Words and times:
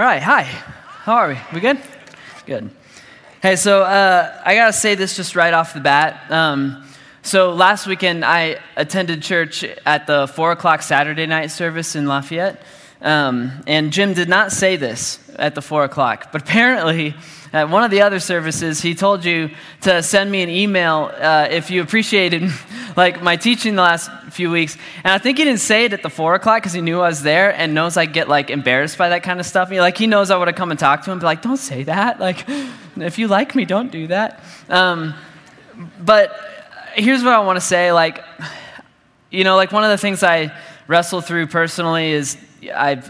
All 0.00 0.06
right, 0.06 0.22
hi. 0.22 0.44
How 0.44 1.12
are 1.12 1.28
we? 1.28 1.36
We 1.52 1.60
good? 1.60 1.78
Good. 2.46 2.70
Hey, 3.42 3.56
so 3.56 3.82
uh, 3.82 4.40
I 4.46 4.54
gotta 4.54 4.72
say 4.72 4.94
this 4.94 5.14
just 5.14 5.36
right 5.36 5.52
off 5.52 5.74
the 5.74 5.80
bat. 5.80 6.30
Um, 6.30 6.88
so 7.20 7.52
last 7.52 7.86
weekend 7.86 8.24
I 8.24 8.60
attended 8.78 9.22
church 9.22 9.62
at 9.84 10.06
the 10.06 10.26
four 10.26 10.52
o'clock 10.52 10.80
Saturday 10.80 11.26
night 11.26 11.48
service 11.48 11.96
in 11.96 12.06
Lafayette, 12.06 12.62
um, 13.02 13.62
and 13.66 13.92
Jim 13.92 14.14
did 14.14 14.30
not 14.30 14.52
say 14.52 14.76
this 14.76 15.18
at 15.36 15.54
the 15.54 15.60
four 15.60 15.84
o'clock, 15.84 16.32
but 16.32 16.40
apparently 16.40 17.14
at 17.52 17.68
one 17.68 17.82
of 17.82 17.90
the 17.90 18.02
other 18.02 18.20
services, 18.20 18.80
he 18.80 18.94
told 18.94 19.24
you 19.24 19.50
to 19.80 20.02
send 20.02 20.30
me 20.30 20.42
an 20.42 20.48
email 20.48 21.10
uh, 21.16 21.48
if 21.50 21.70
you 21.70 21.82
appreciated 21.82 22.50
like 22.96 23.22
my 23.22 23.36
teaching 23.36 23.74
the 23.74 23.82
last 23.82 24.10
few 24.30 24.50
weeks. 24.50 24.76
And 25.02 25.12
I 25.12 25.18
think 25.18 25.38
he 25.38 25.44
didn't 25.44 25.60
say 25.60 25.86
it 25.86 25.92
at 25.92 26.02
the 26.02 26.10
four 26.10 26.34
o'clock 26.34 26.62
because 26.62 26.72
he 26.72 26.80
knew 26.80 27.00
I 27.00 27.08
was 27.08 27.22
there 27.22 27.52
and 27.52 27.74
knows 27.74 27.96
I 27.96 28.06
get 28.06 28.28
like 28.28 28.50
embarrassed 28.50 28.96
by 28.96 29.08
that 29.08 29.24
kind 29.24 29.40
of 29.40 29.46
stuff. 29.46 29.70
Like 29.70 29.98
he 29.98 30.06
knows 30.06 30.30
I 30.30 30.36
would 30.36 30.46
have 30.46 30.56
come 30.56 30.70
and 30.70 30.78
talked 30.78 31.04
to 31.06 31.10
him, 31.10 31.18
be 31.18 31.24
like, 31.24 31.42
"Don't 31.42 31.56
say 31.56 31.82
that. 31.84 32.20
Like, 32.30 32.44
if 32.96 33.18
you 33.18 33.26
like 33.26 33.54
me, 33.56 33.64
don't 33.64 33.90
do 33.90 34.06
that." 34.08 34.44
Um, 34.68 35.14
but 36.00 36.32
here's 36.94 37.24
what 37.24 37.32
I 37.32 37.40
want 37.40 37.56
to 37.56 37.64
say. 37.64 37.92
Like, 37.92 38.22
you 39.30 39.42
know, 39.42 39.56
like 39.56 39.72
one 39.72 39.82
of 39.82 39.90
the 39.90 39.98
things 39.98 40.22
I 40.22 40.52
wrestle 40.86 41.20
through 41.20 41.48
personally 41.48 42.12
is 42.12 42.36
I 42.72 43.02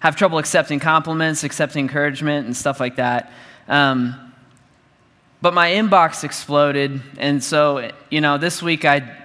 have 0.00 0.16
trouble 0.16 0.38
accepting 0.38 0.80
compliments, 0.80 1.44
accepting 1.44 1.84
encouragement, 1.84 2.46
and 2.46 2.56
stuff 2.56 2.80
like 2.80 2.96
that. 2.96 3.32
Um, 3.68 4.32
but 5.40 5.54
my 5.54 5.70
inbox 5.70 6.24
exploded, 6.24 7.00
and 7.18 7.44
so 7.44 7.90
you 8.10 8.20
know, 8.20 8.38
this 8.38 8.62
week 8.62 8.84
I 8.84 9.16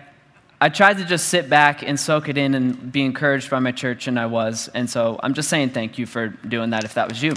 I 0.62 0.70
tried 0.70 0.98
to 1.00 1.06
just 1.06 1.30
sit 1.30 1.50
back 1.50 1.82
and 1.82 2.00
soak 2.00 2.30
it 2.30 2.38
in 2.38 2.54
and 2.54 2.92
be 2.92 3.04
encouraged 3.04 3.50
by 3.50 3.60
my 3.60 3.72
church, 3.72 4.08
and 4.08 4.20
I 4.20 4.28
was. 4.28 4.70
And 4.74 4.90
so 4.90 5.20
I'm 5.24 5.34
just 5.34 5.50
saying 5.50 5.72
thank 5.72 5.98
you 5.98 6.06
for 6.06 6.28
doing 6.28 6.70
that. 6.70 6.84
If 6.84 6.94
that 6.94 7.10
was 7.10 7.24
you. 7.24 7.34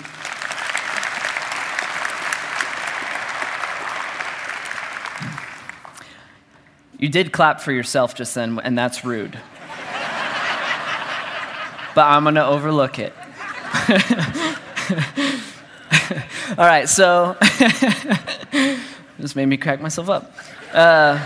You 6.98 7.08
did 7.08 7.33
clap 7.33 7.61
for 7.61 7.73
yourself 7.73 8.14
just 8.14 8.34
then, 8.34 8.58
and 8.58 8.78
that's 8.78 9.05
rude. 9.05 9.33
but 11.95 12.05
I'm 12.05 12.23
going 12.25 12.36
to 12.36 12.47
overlook 12.47 12.98
it. 12.98 13.12
All 16.50 16.64
right, 16.64 16.88
so 16.88 17.36
this 19.18 19.34
made 19.34 19.46
me 19.46 19.56
crack 19.56 19.80
myself 19.80 20.08
up. 20.08 20.32
Uh, 20.72 21.18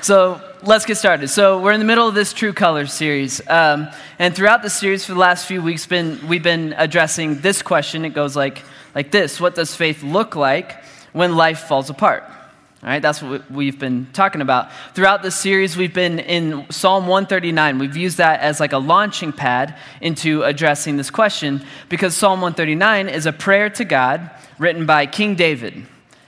so 0.00 0.40
let's 0.62 0.86
get 0.86 0.96
started. 0.96 1.28
So 1.28 1.60
we're 1.60 1.72
in 1.72 1.80
the 1.80 1.86
middle 1.86 2.08
of 2.08 2.14
this 2.14 2.32
True 2.32 2.52
Colors 2.52 2.92
series, 2.92 3.46
um, 3.48 3.88
and 4.18 4.34
throughout 4.34 4.62
the 4.62 4.70
series 4.70 5.04
for 5.04 5.12
the 5.12 5.18
last 5.18 5.46
few 5.46 5.62
weeks, 5.62 5.86
been 5.86 6.26
we've 6.26 6.42
been 6.42 6.74
addressing 6.78 7.40
this 7.40 7.60
question. 7.60 8.04
It 8.04 8.10
goes 8.10 8.36
like 8.36 8.62
like 8.94 9.10
this: 9.10 9.40
What 9.40 9.54
does 9.54 9.74
faith 9.74 10.02
look 10.02 10.36
like 10.36 10.82
when 11.12 11.36
life 11.36 11.60
falls 11.60 11.90
apart? 11.90 12.24
All 12.84 12.90
right, 12.90 13.00
that's 13.00 13.22
what 13.22 13.50
we've 13.50 13.78
been 13.78 14.08
talking 14.12 14.42
about. 14.42 14.70
Throughout 14.94 15.22
this 15.22 15.34
series, 15.34 15.74
we've 15.74 15.94
been 15.94 16.18
in 16.18 16.70
Psalm 16.70 17.06
139. 17.06 17.78
We've 17.78 17.96
used 17.96 18.18
that 18.18 18.40
as 18.40 18.60
like 18.60 18.74
a 18.74 18.78
launching 18.78 19.32
pad 19.32 19.78
into 20.02 20.42
addressing 20.42 20.98
this 20.98 21.08
question 21.08 21.64
because 21.88 22.14
Psalm 22.14 22.42
139 22.42 23.08
is 23.08 23.24
a 23.24 23.32
prayer 23.32 23.70
to 23.70 23.86
God 23.86 24.30
written 24.58 24.84
by 24.84 25.06
King 25.06 25.34
David. 25.34 25.86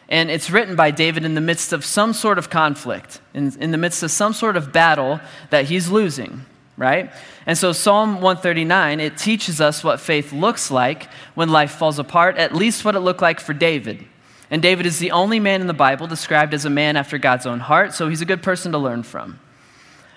And 0.09 0.31
it's 0.31 0.49
written 0.49 0.77
by 0.77 0.91
David 0.93 1.27
in 1.27 1.35
the 1.35 1.43
midst 1.43 1.75
of 1.75 1.85
some 1.85 2.15
sort 2.15 2.39
of 2.39 2.49
conflict, 2.49 3.21
in, 3.35 3.55
in 3.61 3.71
the 3.71 3.77
midst 3.77 4.03
of 4.03 4.11
some 4.11 4.33
sort 4.33 4.57
of 4.57 4.73
battle 4.73 5.21
that 5.51 5.67
he's 5.67 5.91
losing, 5.91 6.47
right? 6.79 7.13
And 7.45 7.59
so 7.59 7.73
Psalm 7.73 8.23
139, 8.23 9.01
it 9.01 9.19
teaches 9.19 9.61
us 9.61 9.85
what 9.85 10.01
faith 10.01 10.33
looks 10.33 10.71
like 10.71 11.11
when 11.35 11.51
life 11.51 11.73
falls 11.73 11.99
apart, 11.99 12.39
at 12.39 12.55
least 12.55 12.83
what 12.83 12.95
it 12.95 13.01
looked 13.01 13.21
like 13.21 13.41
for 13.41 13.53
David. 13.53 14.07
And 14.51 14.63
David 14.63 14.87
is 14.87 14.99
the 14.99 15.11
only 15.11 15.41
man 15.41 15.61
in 15.61 15.67
the 15.67 15.75
Bible 15.75 16.07
described 16.07 16.55
as 16.55 16.65
a 16.65 16.71
man 16.71 16.97
after 16.97 17.19
God's 17.19 17.47
own 17.47 17.61
heart, 17.61 17.95
so 17.95 18.09
he's 18.09 18.21
a 18.21 18.27
good 18.27 18.43
person 18.43 18.73
to 18.73 18.79
learn 18.79 19.03
from. 19.03 19.41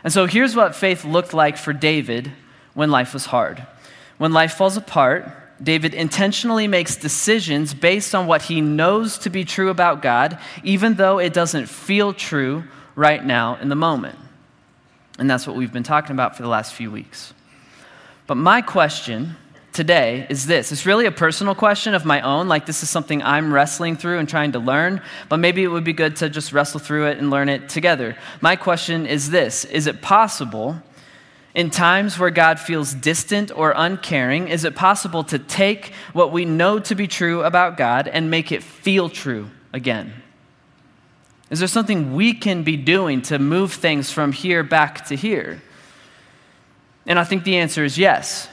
And 0.03 0.13
so 0.13 0.27
here's 0.27 0.55
what 0.55 0.75
faith 0.75 1.03
looked 1.03 1.33
like 1.33 1.57
for 1.57 1.73
David 1.73 2.31
when 2.73 2.91
life 2.91 3.13
was 3.13 3.25
hard. 3.25 3.65
When 4.17 4.31
life 4.31 4.53
falls 4.53 4.77
apart, 4.77 5.29
David 5.61 5.93
intentionally 5.93 6.67
makes 6.67 6.95
decisions 6.95 7.73
based 7.73 8.15
on 8.15 8.27
what 8.27 8.43
he 8.43 8.61
knows 8.61 9.17
to 9.19 9.29
be 9.29 9.43
true 9.43 9.69
about 9.69 10.01
God, 10.01 10.37
even 10.63 10.95
though 10.95 11.19
it 11.19 11.33
doesn't 11.33 11.67
feel 11.67 12.13
true 12.13 12.63
right 12.95 13.23
now 13.23 13.57
in 13.57 13.69
the 13.69 13.75
moment. 13.75 14.17
And 15.17 15.29
that's 15.29 15.45
what 15.45 15.55
we've 15.55 15.73
been 15.73 15.83
talking 15.83 16.11
about 16.11 16.37
for 16.37 16.43
the 16.43 16.49
last 16.49 16.73
few 16.73 16.89
weeks. 16.89 17.33
But 18.25 18.35
my 18.35 18.61
question 18.61 19.35
today 19.79 20.27
is 20.27 20.45
this. 20.45 20.73
It's 20.73 20.85
really 20.85 21.05
a 21.05 21.11
personal 21.11 21.55
question 21.55 21.93
of 21.93 22.03
my 22.03 22.19
own. 22.19 22.49
Like, 22.49 22.65
this 22.65 22.83
is 22.83 22.89
something 22.89 23.23
I'm 23.23 23.53
wrestling 23.53 23.95
through 23.95 24.19
and 24.19 24.27
trying 24.27 24.51
to 24.51 24.59
learn, 24.59 25.01
but 25.29 25.37
maybe 25.37 25.63
it 25.63 25.69
would 25.69 25.85
be 25.85 25.93
good 25.93 26.17
to 26.17 26.29
just 26.29 26.51
wrestle 26.51 26.81
through 26.81 27.07
it 27.07 27.17
and 27.17 27.29
learn 27.29 27.47
it 27.47 27.69
together. 27.69 28.17
My 28.41 28.57
question 28.57 29.05
is 29.05 29.29
this 29.29 29.63
Is 29.63 29.87
it 29.87 30.01
possible, 30.01 30.83
in 31.55 31.69
times 31.69 32.19
where 32.19 32.29
God 32.29 32.59
feels 32.59 32.93
distant 32.93 33.57
or 33.57 33.73
uncaring, 33.73 34.49
is 34.49 34.65
it 34.65 34.75
possible 34.75 35.23
to 35.23 35.39
take 35.39 35.93
what 36.11 36.33
we 36.33 36.43
know 36.43 36.79
to 36.79 36.93
be 36.93 37.07
true 37.07 37.43
about 37.43 37.77
God 37.77 38.09
and 38.09 38.29
make 38.29 38.51
it 38.51 38.63
feel 38.63 39.07
true 39.07 39.49
again? 39.71 40.11
Is 41.49 41.59
there 41.59 41.69
something 41.69 42.15
we 42.15 42.33
can 42.33 42.63
be 42.63 42.75
doing 42.75 43.21
to 43.21 43.39
move 43.39 43.71
things 43.71 44.11
from 44.11 44.33
here 44.33 44.61
back 44.61 45.05
to 45.05 45.15
here? 45.15 45.61
And 47.05 47.17
I 47.17 47.23
think 47.23 47.45
the 47.45 47.55
answer 47.55 47.85
is 47.85 47.97
yes. 47.97 48.49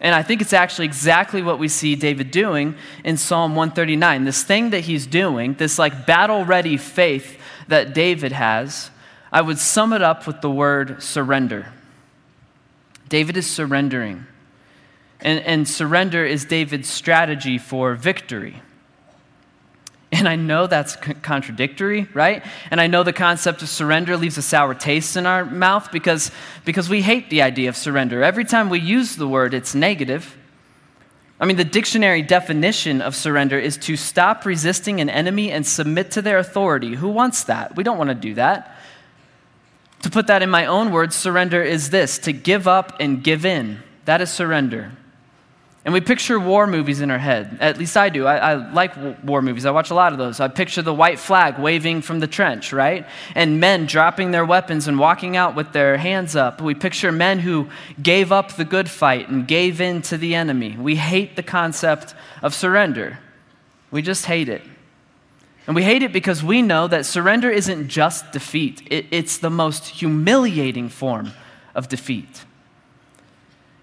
And 0.00 0.14
I 0.14 0.22
think 0.22 0.40
it's 0.40 0.54
actually 0.54 0.86
exactly 0.86 1.42
what 1.42 1.58
we 1.58 1.68
see 1.68 1.94
David 1.94 2.30
doing 2.30 2.74
in 3.04 3.18
Psalm 3.18 3.54
139. 3.54 4.24
This 4.24 4.42
thing 4.42 4.70
that 4.70 4.80
he's 4.80 5.06
doing, 5.06 5.54
this 5.54 5.78
like 5.78 6.06
battle 6.06 6.44
ready 6.44 6.78
faith 6.78 7.38
that 7.68 7.92
David 7.92 8.32
has, 8.32 8.90
I 9.30 9.42
would 9.42 9.58
sum 9.58 9.92
it 9.92 10.02
up 10.02 10.26
with 10.26 10.40
the 10.40 10.50
word 10.50 11.02
surrender. 11.02 11.72
David 13.08 13.36
is 13.36 13.46
surrendering. 13.46 14.26
And, 15.20 15.40
and 15.40 15.68
surrender 15.68 16.24
is 16.24 16.46
David's 16.46 16.88
strategy 16.88 17.58
for 17.58 17.94
victory. 17.94 18.62
And 20.12 20.28
I 20.28 20.34
know 20.34 20.66
that's 20.66 20.96
contradictory, 20.96 22.08
right? 22.14 22.44
And 22.70 22.80
I 22.80 22.88
know 22.88 23.04
the 23.04 23.12
concept 23.12 23.62
of 23.62 23.68
surrender 23.68 24.16
leaves 24.16 24.36
a 24.38 24.42
sour 24.42 24.74
taste 24.74 25.16
in 25.16 25.24
our 25.24 25.44
mouth 25.44 25.92
because, 25.92 26.32
because 26.64 26.88
we 26.88 27.02
hate 27.02 27.30
the 27.30 27.42
idea 27.42 27.68
of 27.68 27.76
surrender. 27.76 28.22
Every 28.22 28.44
time 28.44 28.70
we 28.70 28.80
use 28.80 29.14
the 29.14 29.28
word, 29.28 29.54
it's 29.54 29.72
negative. 29.72 30.36
I 31.38 31.46
mean, 31.46 31.56
the 31.56 31.64
dictionary 31.64 32.22
definition 32.22 33.00
of 33.00 33.14
surrender 33.14 33.58
is 33.58 33.76
to 33.78 33.96
stop 33.96 34.44
resisting 34.44 35.00
an 35.00 35.08
enemy 35.08 35.52
and 35.52 35.64
submit 35.64 36.10
to 36.12 36.22
their 36.22 36.38
authority. 36.38 36.96
Who 36.96 37.08
wants 37.08 37.44
that? 37.44 37.76
We 37.76 37.84
don't 37.84 37.96
want 37.96 38.10
to 38.10 38.14
do 38.14 38.34
that. 38.34 38.76
To 40.02 40.10
put 40.10 40.26
that 40.26 40.42
in 40.42 40.50
my 40.50 40.66
own 40.66 40.90
words, 40.90 41.14
surrender 41.14 41.62
is 41.62 41.90
this 41.90 42.18
to 42.20 42.32
give 42.32 42.66
up 42.66 42.96
and 43.00 43.22
give 43.22 43.44
in. 43.44 43.82
That 44.06 44.20
is 44.20 44.30
surrender. 44.30 44.92
And 45.82 45.94
we 45.94 46.02
picture 46.02 46.38
war 46.38 46.66
movies 46.66 47.00
in 47.00 47.10
our 47.10 47.18
head. 47.18 47.56
At 47.58 47.78
least 47.78 47.96
I 47.96 48.10
do. 48.10 48.26
I, 48.26 48.36
I, 48.36 48.72
like 48.72 48.92
war 49.24 49.40
movies. 49.40 49.64
I 49.64 49.70
watch 49.70 49.90
a 49.90 49.94
lot 49.94 50.12
of 50.12 50.18
those. 50.18 50.38
I 50.38 50.48
picture 50.48 50.82
the 50.82 50.92
white 50.92 51.18
flag 51.18 51.58
waving 51.58 52.02
from 52.02 52.20
the 52.20 52.26
trench, 52.26 52.70
right? 52.72 53.06
And 53.34 53.60
men 53.60 53.86
dropping 53.86 54.30
their 54.30 54.44
weapons 54.44 54.88
and 54.88 54.98
walking 54.98 55.38
out 55.38 55.54
with 55.54 55.72
their 55.72 55.96
hands 55.96 56.36
up. 56.36 56.60
We 56.60 56.74
picture 56.74 57.10
men 57.10 57.38
who 57.38 57.70
gave 58.02 58.30
up 58.30 58.56
the 58.56 58.66
good 58.66 58.90
fight 58.90 59.30
and 59.30 59.48
gave 59.48 59.80
in 59.80 60.02
to 60.02 60.18
the 60.18 60.34
enemy. 60.34 60.76
We 60.78 60.96
hate 60.96 61.36
the 61.36 61.42
concept 61.42 62.14
of 62.42 62.54
surrender. 62.54 63.18
We 63.90 64.02
just 64.02 64.26
hate 64.26 64.50
it. 64.50 64.62
And 65.66 65.74
we 65.74 65.82
hate 65.82 66.02
it 66.02 66.12
because 66.12 66.42
we 66.42 66.60
know 66.60 66.88
that 66.88 67.06
surrender 67.06 67.48
isn't 67.48 67.88
just 67.88 68.32
defeat, 68.32 68.82
it, 68.90 69.06
it's 69.10 69.38
the 69.38 69.50
most 69.50 69.86
humiliating 69.86 70.88
form 70.88 71.32
of 71.74 71.88
defeat. 71.88 72.44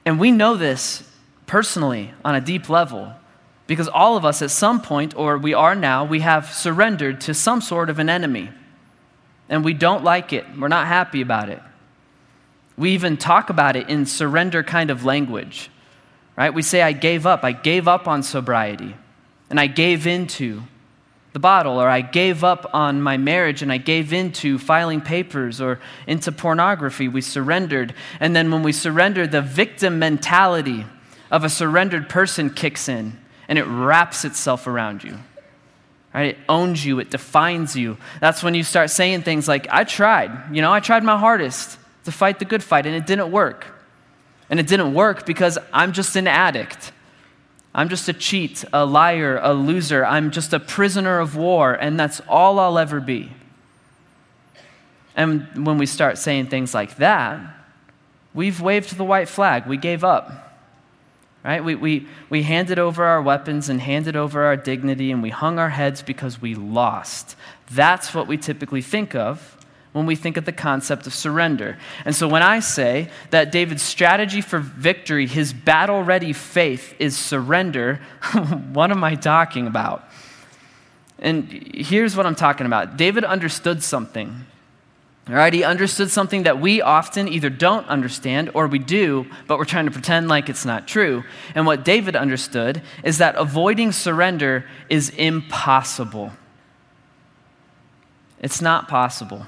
And 0.05 0.19
we 0.19 0.31
know 0.31 0.55
this 0.55 1.06
personally 1.47 2.13
on 2.23 2.35
a 2.35 2.41
deep 2.41 2.69
level 2.69 3.13
because 3.67 3.89
all 3.89 4.15
of 4.15 4.23
us 4.23 4.41
at 4.41 4.49
some 4.49 4.81
point, 4.81 5.15
or 5.15 5.38
we 5.38 5.53
are 5.53 5.75
now, 5.75 6.05
we 6.05 6.21
have 6.21 6.53
surrendered 6.53 7.19
to 7.21 7.33
some 7.33 7.59
sort 7.61 7.89
of 7.89 7.99
an 7.99 8.09
enemy. 8.09 8.49
And 9.49 9.63
we 9.63 9.73
don't 9.73 10.03
like 10.03 10.33
it. 10.33 10.45
We're 10.57 10.69
not 10.69 10.88
happy 10.88 11.21
about 11.21 11.49
it. 11.49 11.61
We 12.77 12.91
even 12.91 13.17
talk 13.17 13.49
about 13.49 13.75
it 13.75 13.89
in 13.89 14.05
surrender 14.05 14.63
kind 14.63 14.89
of 14.89 15.03
language, 15.03 15.69
right? 16.38 16.53
We 16.53 16.61
say, 16.61 16.81
I 16.81 16.94
gave 16.94 17.25
up. 17.25 17.44
I 17.44 17.51
gave 17.51 17.88
up 17.88 18.07
on 18.07 18.23
sobriety. 18.23 18.95
And 19.50 19.59
I 19.59 19.67
gave 19.67 20.07
into 20.07 20.63
the 21.33 21.39
bottle, 21.39 21.79
or 21.81 21.89
I 21.89 22.01
gave 22.01 22.43
up 22.43 22.69
on 22.73 23.01
my 23.01 23.17
marriage 23.17 23.61
and 23.61 23.71
I 23.71 23.77
gave 23.77 24.11
into 24.11 24.57
filing 24.57 25.01
papers 25.01 25.61
or 25.61 25.79
into 26.07 26.31
pornography. 26.31 27.07
We 27.07 27.21
surrendered. 27.21 27.93
And 28.19 28.35
then 28.35 28.50
when 28.50 28.63
we 28.63 28.71
surrendered, 28.71 29.31
the 29.31 29.41
victim 29.41 30.00
mentality 30.00 30.85
of 31.31 31.44
a 31.44 31.50
surrendered 31.50 32.09
person 32.09 32.50
kicks 32.50 32.88
in 32.89 33.18
and 33.47 33.57
it 33.57 33.63
wraps 33.63 34.25
itself 34.25 34.68
around 34.68 35.03
you. 35.03 35.18
Right? 36.13 36.35
It 36.35 36.38
owns 36.50 36.85
you, 36.85 37.00
it 37.00 37.09
defines 37.09 37.75
you. 37.75 37.97
That's 38.19 38.41
when 38.41 38.56
you 38.56 38.63
start 38.63 38.89
saying 38.89 39.21
things 39.21 39.47
like, 39.47 39.68
I 39.69 39.83
tried, 39.83 40.56
you 40.56 40.62
know, 40.62 40.74
I 40.74 40.79
tried 40.79 41.03
my 41.03 41.18
hardest 41.18 41.77
to 42.06 42.12
fight 42.12 42.39
the 42.39 42.45
good 42.45 42.63
fight 42.63 42.85
and 42.85 42.95
it 42.95 43.06
didn't 43.06 43.31
work. 43.31 43.68
And 44.50 44.59
it 44.59 44.68
didn't 44.68 44.94
work 44.94 45.25
because 45.25 45.57
I'm 45.74 45.91
just 45.91 46.15
an 46.15 46.27
addict. 46.27 46.91
I'm 47.77 47.89
just 47.89 48.09
a 48.09 48.13
cheat, 48.13 48.63
a 48.74 48.85
liar, 48.85 49.39
a 49.44 49.53
loser. 49.53 50.03
I'm 50.03 50.31
just 50.31 50.51
a 50.51 50.59
prisoner 50.59 51.19
of 51.19 51.35
war, 51.35 51.74
and 51.74 52.00
that's 52.00 52.21
all 52.27 52.59
I'll 52.59 52.79
ever 52.79 53.00
be. 53.00 53.31
And 55.15 55.65
when 55.65 55.77
we 55.77 55.85
start 55.85 56.18
saying 56.18 56.47
things 56.47 56.74
like 56.74 56.95
that, 56.97 57.39
we've 58.33 58.59
waved 58.62 58.97
the 58.97 59.03
white 59.03 59.29
flag. 59.29 59.68
We 59.68 59.77
gave 59.77 60.03
up. 60.03 60.46
Right? 61.47 61.63
We, 61.63 61.75
we, 61.75 62.07
we 62.29 62.44
handed 62.44 62.77
over 62.77 63.05
our 63.05 63.21
weapons 63.21 63.69
and 63.69 63.79
handed 63.79 64.17
over 64.17 64.44
our 64.44 64.57
dignity, 64.57 65.13
and 65.13 65.23
we 65.23 65.29
hung 65.29 65.59
our 65.59 65.69
heads 65.69 66.01
because 66.01 66.41
we 66.41 66.55
lost. 66.55 67.38
That's 67.71 68.13
what 68.13 68.27
we 68.27 68.35
typically 68.35 68.81
think 68.81 69.15
of 69.15 69.57
when 69.94 70.05
we 70.05 70.17
think 70.17 70.35
of 70.35 70.44
the 70.44 70.51
concept 70.51 71.07
of 71.07 71.13
surrender. 71.13 71.77
And 72.03 72.13
so 72.13 72.27
when 72.27 72.44
I 72.44 72.59
say 72.59 73.09
that 73.29 73.53
David's 73.53 73.81
strategy 73.81 74.41
for 74.41 74.59
victory, 74.59 75.25
his 75.25 75.53
battle 75.53 76.03
ready 76.03 76.33
faith, 76.33 76.94
is 76.99 77.15
surrender, 77.15 78.01
what 78.73 78.91
am 78.91 79.05
I 79.05 79.15
talking 79.15 79.67
about? 79.67 80.03
And 81.17 81.50
here's 81.50 82.17
what 82.17 82.25
I'm 82.25 82.35
talking 82.35 82.65
about 82.65 82.97
David 82.97 83.23
understood 83.23 83.81
something 83.81 84.45
all 85.29 85.35
right, 85.35 85.53
he 85.53 85.63
understood 85.63 86.09
something 86.09 86.44
that 86.44 86.62
we 86.62 86.81
often 86.81 87.27
either 87.27 87.50
don't 87.50 87.85
understand 87.88 88.50
or 88.53 88.68
we 88.68 88.79
do, 88.79 89.25
but 89.45 89.57
we're 89.57 89.65
trying 89.65 89.85
to 89.85 89.91
pretend 89.91 90.29
like 90.29 90.47
it's 90.47 90.63
not 90.63 90.88
true. 90.88 91.24
And 91.53 91.65
what 91.65 91.83
David 91.83 92.15
understood 92.15 92.81
is 93.03 93.18
that 93.18 93.35
avoiding 93.35 93.91
surrender 93.91 94.65
is 94.89 95.09
impossible. 95.09 96.31
It's 98.39 98.62
not 98.62 98.88
possible. 98.88 99.45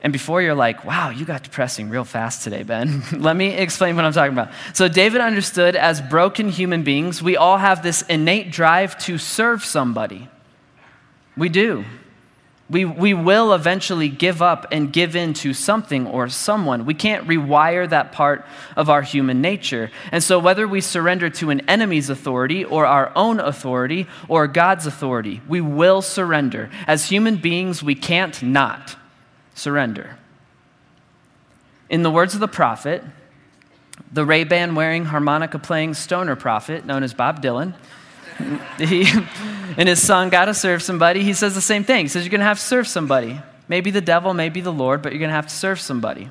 And 0.00 0.12
before 0.12 0.40
you're 0.40 0.54
like, 0.54 0.84
wow, 0.84 1.10
you 1.10 1.26
got 1.26 1.42
depressing 1.42 1.90
real 1.90 2.04
fast 2.04 2.44
today, 2.44 2.62
Ben, 2.62 3.02
let 3.12 3.36
me 3.36 3.48
explain 3.48 3.96
what 3.96 4.06
I'm 4.06 4.12
talking 4.12 4.32
about. 4.32 4.52
So, 4.72 4.88
David 4.88 5.20
understood 5.20 5.76
as 5.76 6.00
broken 6.00 6.48
human 6.48 6.82
beings, 6.82 7.22
we 7.22 7.36
all 7.36 7.58
have 7.58 7.82
this 7.82 8.02
innate 8.02 8.52
drive 8.52 8.96
to 9.00 9.18
serve 9.18 9.64
somebody. 9.64 10.28
We 11.36 11.48
do. 11.48 11.84
We, 12.70 12.84
we 12.84 13.14
will 13.14 13.54
eventually 13.54 14.10
give 14.10 14.42
up 14.42 14.66
and 14.70 14.92
give 14.92 15.16
in 15.16 15.32
to 15.34 15.54
something 15.54 16.06
or 16.06 16.28
someone. 16.28 16.84
We 16.84 16.92
can't 16.92 17.26
rewire 17.26 17.88
that 17.88 18.12
part 18.12 18.44
of 18.76 18.90
our 18.90 19.00
human 19.00 19.40
nature. 19.40 19.90
And 20.12 20.22
so, 20.22 20.38
whether 20.38 20.68
we 20.68 20.82
surrender 20.82 21.30
to 21.30 21.48
an 21.48 21.60
enemy's 21.68 22.10
authority 22.10 22.64
or 22.64 22.84
our 22.84 23.10
own 23.16 23.40
authority 23.40 24.06
or 24.28 24.46
God's 24.46 24.84
authority, 24.84 25.40
we 25.48 25.62
will 25.62 26.02
surrender. 26.02 26.68
As 26.86 27.08
human 27.08 27.36
beings, 27.36 27.82
we 27.82 27.94
can't 27.94 28.42
not 28.42 28.96
surrender. 29.54 30.18
In 31.88 32.02
the 32.02 32.10
words 32.10 32.34
of 32.34 32.40
the 32.40 32.48
prophet, 32.48 33.02
the 34.12 34.26
Ray 34.26 34.44
Ban 34.44 34.74
wearing, 34.74 35.06
harmonica 35.06 35.58
playing 35.58 35.94
stoner 35.94 36.36
prophet 36.36 36.84
known 36.84 37.02
as 37.02 37.14
Bob 37.14 37.42
Dylan, 37.42 37.74
he, 38.78 39.02
in 39.76 39.86
his 39.86 40.04
song, 40.04 40.28
Gotta 40.28 40.54
Serve 40.54 40.82
Somebody, 40.82 41.22
he 41.22 41.32
says 41.32 41.54
the 41.54 41.60
same 41.60 41.84
thing. 41.84 42.04
He 42.04 42.08
says, 42.08 42.24
You're 42.24 42.30
going 42.30 42.40
to 42.40 42.46
have 42.46 42.58
to 42.58 42.64
serve 42.64 42.86
somebody. 42.86 43.40
Maybe 43.68 43.90
the 43.90 44.00
devil, 44.00 44.32
maybe 44.32 44.60
the 44.60 44.72
Lord, 44.72 45.02
but 45.02 45.12
you're 45.12 45.18
going 45.18 45.30
to 45.30 45.34
have 45.34 45.46
to 45.46 45.54
serve 45.54 45.80
somebody. 45.80 46.30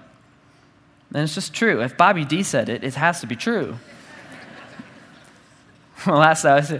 And 1.13 1.23
it's 1.23 1.35
just 1.35 1.53
true. 1.53 1.81
If 1.81 1.95
Bobby 1.95 2.25
D 2.25 2.43
said 2.43 2.67
it, 2.69 2.83
it 2.83 2.95
has 2.95 3.21
to 3.21 3.27
be 3.27 3.35
true. 3.35 3.77
well, 6.07 6.17
last 6.17 6.45
I 6.45 6.55
was, 6.55 6.73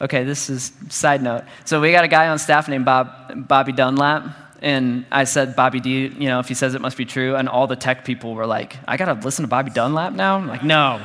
okay, 0.00 0.24
this 0.24 0.50
is 0.50 0.72
side 0.88 1.22
note. 1.22 1.44
So 1.64 1.80
we 1.80 1.92
got 1.92 2.04
a 2.04 2.08
guy 2.08 2.28
on 2.28 2.38
staff 2.38 2.68
named 2.68 2.84
Bob, 2.84 3.48
Bobby 3.48 3.72
Dunlap. 3.72 4.36
And 4.60 5.06
I 5.10 5.24
said, 5.24 5.56
Bobby 5.56 5.80
D, 5.80 6.06
you 6.06 6.28
know, 6.28 6.38
if 6.38 6.46
he 6.46 6.54
says 6.54 6.74
it 6.74 6.80
must 6.80 6.96
be 6.96 7.04
true. 7.04 7.34
And 7.34 7.48
all 7.48 7.66
the 7.66 7.74
tech 7.74 8.04
people 8.04 8.34
were 8.34 8.46
like, 8.46 8.76
I 8.86 8.96
got 8.96 9.06
to 9.06 9.14
listen 9.24 9.42
to 9.42 9.48
Bobby 9.48 9.70
Dunlap 9.70 10.12
now? 10.12 10.36
I'm 10.36 10.46
like, 10.46 10.62
no. 10.62 11.02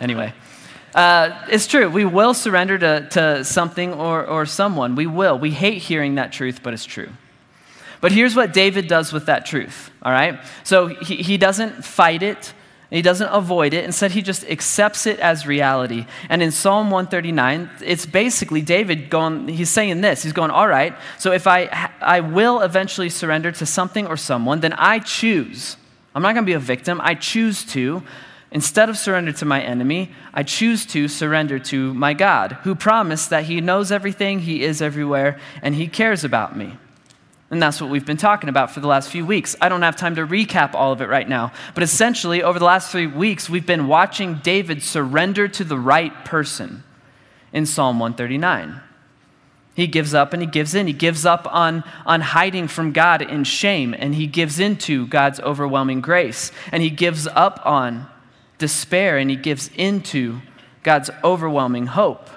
anyway. 0.00 0.32
Uh, 0.94 1.44
it's 1.50 1.66
true. 1.66 1.90
We 1.90 2.04
will 2.04 2.34
surrender 2.34 2.78
to, 2.78 3.08
to 3.10 3.44
something 3.44 3.92
or, 3.92 4.24
or 4.24 4.46
someone. 4.46 4.94
We 4.94 5.06
will. 5.06 5.38
We 5.38 5.50
hate 5.50 5.78
hearing 5.78 6.14
that 6.14 6.32
truth, 6.32 6.60
but 6.62 6.72
it's 6.72 6.84
true. 6.84 7.08
But 8.00 8.12
here's 8.12 8.36
what 8.36 8.52
David 8.52 8.86
does 8.86 9.12
with 9.12 9.26
that 9.26 9.46
truth, 9.46 9.90
all 10.02 10.12
right? 10.12 10.38
So 10.62 10.88
he, 10.88 11.16
he 11.16 11.38
doesn't 11.38 11.84
fight 11.84 12.22
it, 12.22 12.52
he 12.90 13.02
doesn't 13.02 13.28
avoid 13.28 13.74
it. 13.74 13.84
Instead, 13.84 14.12
he 14.12 14.22
just 14.22 14.44
accepts 14.44 15.06
it 15.06 15.18
as 15.18 15.46
reality. 15.46 16.06
And 16.28 16.42
in 16.42 16.52
Psalm 16.52 16.90
139, 16.90 17.70
it's 17.82 18.06
basically 18.06 18.60
David 18.60 19.10
going, 19.10 19.48
he's 19.48 19.70
saying 19.70 20.00
this. 20.00 20.22
He's 20.22 20.34
going, 20.34 20.50
all 20.50 20.68
right, 20.68 20.94
so 21.18 21.32
if 21.32 21.46
I, 21.46 21.90
I 22.00 22.20
will 22.20 22.60
eventually 22.60 23.08
surrender 23.08 23.50
to 23.52 23.66
something 23.66 24.06
or 24.06 24.16
someone, 24.16 24.60
then 24.60 24.74
I 24.74 25.00
choose. 25.00 25.76
I'm 26.14 26.22
not 26.22 26.34
going 26.34 26.44
to 26.44 26.46
be 26.46 26.52
a 26.52 26.60
victim. 26.60 27.00
I 27.02 27.14
choose 27.14 27.64
to 27.72 28.02
Instead 28.54 28.88
of 28.88 28.96
surrender 28.96 29.32
to 29.32 29.44
my 29.44 29.60
enemy, 29.60 30.12
I 30.32 30.44
choose 30.44 30.86
to 30.86 31.08
surrender 31.08 31.58
to 31.58 31.92
my 31.92 32.14
God, 32.14 32.52
who 32.62 32.76
promised 32.76 33.30
that 33.30 33.44
He 33.44 33.60
knows 33.60 33.90
everything, 33.90 34.38
He 34.38 34.62
is 34.62 34.80
everywhere, 34.80 35.40
and 35.60 35.74
He 35.74 35.88
cares 35.88 36.22
about 36.22 36.56
me. 36.56 36.78
And 37.50 37.60
that's 37.60 37.80
what 37.80 37.90
we've 37.90 38.06
been 38.06 38.16
talking 38.16 38.48
about 38.48 38.70
for 38.70 38.78
the 38.78 38.86
last 38.86 39.10
few 39.10 39.26
weeks. 39.26 39.56
I 39.60 39.68
don't 39.68 39.82
have 39.82 39.96
time 39.96 40.14
to 40.14 40.26
recap 40.26 40.72
all 40.72 40.92
of 40.92 41.00
it 41.00 41.08
right 41.08 41.28
now. 41.28 41.52
But 41.74 41.82
essentially, 41.82 42.44
over 42.44 42.60
the 42.60 42.64
last 42.64 42.92
three 42.92 43.08
weeks, 43.08 43.50
we've 43.50 43.66
been 43.66 43.88
watching 43.88 44.36
David 44.36 44.84
surrender 44.84 45.48
to 45.48 45.64
the 45.64 45.78
right 45.78 46.24
person 46.24 46.84
in 47.52 47.66
Psalm 47.66 47.98
139. 47.98 48.80
He 49.74 49.88
gives 49.88 50.14
up 50.14 50.32
and 50.32 50.40
he 50.40 50.46
gives 50.46 50.76
in. 50.76 50.86
He 50.86 50.92
gives 50.92 51.26
up 51.26 51.48
on, 51.50 51.82
on 52.06 52.20
hiding 52.20 52.68
from 52.68 52.92
God 52.92 53.20
in 53.20 53.42
shame, 53.42 53.96
and 53.98 54.14
he 54.14 54.28
gives 54.28 54.60
into 54.60 55.08
God's 55.08 55.40
overwhelming 55.40 56.00
grace. 56.00 56.52
And 56.70 56.84
he 56.84 56.90
gives 56.90 57.26
up 57.26 57.60
on 57.64 58.08
despair 58.58 59.18
and 59.18 59.30
he 59.30 59.36
gives 59.36 59.70
into 59.76 60.40
God's 60.82 61.10
overwhelming 61.22 61.86
hope. 61.86 62.30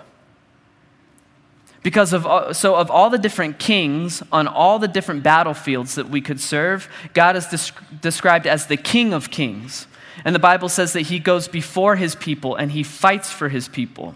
Because 1.83 2.11
of, 2.11 2.25
uh, 2.25 2.53
so, 2.53 2.75
of 2.75 2.91
all 2.91 3.09
the 3.09 3.17
different 3.17 3.59
kings 3.59 4.21
on 4.31 4.47
all 4.47 4.79
the 4.79 4.87
different 4.87 5.23
battlefields 5.23 5.95
that 5.95 6.09
we 6.09 6.19
could 6.19 6.41
serve, 6.41 6.89
God 7.13 7.35
is 7.35 7.71
described 8.01 8.45
as 8.45 8.67
the 8.67 8.77
King 8.77 9.13
of 9.13 9.31
Kings. 9.31 9.87
And 10.25 10.35
the 10.35 10.39
Bible 10.39 10.69
says 10.69 10.93
that 10.93 11.03
he 11.03 11.19
goes 11.19 11.47
before 11.47 11.95
his 11.95 12.15
people 12.15 12.55
and 12.55 12.71
he 12.71 12.83
fights 12.83 13.31
for 13.31 13.49
his 13.49 13.67
people. 13.67 14.15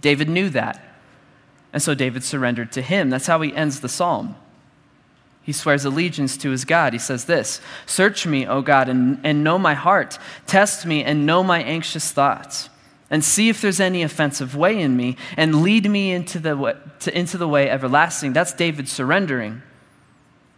David 0.00 0.28
knew 0.28 0.50
that. 0.50 0.84
And 1.72 1.82
so 1.82 1.94
David 1.94 2.22
surrendered 2.22 2.70
to 2.72 2.82
him. 2.82 3.10
That's 3.10 3.26
how 3.26 3.40
he 3.40 3.54
ends 3.54 3.80
the 3.80 3.88
psalm. 3.88 4.36
He 5.48 5.54
swears 5.54 5.86
allegiance 5.86 6.36
to 6.36 6.50
his 6.50 6.66
God. 6.66 6.92
He 6.92 6.98
says 6.98 7.24
this 7.24 7.62
Search 7.86 8.26
me, 8.26 8.46
O 8.46 8.60
God, 8.60 8.90
and, 8.90 9.18
and 9.24 9.42
know 9.42 9.58
my 9.58 9.72
heart. 9.72 10.18
Test 10.46 10.84
me 10.84 11.02
and 11.02 11.24
know 11.24 11.42
my 11.42 11.62
anxious 11.62 12.12
thoughts. 12.12 12.68
And 13.08 13.24
see 13.24 13.48
if 13.48 13.62
there's 13.62 13.80
any 13.80 14.02
offensive 14.02 14.54
way 14.54 14.78
in 14.78 14.94
me, 14.94 15.16
and 15.38 15.62
lead 15.62 15.88
me 15.88 16.12
into 16.12 16.38
the 16.38 16.54
way, 16.54 16.74
to, 17.00 17.18
into 17.18 17.38
the 17.38 17.48
way 17.48 17.70
everlasting. 17.70 18.34
That's 18.34 18.52
David 18.52 18.90
surrendering. 18.90 19.62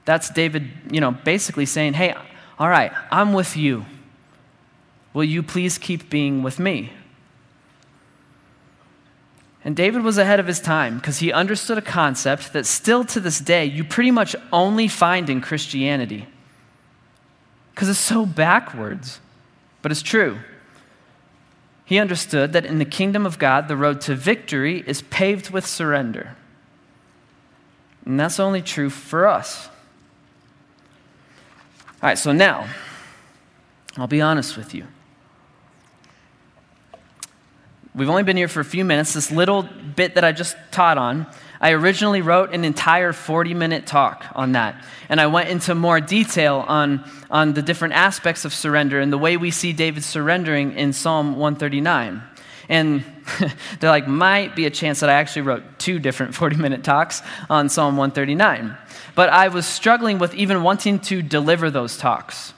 That's 0.07 0.29
David, 0.29 0.69
you 0.91 1.01
know, 1.01 1.13
basically 1.13 1.67
saying, 1.67 1.93
Hey, 1.93 2.17
all 2.59 2.69
right, 2.69 2.91
I'm 3.13 3.33
with 3.33 3.57
you. 3.57 3.87
Will 5.13 5.23
you 5.23 5.45
please 5.45 5.79
keep 5.79 6.11
being 6.11 6.43
with 6.43 6.59
me? 6.59 6.91
And 9.65 9.77
David 9.77 10.03
was 10.03 10.17
ahead 10.17 10.41
of 10.41 10.47
his 10.47 10.61
time 10.61 10.97
because 10.97 11.19
he 11.19 11.33
understood 11.33 11.77
a 11.77 11.83
concept 11.83 12.53
that 12.55 12.65
still 12.65 13.05
to 13.05 13.21
this 13.21 13.41
day 13.41 13.65
you 13.67 13.85
pretty 13.85 14.11
much 14.11 14.35
only 14.53 14.89
find 14.89 15.29
in 15.29 15.41
Christianity. 15.41 16.27
Because 17.75 17.89
it's 17.89 17.99
so 17.99 18.25
backwards, 18.25 19.21
but 19.83 19.93
it's 19.93 20.03
true. 20.03 20.39
He 21.85 21.99
understood 21.99 22.53
that 22.53 22.65
in 22.65 22.79
the 22.79 22.85
kingdom 22.85 23.27
of 23.27 23.39
God, 23.39 23.69
the 23.69 23.77
road 23.77 24.01
to 24.03 24.15
victory 24.15 24.83
is 24.87 25.03
paved 25.03 25.51
with 25.51 25.67
surrender. 25.67 26.37
And 28.07 28.19
that's 28.19 28.41
only 28.41 28.63
true 28.63 28.91
for 28.91 29.27
us. 29.27 29.69
All 32.03 32.09
right, 32.09 32.19
so 32.19 32.33
now, 32.33 32.67
I'll 33.97 34.07
be 34.07 34.23
honest 34.23 34.57
with 34.57 34.75
you. 34.75 34.87
We've 38.01 38.09
only 38.09 38.23
been 38.23 38.39
here 38.39 38.49
for 38.49 38.61
a 38.61 38.65
few 38.65 38.83
minutes. 38.83 39.13
This 39.13 39.31
little 39.31 39.63
bit 39.63 40.15
that 40.15 40.25
I 40.25 40.33
just 40.33 40.57
taught 40.71 40.97
on, 40.97 41.27
I 41.61 41.73
originally 41.73 42.23
wrote 42.23 42.55
an 42.55 42.65
entire 42.65 43.13
40 43.13 43.53
minute 43.53 43.87
talk 43.87 44.25
on 44.35 44.53
that. 44.53 44.83
And 45.11 45.21
I 45.21 45.27
went 45.27 45.51
into 45.51 45.75
more 45.75 46.01
detail 46.01 46.65
on, 46.67 47.05
on 47.31 47.53
the 47.53 47.61
different 47.61 47.93
aspects 47.93 48.47
of 48.47 48.55
surrender 48.55 49.01
and 49.01 49.13
the 49.13 49.19
way 49.19 49.37
we 49.37 49.51
see 49.51 49.75
David 49.75 50.03
surrendering 50.03 50.73
in 50.79 50.95
Psalm 50.95 51.37
139. 51.37 52.23
And 52.71 53.05
there 53.81 53.91
like 53.91 54.09
might 54.09 54.57
be 54.57 54.65
a 54.65 54.71
chance 54.71 55.01
that 55.01 55.11
I 55.11 55.13
actually 55.17 55.43
wrote 55.43 55.63
two 55.79 55.99
different 55.99 56.35
40 56.35 56.57
minute 56.57 56.83
talks 56.83 57.21
on 57.51 57.69
Psalm 57.69 57.99
139. 57.99 58.79
But 59.15 59.29
I 59.29 59.49
was 59.49 59.67
struggling 59.67 60.19
with 60.19 60.35
even 60.35 60.63
wanting 60.63 61.01
to 61.01 61.21
deliver 61.21 61.71
those 61.71 61.99
talks. 61.99 62.55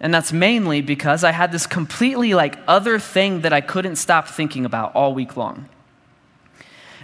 And 0.00 0.14
that's 0.14 0.32
mainly 0.32 0.80
because 0.80 1.24
I 1.24 1.30
had 1.30 1.52
this 1.52 1.66
completely 1.66 2.32
like 2.32 2.58
other 2.66 2.98
thing 2.98 3.42
that 3.42 3.52
I 3.52 3.60
couldn't 3.60 3.96
stop 3.96 4.28
thinking 4.28 4.64
about 4.64 4.94
all 4.94 5.14
week 5.14 5.36
long. 5.36 5.68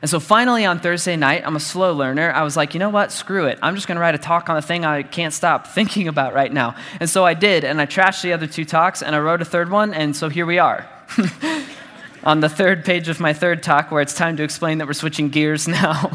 And 0.02 0.10
so 0.10 0.20
finally 0.20 0.64
on 0.64 0.78
Thursday 0.78 1.16
night, 1.16 1.42
I'm 1.44 1.56
a 1.56 1.60
slow 1.60 1.92
learner. 1.92 2.30
I 2.30 2.42
was 2.42 2.56
like, 2.56 2.74
you 2.74 2.80
know 2.80 2.90
what? 2.90 3.12
Screw 3.12 3.46
it. 3.46 3.58
I'm 3.62 3.74
just 3.74 3.86
going 3.86 3.96
to 3.96 4.00
write 4.00 4.14
a 4.14 4.18
talk 4.18 4.48
on 4.48 4.56
the 4.56 4.62
thing 4.62 4.84
I 4.84 5.02
can't 5.02 5.32
stop 5.32 5.66
thinking 5.74 6.08
about 6.08 6.34
right 6.34 6.52
now. 6.52 6.74
And 7.00 7.08
so 7.08 7.24
I 7.24 7.34
did, 7.34 7.64
and 7.64 7.80
I 7.80 7.86
trashed 7.86 8.22
the 8.22 8.32
other 8.32 8.46
two 8.46 8.64
talks, 8.64 9.02
and 9.02 9.16
I 9.16 9.18
wrote 9.20 9.40
a 9.40 9.46
third 9.46 9.70
one, 9.70 9.94
and 9.94 10.14
so 10.14 10.28
here 10.28 10.46
we 10.46 10.58
are. 10.58 10.88
on 12.24 12.40
the 12.40 12.48
third 12.48 12.84
page 12.84 13.08
of 13.08 13.20
my 13.20 13.32
third 13.32 13.62
talk, 13.62 13.90
where 13.90 14.02
it's 14.02 14.14
time 14.14 14.36
to 14.36 14.42
explain 14.42 14.78
that 14.78 14.86
we're 14.86 14.92
switching 14.92 15.28
gears 15.28 15.68
now. 15.68 16.10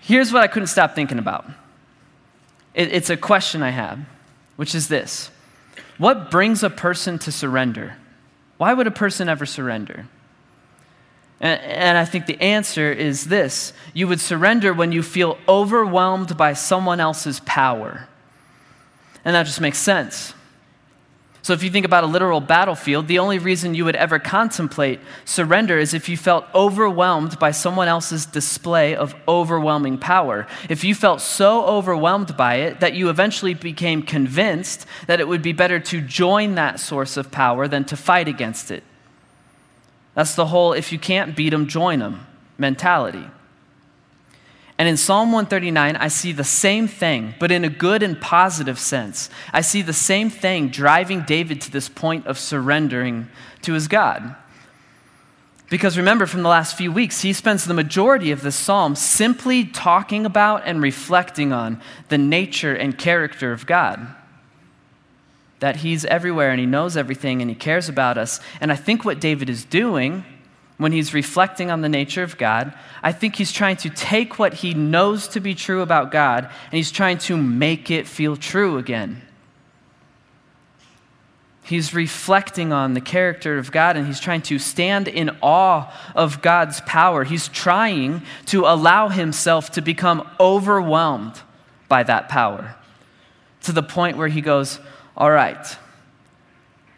Here's 0.00 0.32
what 0.32 0.42
I 0.42 0.46
couldn't 0.46 0.68
stop 0.68 0.94
thinking 0.94 1.18
about 1.18 1.46
it, 2.74 2.92
it's 2.92 3.10
a 3.10 3.16
question 3.16 3.62
I 3.62 3.70
have, 3.70 4.00
which 4.56 4.74
is 4.74 4.88
this 4.88 5.30
What 5.98 6.30
brings 6.30 6.62
a 6.62 6.70
person 6.70 7.18
to 7.20 7.32
surrender? 7.32 7.96
Why 8.58 8.72
would 8.72 8.86
a 8.86 8.92
person 8.92 9.28
ever 9.28 9.46
surrender? 9.46 10.06
And, 11.38 11.60
and, 11.60 11.98
I 11.98 12.06
think 12.06 12.24
the 12.24 12.40
answer 12.40 12.90
is 12.90 13.26
this 13.26 13.74
you 13.92 14.08
would 14.08 14.20
surrender 14.20 14.72
when 14.72 14.90
you 14.90 15.02
feel 15.02 15.36
overwhelmed 15.46 16.36
by 16.36 16.54
someone 16.54 16.98
else's 16.98 17.40
power. 17.40 18.08
And 19.22 19.34
that 19.34 19.44
just 19.44 19.60
makes 19.60 19.78
sense. 19.78 20.32
So, 21.46 21.52
if 21.52 21.62
you 21.62 21.70
think 21.70 21.86
about 21.86 22.02
a 22.02 22.08
literal 22.08 22.40
battlefield, 22.40 23.06
the 23.06 23.20
only 23.20 23.38
reason 23.38 23.76
you 23.76 23.84
would 23.84 23.94
ever 23.94 24.18
contemplate 24.18 24.98
surrender 25.24 25.78
is 25.78 25.94
if 25.94 26.08
you 26.08 26.16
felt 26.16 26.44
overwhelmed 26.52 27.38
by 27.38 27.52
someone 27.52 27.86
else's 27.86 28.26
display 28.26 28.96
of 28.96 29.14
overwhelming 29.28 29.96
power. 29.96 30.48
If 30.68 30.82
you 30.82 30.92
felt 30.92 31.20
so 31.20 31.64
overwhelmed 31.66 32.36
by 32.36 32.56
it 32.56 32.80
that 32.80 32.94
you 32.94 33.10
eventually 33.10 33.54
became 33.54 34.02
convinced 34.02 34.86
that 35.06 35.20
it 35.20 35.28
would 35.28 35.40
be 35.40 35.52
better 35.52 35.78
to 35.78 36.00
join 36.00 36.56
that 36.56 36.80
source 36.80 37.16
of 37.16 37.30
power 37.30 37.68
than 37.68 37.84
to 37.84 37.96
fight 37.96 38.26
against 38.26 38.72
it. 38.72 38.82
That's 40.14 40.34
the 40.34 40.46
whole 40.46 40.72
if 40.72 40.90
you 40.90 40.98
can't 40.98 41.36
beat 41.36 41.50
them, 41.50 41.68
join 41.68 42.00
them 42.00 42.26
mentality. 42.58 43.24
And 44.78 44.88
in 44.88 44.96
Psalm 44.96 45.32
139, 45.32 45.96
I 45.96 46.08
see 46.08 46.32
the 46.32 46.44
same 46.44 46.86
thing, 46.86 47.34
but 47.38 47.50
in 47.50 47.64
a 47.64 47.70
good 47.70 48.02
and 48.02 48.20
positive 48.20 48.78
sense. 48.78 49.30
I 49.52 49.62
see 49.62 49.80
the 49.80 49.94
same 49.94 50.28
thing 50.28 50.68
driving 50.68 51.22
David 51.22 51.62
to 51.62 51.70
this 51.70 51.88
point 51.88 52.26
of 52.26 52.38
surrendering 52.38 53.28
to 53.62 53.72
his 53.72 53.88
God. 53.88 54.36
Because 55.68 55.96
remember, 55.96 56.26
from 56.26 56.42
the 56.42 56.48
last 56.48 56.76
few 56.76 56.92
weeks, 56.92 57.22
he 57.22 57.32
spends 57.32 57.64
the 57.64 57.74
majority 57.74 58.30
of 58.30 58.42
this 58.42 58.54
psalm 58.54 58.94
simply 58.94 59.64
talking 59.64 60.24
about 60.24 60.62
and 60.64 60.80
reflecting 60.80 61.52
on 61.52 61.80
the 62.08 62.18
nature 62.18 62.74
and 62.74 62.96
character 62.96 63.52
of 63.52 63.66
God. 63.66 64.14
That 65.60 65.76
he's 65.76 66.04
everywhere 66.04 66.50
and 66.50 66.60
he 66.60 66.66
knows 66.66 66.96
everything 66.96 67.40
and 67.40 67.50
he 67.50 67.56
cares 67.56 67.88
about 67.88 68.18
us. 68.18 68.40
And 68.60 68.70
I 68.70 68.76
think 68.76 69.04
what 69.04 69.20
David 69.20 69.48
is 69.48 69.64
doing 69.64 70.24
when 70.78 70.92
he's 70.92 71.14
reflecting 71.14 71.70
on 71.70 71.80
the 71.80 71.88
nature 71.88 72.22
of 72.22 72.36
God, 72.36 72.72
I 73.02 73.12
think 73.12 73.36
he's 73.36 73.52
trying 73.52 73.76
to 73.78 73.90
take 73.90 74.38
what 74.38 74.54
he 74.54 74.74
knows 74.74 75.28
to 75.28 75.40
be 75.40 75.54
true 75.54 75.80
about 75.80 76.10
God 76.10 76.44
and 76.44 76.72
he's 76.72 76.92
trying 76.92 77.18
to 77.18 77.36
make 77.36 77.90
it 77.90 78.06
feel 78.06 78.36
true 78.36 78.76
again. 78.76 79.22
He's 81.64 81.94
reflecting 81.94 82.72
on 82.72 82.94
the 82.94 83.00
character 83.00 83.58
of 83.58 83.72
God 83.72 83.96
and 83.96 84.06
he's 84.06 84.20
trying 84.20 84.42
to 84.42 84.58
stand 84.58 85.08
in 85.08 85.30
awe 85.42 85.92
of 86.14 86.40
God's 86.40 86.80
power. 86.82 87.24
He's 87.24 87.48
trying 87.48 88.22
to 88.46 88.66
allow 88.66 89.08
himself 89.08 89.70
to 89.72 89.82
become 89.82 90.28
overwhelmed 90.38 91.40
by 91.88 92.02
that 92.04 92.28
power 92.28 92.76
to 93.62 93.72
the 93.72 93.82
point 93.82 94.16
where 94.16 94.28
he 94.28 94.40
goes, 94.42 94.78
All 95.16 95.30
right, 95.30 95.76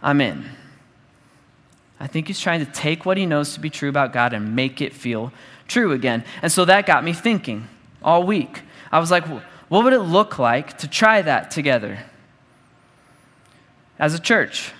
I'm 0.02 0.20
in. 0.20 0.44
I 2.00 2.06
think 2.06 2.28
he's 2.28 2.40
trying 2.40 2.64
to 2.64 2.72
take 2.72 3.04
what 3.04 3.16
he 3.16 3.26
knows 3.26 3.54
to 3.54 3.60
be 3.60 3.70
true 3.70 3.88
about 3.88 4.12
God 4.12 4.32
and 4.32 4.54
make 4.54 4.80
it 4.80 4.92
feel 4.92 5.32
true 5.66 5.92
again. 5.92 6.24
And 6.42 6.50
so 6.50 6.64
that 6.64 6.86
got 6.86 7.04
me 7.04 7.12
thinking 7.12 7.68
all 8.02 8.22
week. 8.22 8.62
I 8.92 9.00
was 9.00 9.10
like, 9.10 9.26
what 9.68 9.84
would 9.84 9.92
it 9.92 10.00
look 10.00 10.38
like 10.38 10.78
to 10.78 10.88
try 10.88 11.22
that 11.22 11.50
together? 11.50 11.98
As 13.98 14.14
a 14.14 14.18
church, 14.18 14.72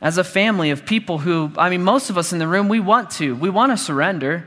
as 0.00 0.18
a 0.18 0.24
family 0.24 0.70
of 0.70 0.84
people 0.84 1.18
who, 1.18 1.50
I 1.56 1.70
mean, 1.70 1.82
most 1.82 2.10
of 2.10 2.18
us 2.18 2.32
in 2.32 2.38
the 2.38 2.46
room, 2.46 2.68
we 2.68 2.80
want 2.80 3.10
to. 3.12 3.34
We 3.34 3.50
want 3.50 3.72
to 3.72 3.76
surrender. 3.76 4.46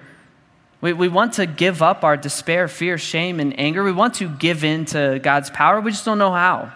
We, 0.80 0.94
we 0.94 1.08
want 1.08 1.34
to 1.34 1.46
give 1.46 1.82
up 1.82 2.04
our 2.04 2.16
despair, 2.16 2.68
fear, 2.68 2.98
shame, 2.98 3.40
and 3.40 3.60
anger. 3.60 3.84
We 3.84 3.92
want 3.92 4.14
to 4.16 4.30
give 4.30 4.64
in 4.64 4.86
to 4.86 5.20
God's 5.22 5.50
power. 5.50 5.82
We 5.82 5.92
just 5.92 6.06
don't 6.06 6.20
know 6.20 6.32
how. 6.32 6.72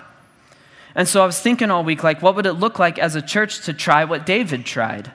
And 0.96 1.08
so 1.08 1.22
I 1.22 1.26
was 1.26 1.40
thinking 1.40 1.70
all 1.70 1.84
week, 1.84 2.04
like, 2.04 2.22
what 2.22 2.36
would 2.36 2.46
it 2.46 2.54
look 2.54 2.80
like 2.80 2.98
as 2.98 3.16
a 3.16 3.22
church 3.22 3.66
to 3.66 3.74
try 3.74 4.06
what 4.06 4.26
David 4.26 4.66
tried? 4.66 5.12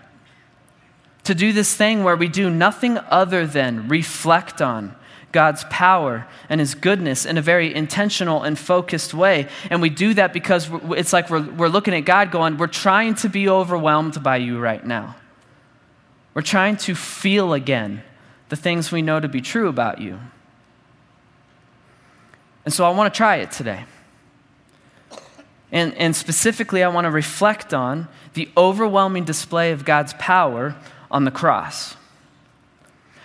To 1.25 1.35
do 1.35 1.53
this 1.53 1.75
thing 1.75 2.05
where 2.05 2.17
we 2.17 2.29
do 2.29 2.51
nothing 2.51 2.99
other 2.99 3.47
than 3.47 3.89
reflect 3.89 4.61
on 4.61 4.95
God's 5.33 5.65
power 5.71 6.27
and 6.49 6.61
His 6.61 6.75
goodness 6.75 7.25
in 7.25 7.39
a 7.39 7.43
very 7.43 7.75
intentional 7.75 8.43
and 8.43 8.59
focused 8.59 9.15
way. 9.15 9.49
And 9.71 9.81
we 9.81 9.89
do 9.89 10.13
that 10.15 10.33
because 10.35 10.69
it's 10.91 11.13
like 11.13 11.31
we're, 11.31 11.49
we're 11.51 11.69
looking 11.69 11.95
at 11.95 12.01
God 12.01 12.31
going, 12.31 12.59
we're 12.59 12.67
trying 12.67 13.15
to 13.17 13.29
be 13.29 13.49
overwhelmed 13.49 14.23
by 14.23 14.37
you 14.37 14.59
right 14.59 14.85
now. 14.85 15.17
We're 16.35 16.43
trying 16.43 16.77
to 16.79 16.95
feel 16.95 17.55
again 17.55 18.03
the 18.51 18.57
things 18.57 18.93
we 18.93 19.03
know 19.03 19.19
to 19.19 19.29
be 19.29 19.41
true 19.41 19.69
about 19.69 20.01
you. 20.01 20.19
And 22.65 22.75
so 22.75 22.85
I 22.85 22.91
want 22.91 23.13
to 23.13 23.17
try 23.17 23.37
it 23.37 23.51
today. 23.51 23.85
And, 25.73 25.95
and 25.95 26.17
specifically, 26.17 26.83
I 26.83 26.89
want 26.89 27.05
to 27.05 27.11
reflect 27.11 27.73
on 27.73 28.09
the 28.35 28.49
overwhelming 28.57 29.25
display 29.25 29.73
of 29.73 29.85
God's 29.85 30.15
power 30.15 30.77
on 31.11 31.25
the 31.25 31.31
cross. 31.31 31.97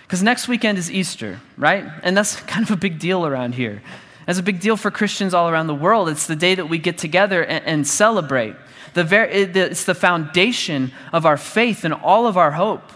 Because 0.02 0.22
next 0.22 0.46
weekend 0.46 0.78
is 0.78 0.90
Easter, 0.90 1.40
right? 1.56 1.84
And 2.02 2.16
that's 2.16 2.36
kind 2.42 2.64
of 2.64 2.70
a 2.70 2.76
big 2.76 2.98
deal 2.98 3.26
around 3.26 3.54
here. 3.54 3.82
It's 4.28 4.38
a 4.38 4.42
big 4.42 4.60
deal 4.60 4.76
for 4.76 4.90
Christians 4.90 5.34
all 5.34 5.48
around 5.48 5.68
the 5.68 5.74
world. 5.74 6.08
It's 6.08 6.26
the 6.26 6.36
day 6.36 6.54
that 6.54 6.66
we 6.66 6.78
get 6.78 6.98
together 6.98 7.44
and, 7.44 7.64
and 7.64 7.86
celebrate. 7.86 8.56
The 8.94 9.04
ver- 9.04 9.24
it's 9.24 9.84
the 9.84 9.94
foundation 9.94 10.92
of 11.12 11.26
our 11.26 11.36
faith 11.36 11.84
and 11.84 11.94
all 11.94 12.26
of 12.26 12.36
our 12.36 12.52
hope. 12.52 12.92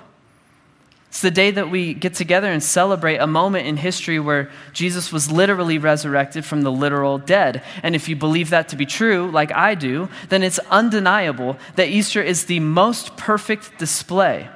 It's 1.11 1.23
the 1.23 1.31
day 1.33 1.51
that 1.51 1.71
we 1.71 1.93
get 1.93 2.15
together 2.15 2.47
and 2.53 2.63
celebrate 2.63 3.17
a 3.17 3.27
moment 3.27 3.67
in 3.67 3.77
history 3.77 4.21
where 4.21 4.49
Jesus 4.73 5.13
was 5.13 5.31
literally 5.31 5.77
resurrected 5.77 6.45
from 6.45 6.63
the 6.63 6.71
literal 6.71 7.19
dead. 7.19 7.65
And 7.83 7.97
if 7.97 8.09
you 8.09 8.15
believe 8.15 8.51
that 8.51 8.69
to 8.69 8.77
be 8.77 8.87
true, 8.87 9.29
like 9.29 9.51
I 9.51 9.75
do, 9.75 10.09
then 10.29 10.45
it's 10.45 10.61
undeniable 10.71 11.59
that 11.75 11.89
Easter 11.89 12.23
is 12.23 12.47
the 12.47 12.61
most 12.61 13.17
perfect 13.17 13.77
display 13.77 14.49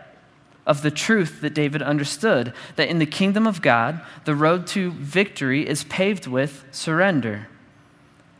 of 0.65 0.83
the 0.83 0.93
truth 0.93 1.41
that 1.41 1.55
David 1.55 1.83
understood 1.83 2.53
that 2.77 2.89
in 2.89 3.01
the 3.01 3.05
kingdom 3.05 3.49
of 3.49 3.61
God, 3.61 4.01
the 4.25 4.37
road 4.37 4.69
to 4.69 4.93
victory 4.93 5.69
is 5.69 5.83
paved 5.83 6.29
with 6.29 6.65
surrender. 6.71 7.49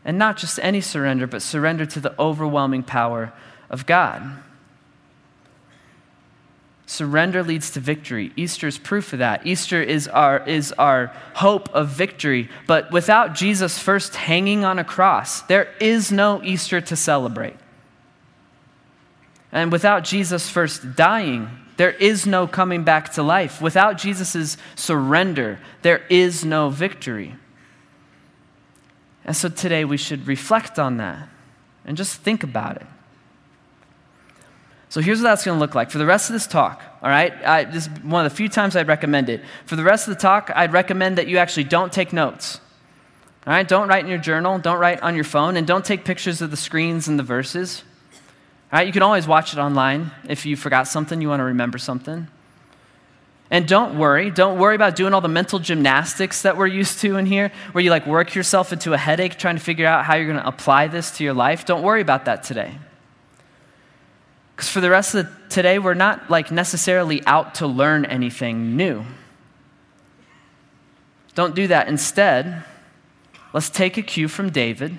And 0.05 0.17
not 0.17 0.37
just 0.37 0.57
any 0.61 0.79
surrender, 0.79 1.27
but 1.27 1.41
surrender 1.41 1.85
to 1.87 1.99
the 1.99 2.15
overwhelming 2.17 2.83
power 2.83 3.33
of 3.69 3.85
God. 3.85 4.41
Surrender 6.87 7.41
leads 7.43 7.71
to 7.71 7.79
victory. 7.79 8.31
Easter 8.35 8.67
is 8.67 8.77
proof 8.77 9.11
of 9.11 9.19
that. 9.19 9.45
Easter 9.45 9.81
is 9.81 10.07
our, 10.07 10.47
is 10.47 10.71
our 10.73 11.07
hope 11.35 11.67
of 11.73 11.89
victory. 11.89 12.47
But 12.67 12.91
without 12.91 13.33
Jesus 13.33 13.79
first 13.79 14.15
hanging 14.15 14.63
on 14.63 14.77
a 14.77 14.83
cross, 14.83 15.41
there 15.41 15.73
is 15.79 16.11
no 16.11 16.43
Easter 16.43 16.81
to 16.81 16.95
celebrate. 16.95 17.55
And 19.51 19.71
without 19.71 20.03
Jesus 20.03 20.47
first 20.47 20.95
dying, 20.95 21.49
there 21.77 21.91
is 21.91 22.27
no 22.27 22.45
coming 22.45 22.83
back 22.83 23.13
to 23.13 23.23
life. 23.23 23.61
Without 23.61 23.97
Jesus' 23.97 24.55
surrender, 24.75 25.59
there 25.81 26.03
is 26.09 26.45
no 26.45 26.69
victory. 26.69 27.35
And 29.23 29.35
so 29.35 29.49
today 29.49 29.85
we 29.85 29.97
should 29.97 30.27
reflect 30.27 30.77
on 30.77 30.97
that 30.97 31.29
and 31.83 31.97
just 31.97 32.21
think 32.21 32.43
about 32.43 32.77
it. 32.77 32.87
So 34.95 35.01
here's 35.01 35.19
what 35.19 35.23
that's 35.23 35.43
going 35.43 35.57
to 35.57 35.59
look 35.59 35.75
like 35.75 35.91
for 35.91 35.97
the 35.97 36.05
rest 36.05 36.29
of 36.29 36.33
this 36.35 36.47
talk. 36.47 36.81
All 37.01 37.09
right, 37.09 37.33
I, 37.43 37.65
this 37.65 37.87
is 37.87 37.89
one 37.99 38.25
of 38.25 38.31
the 38.31 38.33
few 38.37 38.47
times 38.47 38.77
I'd 38.77 38.87
recommend 38.87 39.27
it. 39.27 39.41
For 39.65 39.75
the 39.75 39.83
rest 39.83 40.07
of 40.07 40.13
the 40.13 40.21
talk, 40.21 40.49
I'd 40.55 40.71
recommend 40.71 41.17
that 41.17 41.27
you 41.27 41.37
actually 41.37 41.65
don't 41.65 41.91
take 41.91 42.13
notes. 42.13 42.61
All 43.45 43.51
right, 43.51 43.67
don't 43.67 43.89
write 43.89 44.05
in 44.05 44.09
your 44.09 44.19
journal, 44.19 44.57
don't 44.57 44.79
write 44.79 45.01
on 45.01 45.13
your 45.13 45.25
phone, 45.25 45.57
and 45.57 45.67
don't 45.67 45.83
take 45.83 46.05
pictures 46.05 46.41
of 46.41 46.49
the 46.49 46.55
screens 46.55 47.09
and 47.09 47.19
the 47.19 47.23
verses. 47.23 47.83
All 48.71 48.79
right, 48.79 48.87
you 48.87 48.93
can 48.93 49.01
always 49.01 49.27
watch 49.27 49.51
it 49.51 49.59
online 49.59 50.11
if 50.29 50.45
you 50.45 50.55
forgot 50.55 50.87
something, 50.87 51.19
you 51.19 51.27
want 51.27 51.41
to 51.41 51.43
remember 51.43 51.77
something. 51.77 52.29
And 53.51 53.67
don't 53.67 53.99
worry, 53.99 54.31
don't 54.31 54.57
worry 54.59 54.75
about 54.75 54.95
doing 54.95 55.13
all 55.13 55.19
the 55.19 55.27
mental 55.27 55.59
gymnastics 55.59 56.43
that 56.43 56.55
we're 56.55 56.67
used 56.67 57.01
to 57.01 57.17
in 57.17 57.25
here, 57.25 57.51
where 57.73 57.83
you 57.83 57.89
like 57.89 58.07
work 58.07 58.33
yourself 58.33 58.71
into 58.71 58.93
a 58.93 58.97
headache 58.97 59.37
trying 59.37 59.57
to 59.57 59.61
figure 59.61 59.87
out 59.87 60.05
how 60.05 60.15
you're 60.15 60.31
going 60.31 60.39
to 60.39 60.47
apply 60.47 60.87
this 60.87 61.17
to 61.17 61.25
your 61.25 61.33
life. 61.33 61.65
Don't 61.65 61.83
worry 61.83 61.99
about 61.99 62.23
that 62.23 62.43
today. 62.43 62.77
Because 64.55 64.69
for 64.69 64.79
the 64.79 64.89
rest 64.89 65.13
of 65.15 65.25
the, 65.25 65.49
today, 65.49 65.79
we're 65.79 65.93
not 65.93 66.29
like 66.29 66.51
necessarily 66.51 67.25
out 67.25 67.55
to 67.55 67.67
learn 67.67 68.05
anything 68.05 68.77
new. 68.77 69.03
Don't 71.33 71.53
do 71.53 71.67
that. 71.67 71.89
Instead, 71.89 72.63
let's 73.53 73.69
take 73.69 73.97
a 73.97 74.01
cue 74.01 74.29
from 74.29 74.49
David 74.49 74.97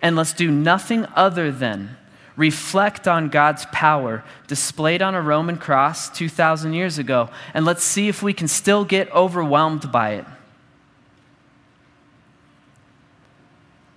and 0.00 0.14
let's 0.14 0.32
do 0.32 0.50
nothing 0.50 1.06
other 1.16 1.50
than 1.50 1.96
reflect 2.36 3.08
on 3.08 3.28
God's 3.28 3.66
power 3.72 4.22
displayed 4.46 5.02
on 5.02 5.14
a 5.14 5.22
Roman 5.22 5.56
cross 5.56 6.10
2,000 6.10 6.74
years 6.74 6.98
ago, 6.98 7.30
and 7.54 7.64
let's 7.64 7.82
see 7.82 8.08
if 8.08 8.22
we 8.22 8.32
can 8.32 8.46
still 8.46 8.84
get 8.84 9.10
overwhelmed 9.12 9.90
by 9.90 10.14
it. 10.14 10.24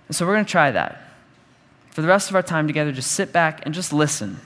And 0.08 0.16
so 0.16 0.26
we're 0.26 0.34
going 0.34 0.46
to 0.46 0.50
try 0.50 0.70
that. 0.72 1.09
For 1.90 2.02
the 2.02 2.08
rest 2.08 2.30
of 2.30 2.36
our 2.36 2.42
time 2.42 2.66
together, 2.66 2.92
just 2.92 3.12
sit 3.12 3.32
back 3.32 3.62
and 3.64 3.74
just 3.74 3.92
listen. 3.92 4.40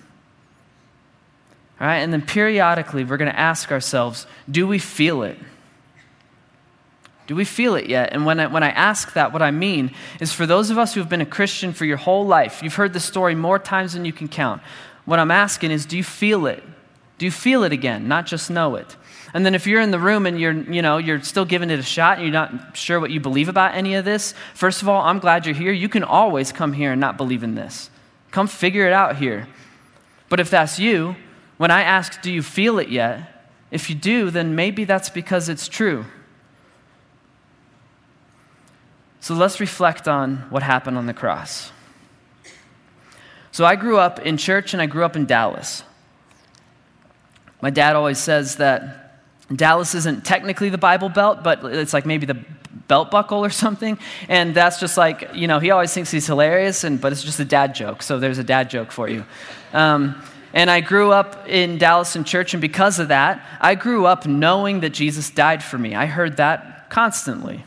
All 1.80 1.86
right, 1.86 1.98
and 1.98 2.12
then 2.12 2.22
periodically 2.22 3.04
we're 3.04 3.16
going 3.16 3.30
to 3.30 3.38
ask 3.38 3.72
ourselves 3.72 4.26
do 4.50 4.66
we 4.66 4.78
feel 4.78 5.22
it? 5.22 5.38
Do 7.26 7.34
we 7.34 7.44
feel 7.44 7.74
it 7.74 7.86
yet? 7.86 8.12
And 8.12 8.26
when 8.26 8.38
I, 8.38 8.46
when 8.48 8.62
I 8.62 8.68
ask 8.68 9.14
that, 9.14 9.32
what 9.32 9.40
I 9.40 9.50
mean 9.50 9.92
is 10.20 10.32
for 10.32 10.44
those 10.44 10.70
of 10.70 10.76
us 10.76 10.92
who 10.92 11.00
have 11.00 11.08
been 11.08 11.22
a 11.22 11.26
Christian 11.26 11.72
for 11.72 11.86
your 11.86 11.96
whole 11.96 12.26
life, 12.26 12.62
you've 12.62 12.74
heard 12.74 12.92
this 12.92 13.04
story 13.04 13.34
more 13.34 13.58
times 13.58 13.94
than 13.94 14.04
you 14.04 14.12
can 14.12 14.28
count. 14.28 14.60
What 15.06 15.18
I'm 15.18 15.30
asking 15.30 15.70
is, 15.70 15.86
do 15.86 15.96
you 15.96 16.04
feel 16.04 16.46
it? 16.46 16.62
Do 17.16 17.24
you 17.24 17.32
feel 17.32 17.64
it 17.64 17.72
again, 17.72 18.08
not 18.08 18.26
just 18.26 18.50
know 18.50 18.76
it? 18.76 18.96
And 19.34 19.44
then 19.44 19.56
if 19.56 19.66
you're 19.66 19.80
in 19.80 19.90
the 19.90 19.98
room 19.98 20.26
and 20.26 20.40
you're, 20.40 20.52
you 20.52 20.80
know, 20.80 20.96
you're 20.98 21.20
still 21.20 21.44
giving 21.44 21.68
it 21.68 21.80
a 21.80 21.82
shot 21.82 22.18
and 22.18 22.26
you're 22.26 22.32
not 22.32 22.76
sure 22.76 23.00
what 23.00 23.10
you 23.10 23.18
believe 23.18 23.48
about 23.48 23.74
any 23.74 23.96
of 23.96 24.04
this, 24.04 24.32
first 24.54 24.80
of 24.80 24.88
all, 24.88 25.02
I'm 25.02 25.18
glad 25.18 25.44
you're 25.44 25.56
here. 25.56 25.72
You 25.72 25.88
can 25.88 26.04
always 26.04 26.52
come 26.52 26.72
here 26.72 26.92
and 26.92 27.00
not 27.00 27.16
believe 27.16 27.42
in 27.42 27.56
this. 27.56 27.90
Come 28.30 28.46
figure 28.46 28.86
it 28.86 28.92
out 28.92 29.16
here. 29.16 29.48
But 30.28 30.38
if 30.38 30.50
that's 30.50 30.78
you, 30.78 31.16
when 31.56 31.72
I 31.72 31.82
ask, 31.82 32.22
do 32.22 32.32
you 32.32 32.42
feel 32.42 32.78
it 32.78 32.88
yet? 32.88 33.48
If 33.72 33.90
you 33.90 33.96
do, 33.96 34.30
then 34.30 34.54
maybe 34.54 34.84
that's 34.84 35.10
because 35.10 35.48
it's 35.48 35.66
true. 35.66 36.04
So 39.18 39.34
let's 39.34 39.58
reflect 39.58 40.06
on 40.06 40.46
what 40.50 40.62
happened 40.62 40.96
on 40.96 41.06
the 41.06 41.14
cross. 41.14 41.72
So 43.50 43.64
I 43.64 43.74
grew 43.74 43.98
up 43.98 44.20
in 44.20 44.36
church 44.36 44.74
and 44.74 44.82
I 44.82 44.86
grew 44.86 45.04
up 45.04 45.16
in 45.16 45.26
Dallas. 45.26 45.82
My 47.60 47.70
dad 47.70 47.96
always 47.96 48.18
says 48.18 48.56
that 48.56 49.03
Dallas 49.54 49.94
isn't 49.94 50.24
technically 50.24 50.70
the 50.70 50.78
Bible 50.78 51.08
Belt, 51.08 51.42
but 51.42 51.64
it's 51.64 51.92
like 51.92 52.06
maybe 52.06 52.26
the 52.26 52.42
belt 52.88 53.10
buckle 53.10 53.44
or 53.44 53.50
something. 53.50 53.98
And 54.28 54.54
that's 54.54 54.80
just 54.80 54.96
like, 54.96 55.30
you 55.34 55.46
know, 55.46 55.58
he 55.58 55.70
always 55.70 55.92
thinks 55.92 56.10
he's 56.10 56.26
hilarious, 56.26 56.84
and, 56.84 57.00
but 57.00 57.12
it's 57.12 57.22
just 57.22 57.40
a 57.40 57.44
dad 57.44 57.74
joke. 57.74 58.02
So 58.02 58.18
there's 58.18 58.38
a 58.38 58.44
dad 58.44 58.70
joke 58.70 58.90
for 58.90 59.08
you. 59.08 59.24
Um, 59.72 60.20
and 60.52 60.70
I 60.70 60.80
grew 60.80 61.10
up 61.10 61.48
in 61.48 61.78
Dallas 61.78 62.14
in 62.14 62.24
church, 62.24 62.54
and 62.54 62.60
because 62.60 62.98
of 62.98 63.08
that, 63.08 63.44
I 63.60 63.74
grew 63.74 64.06
up 64.06 64.26
knowing 64.26 64.80
that 64.80 64.90
Jesus 64.90 65.30
died 65.30 65.62
for 65.62 65.78
me. 65.78 65.94
I 65.94 66.06
heard 66.06 66.36
that 66.36 66.90
constantly. 66.90 67.64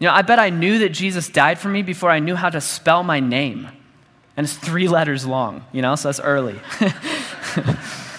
You 0.00 0.08
know, 0.08 0.12
I 0.12 0.22
bet 0.22 0.38
I 0.38 0.50
knew 0.50 0.78
that 0.80 0.88
Jesus 0.88 1.28
died 1.28 1.58
for 1.58 1.68
me 1.68 1.82
before 1.82 2.10
I 2.10 2.18
knew 2.18 2.34
how 2.34 2.50
to 2.50 2.60
spell 2.60 3.02
my 3.02 3.20
name. 3.20 3.68
And 4.36 4.44
it's 4.44 4.56
three 4.56 4.88
letters 4.88 5.26
long, 5.26 5.64
you 5.72 5.82
know, 5.82 5.94
so 5.94 6.08
that's 6.08 6.20
early. 6.20 6.58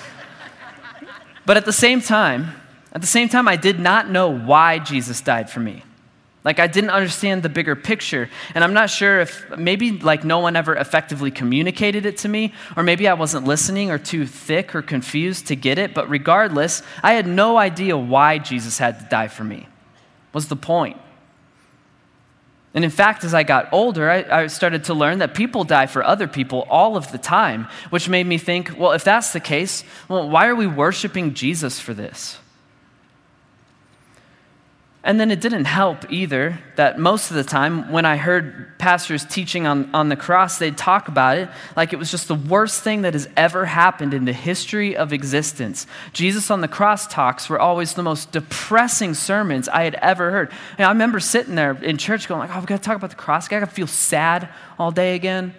but 1.52 1.58
at 1.58 1.66
the 1.66 1.74
same 1.74 2.00
time, 2.00 2.54
at 2.94 3.02
the 3.02 3.08
same 3.08 3.28
time, 3.28 3.46
I 3.46 3.58
did 3.58 3.78
not 3.78 4.10
know 4.10 4.30
why 4.30 4.80
Jesus 4.80 5.20
died 5.20 5.50
for 5.50 5.60
me. 5.60 5.84
Like, 6.46 6.62
I 6.62 6.68
didn't 6.68 6.92
understand 6.92 7.44
the 7.44 7.50
bigger 7.50 7.76
picture. 7.76 8.30
And 8.56 8.64
I'm 8.64 8.72
not 8.72 8.90
sure 8.90 9.20
if 9.20 9.58
maybe, 9.58 10.00
like, 10.00 10.24
no 10.24 10.40
one 10.40 10.56
ever 10.56 10.74
effectively 10.74 11.30
communicated 11.30 12.06
it 12.06 12.20
to 12.20 12.30
me, 12.30 12.54
or 12.78 12.84
maybe 12.84 13.06
I 13.06 13.16
wasn't 13.16 13.48
listening 13.48 13.92
or 13.92 13.98
too 13.98 14.26
thick 14.26 14.74
or 14.74 14.82
confused 14.82 15.48
to 15.48 15.58
get 15.58 15.78
it. 15.78 15.94
But 15.94 16.10
regardless, 16.10 16.84
I 17.04 17.16
had 17.16 17.28
no 17.28 17.58
idea 17.58 17.98
why 17.98 18.38
Jesus 18.38 18.78
had 18.78 19.02
to 19.02 19.06
die 19.10 19.28
for 19.28 19.44
me. 19.44 19.68
What's 20.32 20.48
the 20.48 20.56
point? 20.56 20.96
And 22.74 22.86
in 22.86 22.92
fact, 22.92 23.24
as 23.24 23.34
I 23.34 23.44
got 23.44 23.68
older, 23.74 24.10
I, 24.10 24.44
I, 24.44 24.48
started 24.48 24.86
to 24.86 24.94
learn 24.94 25.20
that 25.20 25.34
people 25.34 25.66
die 25.66 25.88
for 25.88 26.04
other 26.04 26.28
people 26.28 26.66
all 26.70 26.96
of 26.96 27.12
the 27.12 27.18
time, 27.18 27.68
which 27.90 28.08
made 28.08 28.26
me 28.26 28.38
think, 28.38 28.78
well, 28.78 28.94
if 28.94 29.04
that's 29.04 29.34
the 29.34 29.42
case, 29.42 29.84
well, 30.08 30.30
why 30.30 30.48
are 30.48 30.56
we 30.56 30.68
worshiping 30.68 31.34
Jesus 31.34 31.82
for 31.82 31.94
this? 31.94 32.38
And 35.04 35.20
then 35.20 35.32
it 35.32 35.42
didn't 35.42 35.66
help 35.66 36.12
either 36.12 36.60
that 36.76 37.00
most 37.00 37.32
of 37.32 37.36
the 37.36 37.44
time 37.44 37.92
when 37.92 38.06
I 38.06 38.18
heard 38.18 38.78
pastors 38.78 39.26
teaching 39.26 39.66
on, 39.66 39.90
on 39.96 40.10
the 40.10 40.16
cross, 40.16 40.60
they'd 40.60 40.78
talk 40.78 41.08
about 41.08 41.40
it 41.40 41.50
like 41.76 41.92
it 41.92 41.96
was 41.96 42.12
just 42.12 42.28
the 42.28 42.36
worst 42.36 42.84
thing 42.84 43.02
that 43.02 43.14
has 43.14 43.28
ever 43.36 43.66
happened 43.66 44.14
in 44.14 44.26
the 44.26 44.34
history 44.34 44.96
of 44.96 45.12
existence. 45.12 45.88
Jesus 46.14 46.52
on 46.52 46.62
the 46.62 46.68
cross 46.68 47.08
talks 47.08 47.50
were 47.50 47.60
always 47.60 47.96
the 47.96 48.04
most 48.04 48.32
depressing 48.32 49.16
sermons 49.16 49.68
I 49.68 49.86
had 49.86 49.96
ever 49.96 50.30
heard. 50.30 50.52
And 50.78 50.86
I 50.86 50.92
remember 50.92 51.20
sitting 51.20 51.56
there 51.56 51.72
in 51.84 51.98
church 51.98 52.28
going 52.28 52.40
like, 52.40 52.56
oh, 52.56 52.60
we 52.60 52.68
got 52.68 52.78
to 52.78 52.84
talk 52.84 52.96
about 52.96 53.10
the 53.10 53.16
cross. 53.16 53.48
I 53.48 53.50
got 53.50 53.62
to 53.62 53.66
feel 53.66 53.88
sad 53.88 54.50
all 54.78 54.92
day 54.92 55.16
again. 55.16 55.56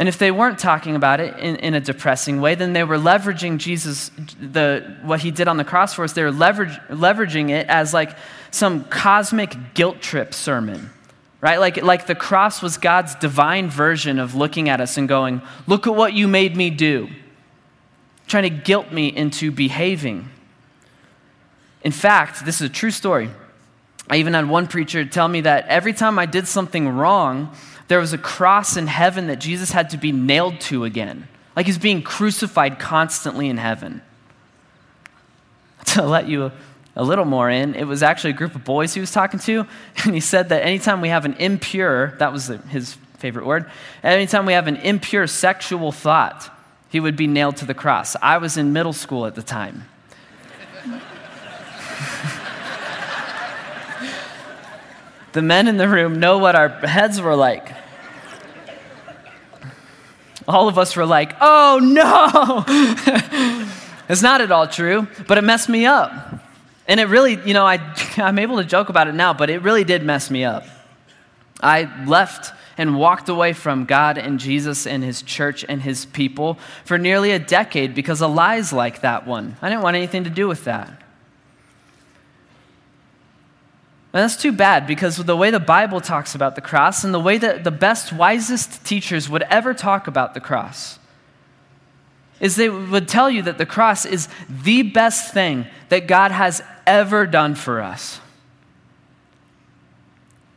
And 0.00 0.08
if 0.08 0.16
they 0.16 0.30
weren't 0.30 0.58
talking 0.58 0.96
about 0.96 1.20
it 1.20 1.38
in, 1.38 1.56
in 1.56 1.74
a 1.74 1.80
depressing 1.80 2.40
way, 2.40 2.54
then 2.54 2.72
they 2.72 2.84
were 2.84 2.96
leveraging 2.96 3.58
Jesus, 3.58 4.10
the, 4.40 4.96
what 5.02 5.20
he 5.20 5.30
did 5.30 5.46
on 5.46 5.58
the 5.58 5.64
cross 5.64 5.92
for 5.92 6.04
us, 6.04 6.14
they 6.14 6.22
were 6.22 6.32
leverage, 6.32 6.72
leveraging 6.88 7.50
it 7.50 7.66
as 7.68 7.92
like 7.92 8.16
some 8.50 8.84
cosmic 8.84 9.74
guilt 9.74 10.00
trip 10.00 10.32
sermon, 10.32 10.88
right? 11.42 11.60
Like, 11.60 11.82
like 11.82 12.06
the 12.06 12.14
cross 12.14 12.62
was 12.62 12.78
God's 12.78 13.14
divine 13.16 13.68
version 13.68 14.18
of 14.18 14.34
looking 14.34 14.70
at 14.70 14.80
us 14.80 14.96
and 14.96 15.06
going, 15.06 15.42
Look 15.66 15.86
at 15.86 15.94
what 15.94 16.14
you 16.14 16.26
made 16.26 16.56
me 16.56 16.70
do, 16.70 17.10
trying 18.26 18.44
to 18.44 18.50
guilt 18.50 18.90
me 18.90 19.08
into 19.14 19.50
behaving. 19.50 20.30
In 21.82 21.92
fact, 21.92 22.46
this 22.46 22.62
is 22.62 22.70
a 22.70 22.72
true 22.72 22.90
story. 22.90 23.28
I 24.08 24.16
even 24.16 24.32
had 24.32 24.48
one 24.48 24.66
preacher 24.66 25.04
tell 25.04 25.28
me 25.28 25.42
that 25.42 25.68
every 25.68 25.92
time 25.92 26.18
I 26.18 26.24
did 26.24 26.48
something 26.48 26.88
wrong, 26.88 27.54
there 27.90 27.98
was 27.98 28.12
a 28.12 28.18
cross 28.18 28.76
in 28.76 28.86
heaven 28.86 29.26
that 29.26 29.40
Jesus 29.40 29.72
had 29.72 29.90
to 29.90 29.96
be 29.96 30.12
nailed 30.12 30.60
to 30.60 30.84
again. 30.84 31.26
Like 31.56 31.66
he's 31.66 31.76
being 31.76 32.02
crucified 32.02 32.78
constantly 32.78 33.48
in 33.48 33.56
heaven. 33.56 34.00
To 35.86 36.02
let 36.02 36.28
you 36.28 36.52
a 36.94 37.02
little 37.02 37.24
more 37.24 37.50
in, 37.50 37.74
it 37.74 37.82
was 37.82 38.04
actually 38.04 38.30
a 38.30 38.34
group 38.34 38.54
of 38.54 38.62
boys 38.64 38.94
he 38.94 39.00
was 39.00 39.10
talking 39.10 39.40
to, 39.40 39.66
and 40.04 40.14
he 40.14 40.20
said 40.20 40.50
that 40.50 40.62
anytime 40.62 41.00
we 41.00 41.08
have 41.08 41.24
an 41.24 41.34
impure, 41.34 42.14
that 42.20 42.32
was 42.32 42.46
his 42.68 42.96
favorite 43.18 43.44
word, 43.44 43.68
anytime 44.04 44.46
we 44.46 44.52
have 44.52 44.68
an 44.68 44.76
impure 44.76 45.26
sexual 45.26 45.90
thought, 45.90 46.48
he 46.90 47.00
would 47.00 47.16
be 47.16 47.26
nailed 47.26 47.56
to 47.56 47.64
the 47.64 47.74
cross. 47.74 48.14
I 48.22 48.38
was 48.38 48.56
in 48.56 48.72
middle 48.72 48.92
school 48.92 49.26
at 49.26 49.34
the 49.34 49.42
time. 49.42 49.88
the 55.32 55.42
men 55.42 55.66
in 55.66 55.76
the 55.76 55.88
room 55.88 56.20
know 56.20 56.38
what 56.38 56.54
our 56.54 56.68
heads 56.68 57.20
were 57.20 57.34
like 57.34 57.79
all 60.50 60.68
of 60.68 60.78
us 60.78 60.96
were 60.96 61.06
like, 61.06 61.34
oh 61.40 61.80
no! 61.82 62.64
it's 64.08 64.22
not 64.22 64.40
at 64.40 64.50
all 64.50 64.66
true, 64.66 65.06
but 65.26 65.38
it 65.38 65.42
messed 65.42 65.68
me 65.68 65.86
up. 65.86 66.12
And 66.86 66.98
it 66.98 67.04
really, 67.04 67.40
you 67.46 67.54
know, 67.54 67.66
I, 67.66 67.78
I'm 68.16 68.38
able 68.38 68.56
to 68.56 68.64
joke 68.64 68.88
about 68.88 69.08
it 69.08 69.14
now, 69.14 69.32
but 69.32 69.50
it 69.50 69.62
really 69.62 69.84
did 69.84 70.02
mess 70.04 70.30
me 70.30 70.44
up. 70.44 70.64
I 71.62 72.04
left 72.06 72.52
and 72.78 72.96
walked 72.96 73.28
away 73.28 73.52
from 73.52 73.84
God 73.84 74.16
and 74.16 74.40
Jesus 74.40 74.86
and 74.86 75.04
His 75.04 75.22
church 75.22 75.64
and 75.68 75.82
His 75.82 76.06
people 76.06 76.58
for 76.84 76.98
nearly 76.98 77.32
a 77.32 77.38
decade 77.38 77.94
because 77.94 78.22
of 78.22 78.32
lies 78.32 78.72
like 78.72 79.02
that 79.02 79.26
one. 79.26 79.56
I 79.60 79.68
didn't 79.68 79.82
want 79.82 79.96
anything 79.96 80.24
to 80.24 80.30
do 80.30 80.48
with 80.48 80.64
that. 80.64 81.00
And 84.12 84.22
that's 84.24 84.36
too 84.36 84.52
bad 84.52 84.86
because 84.86 85.16
the 85.16 85.36
way 85.36 85.50
the 85.50 85.60
Bible 85.60 86.00
talks 86.00 86.34
about 86.34 86.56
the 86.56 86.60
cross 86.60 87.04
and 87.04 87.14
the 87.14 87.20
way 87.20 87.38
that 87.38 87.62
the 87.62 87.70
best, 87.70 88.12
wisest 88.12 88.84
teachers 88.84 89.28
would 89.28 89.42
ever 89.42 89.72
talk 89.72 90.08
about 90.08 90.34
the 90.34 90.40
cross 90.40 90.98
is 92.40 92.56
they 92.56 92.68
would 92.70 93.06
tell 93.06 93.30
you 93.30 93.42
that 93.42 93.58
the 93.58 93.66
cross 93.66 94.04
is 94.04 94.28
the 94.48 94.82
best 94.82 95.32
thing 95.32 95.66
that 95.90 96.06
God 96.06 96.32
has 96.32 96.62
ever 96.86 97.26
done 97.26 97.54
for 97.54 97.80
us. 97.80 98.18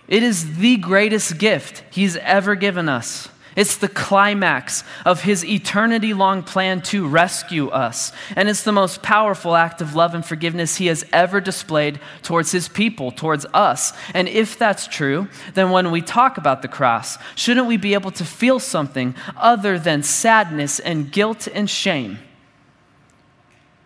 It 0.07 0.23
is 0.23 0.57
the 0.57 0.77
greatest 0.77 1.37
gift 1.37 1.83
He's 1.91 2.15
ever 2.17 2.55
given 2.55 2.89
us. 2.89 3.29
It's 3.55 3.77
the 3.77 3.87
climax 3.87 4.83
of 5.05 5.21
his 5.21 5.45
eternity 5.45 6.13
long 6.13 6.41
plan 6.43 6.81
to 6.83 7.07
rescue 7.07 7.69
us. 7.69 8.11
And 8.35 8.49
it's 8.49 8.63
the 8.63 8.71
most 8.71 9.03
powerful 9.03 9.55
act 9.55 9.81
of 9.81 9.95
love 9.95 10.15
and 10.15 10.25
forgiveness 10.25 10.77
he 10.77 10.87
has 10.87 11.05
ever 11.13 11.39
displayed 11.39 11.99
towards 12.23 12.51
his 12.51 12.67
people, 12.67 13.11
towards 13.11 13.45
us. 13.53 13.93
And 14.13 14.27
if 14.27 14.57
that's 14.57 14.87
true, 14.87 15.27
then 15.53 15.69
when 15.69 15.91
we 15.91 16.01
talk 16.01 16.37
about 16.37 16.61
the 16.61 16.67
cross, 16.67 17.17
shouldn't 17.35 17.67
we 17.67 17.77
be 17.77 17.93
able 17.93 18.11
to 18.11 18.25
feel 18.25 18.59
something 18.59 19.15
other 19.37 19.77
than 19.77 20.01
sadness 20.01 20.79
and 20.79 21.11
guilt 21.11 21.47
and 21.53 21.69
shame? 21.69 22.19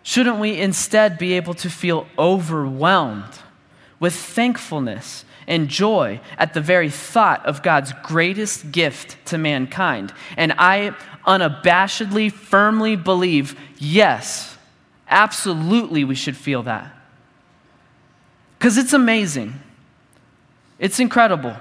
Shouldn't 0.02 0.38
we 0.38 0.58
instead 0.58 1.18
be 1.18 1.34
able 1.34 1.54
to 1.54 1.68
feel 1.68 2.06
overwhelmed 2.18 3.40
with 4.00 4.14
thankfulness 4.14 5.26
and 5.48 5.68
joy 5.68 6.20
at 6.36 6.52
the 6.52 6.60
very 6.60 6.90
thought 6.90 7.44
of 7.46 7.62
God's 7.62 7.92
greatest 8.04 8.70
gift 8.70 9.16
to 9.26 9.38
mankind. 9.38 10.12
And 10.36 10.52
I 10.58 10.94
unabashedly, 11.26 12.30
firmly 12.30 12.94
believe 12.94 13.58
yes, 13.78 14.56
absolutely, 15.08 16.04
we 16.04 16.14
should 16.14 16.36
feel 16.36 16.62
that. 16.64 16.94
Because 18.58 18.76
it's 18.76 18.92
amazing, 18.92 19.54
it's 20.78 21.00
incredible. 21.00 21.56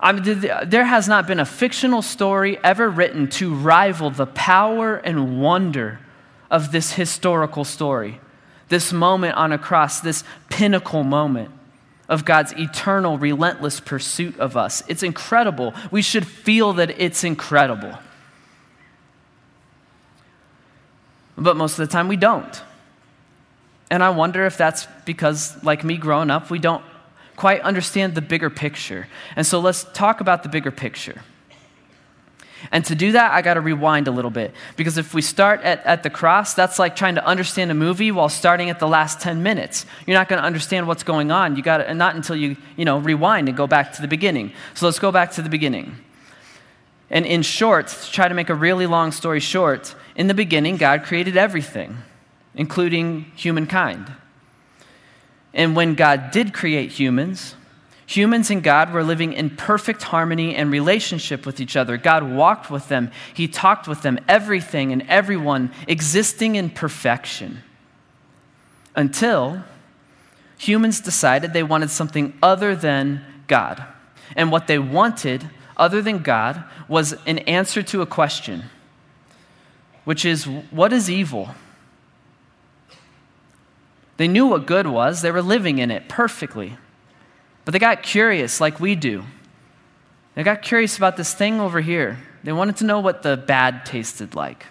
I 0.00 0.12
mean, 0.12 0.40
there 0.64 0.84
has 0.84 1.06
not 1.06 1.26
been 1.26 1.40
a 1.40 1.44
fictional 1.44 2.02
story 2.02 2.58
ever 2.64 2.88
written 2.88 3.28
to 3.28 3.54
rival 3.54 4.10
the 4.10 4.26
power 4.26 4.96
and 4.96 5.40
wonder 5.40 6.00
of 6.50 6.72
this 6.72 6.94
historical 6.94 7.64
story, 7.64 8.18
this 8.70 8.92
moment 8.92 9.36
on 9.36 9.52
a 9.52 9.58
cross, 9.58 10.00
this 10.00 10.24
pinnacle 10.48 11.04
moment 11.04 11.52
of 12.10 12.24
God's 12.24 12.52
eternal, 12.58 13.16
relentless 13.16 13.78
pursuit 13.80 14.38
of 14.38 14.56
us. 14.56 14.82
It's 14.88 15.04
incredible. 15.04 15.72
We 15.90 16.02
should 16.02 16.26
feel 16.26 16.74
that 16.74 17.00
it's 17.00 17.24
incredible. 17.24 17.96
But 21.38 21.56
most 21.56 21.78
of 21.78 21.88
the 21.88 21.92
time, 21.92 22.08
we 22.08 22.16
don't. 22.16 22.62
And 23.90 24.02
I 24.02 24.10
wonder 24.10 24.44
if 24.44 24.58
that's 24.58 24.86
because, 25.04 25.62
like 25.64 25.84
me 25.84 25.96
growing 25.96 26.30
up, 26.30 26.50
we 26.50 26.58
don't 26.58 26.84
quite 27.36 27.62
understand 27.62 28.14
the 28.14 28.20
bigger 28.20 28.50
picture. 28.50 29.08
And 29.36 29.46
so 29.46 29.60
let's 29.60 29.84
talk 29.94 30.20
about 30.20 30.42
the 30.42 30.48
bigger 30.48 30.70
picture. 30.72 31.22
And 32.70 32.84
to 32.84 32.94
do 32.94 33.12
that, 33.12 33.32
I 33.32 33.42
got 33.42 33.54
to 33.54 33.60
rewind 33.60 34.08
a 34.08 34.10
little 34.10 34.30
bit. 34.30 34.52
Because 34.76 34.98
if 34.98 35.14
we 35.14 35.22
start 35.22 35.62
at, 35.62 35.84
at 35.84 36.02
the 36.02 36.10
cross, 36.10 36.54
that's 36.54 36.78
like 36.78 36.94
trying 36.94 37.14
to 37.14 37.24
understand 37.24 37.70
a 37.70 37.74
movie 37.74 38.12
while 38.12 38.28
starting 38.28 38.70
at 38.70 38.78
the 38.78 38.88
last 38.88 39.20
10 39.20 39.42
minutes. 39.42 39.86
You're 40.06 40.16
not 40.16 40.28
going 40.28 40.40
to 40.40 40.46
understand 40.46 40.86
what's 40.86 41.02
going 41.02 41.30
on. 41.30 41.56
You 41.56 41.62
got 41.62 41.78
to, 41.78 41.94
not 41.94 42.14
until 42.14 42.36
you, 42.36 42.56
you 42.76 42.84
know, 42.84 42.98
rewind 42.98 43.48
and 43.48 43.56
go 43.56 43.66
back 43.66 43.92
to 43.94 44.02
the 44.02 44.08
beginning. 44.08 44.52
So 44.74 44.86
let's 44.86 44.98
go 44.98 45.10
back 45.10 45.32
to 45.32 45.42
the 45.42 45.48
beginning. 45.48 45.96
And 47.10 47.26
in 47.26 47.42
short, 47.42 47.88
to 47.88 48.10
try 48.12 48.28
to 48.28 48.34
make 48.34 48.50
a 48.50 48.54
really 48.54 48.86
long 48.86 49.10
story 49.10 49.40
short, 49.40 49.94
in 50.14 50.28
the 50.28 50.34
beginning, 50.34 50.76
God 50.76 51.02
created 51.02 51.36
everything, 51.36 51.98
including 52.54 53.32
humankind. 53.34 54.12
And 55.52 55.74
when 55.74 55.94
God 55.94 56.30
did 56.30 56.54
create 56.54 56.92
humans, 56.92 57.56
humans 58.10 58.50
and 58.50 58.62
God 58.62 58.92
were 58.92 59.04
living 59.04 59.32
in 59.32 59.50
perfect 59.50 60.02
harmony 60.02 60.56
and 60.56 60.72
relationship 60.72 61.46
with 61.46 61.60
each 61.60 61.76
other. 61.76 61.96
God 61.96 62.24
walked 62.24 62.68
with 62.68 62.88
them, 62.88 63.12
He 63.34 63.46
talked 63.46 63.86
with 63.86 64.02
them, 64.02 64.18
everything 64.26 64.92
and 64.92 65.02
everyone 65.02 65.70
existing 65.86 66.56
in 66.56 66.70
perfection. 66.70 67.62
Until 68.96 69.62
humans 70.58 71.00
decided 71.00 71.52
they 71.52 71.62
wanted 71.62 71.90
something 71.90 72.36
other 72.42 72.74
than 72.74 73.24
God. 73.46 73.84
And 74.34 74.50
what 74.50 74.66
they 74.66 74.78
wanted, 74.78 75.48
other 75.76 76.02
than 76.02 76.18
God, 76.18 76.64
was 76.88 77.12
an 77.26 77.38
answer 77.40 77.80
to 77.84 78.02
a 78.02 78.06
question, 78.06 78.64
which 80.04 80.24
is 80.24 80.46
what 80.46 80.92
is 80.92 81.08
evil? 81.08 81.54
They 84.16 84.26
knew 84.26 84.46
what 84.46 84.66
good 84.66 84.88
was, 84.88 85.22
they 85.22 85.30
were 85.30 85.42
living 85.42 85.78
in 85.78 85.92
it 85.92 86.08
perfectly. 86.08 86.76
But 87.64 87.72
they 87.72 87.78
got 87.78 88.02
curious, 88.02 88.60
like 88.60 88.80
we 88.80 88.94
do. 88.94 89.24
They 90.34 90.42
got 90.42 90.62
curious 90.62 90.96
about 90.96 91.16
this 91.16 91.34
thing 91.34 91.60
over 91.60 91.80
here. 91.80 92.18
They 92.42 92.52
wanted 92.52 92.76
to 92.78 92.84
know 92.84 93.00
what 93.00 93.22
the 93.22 93.36
bad 93.36 93.84
tasted 93.84 94.34
like. 94.34 94.66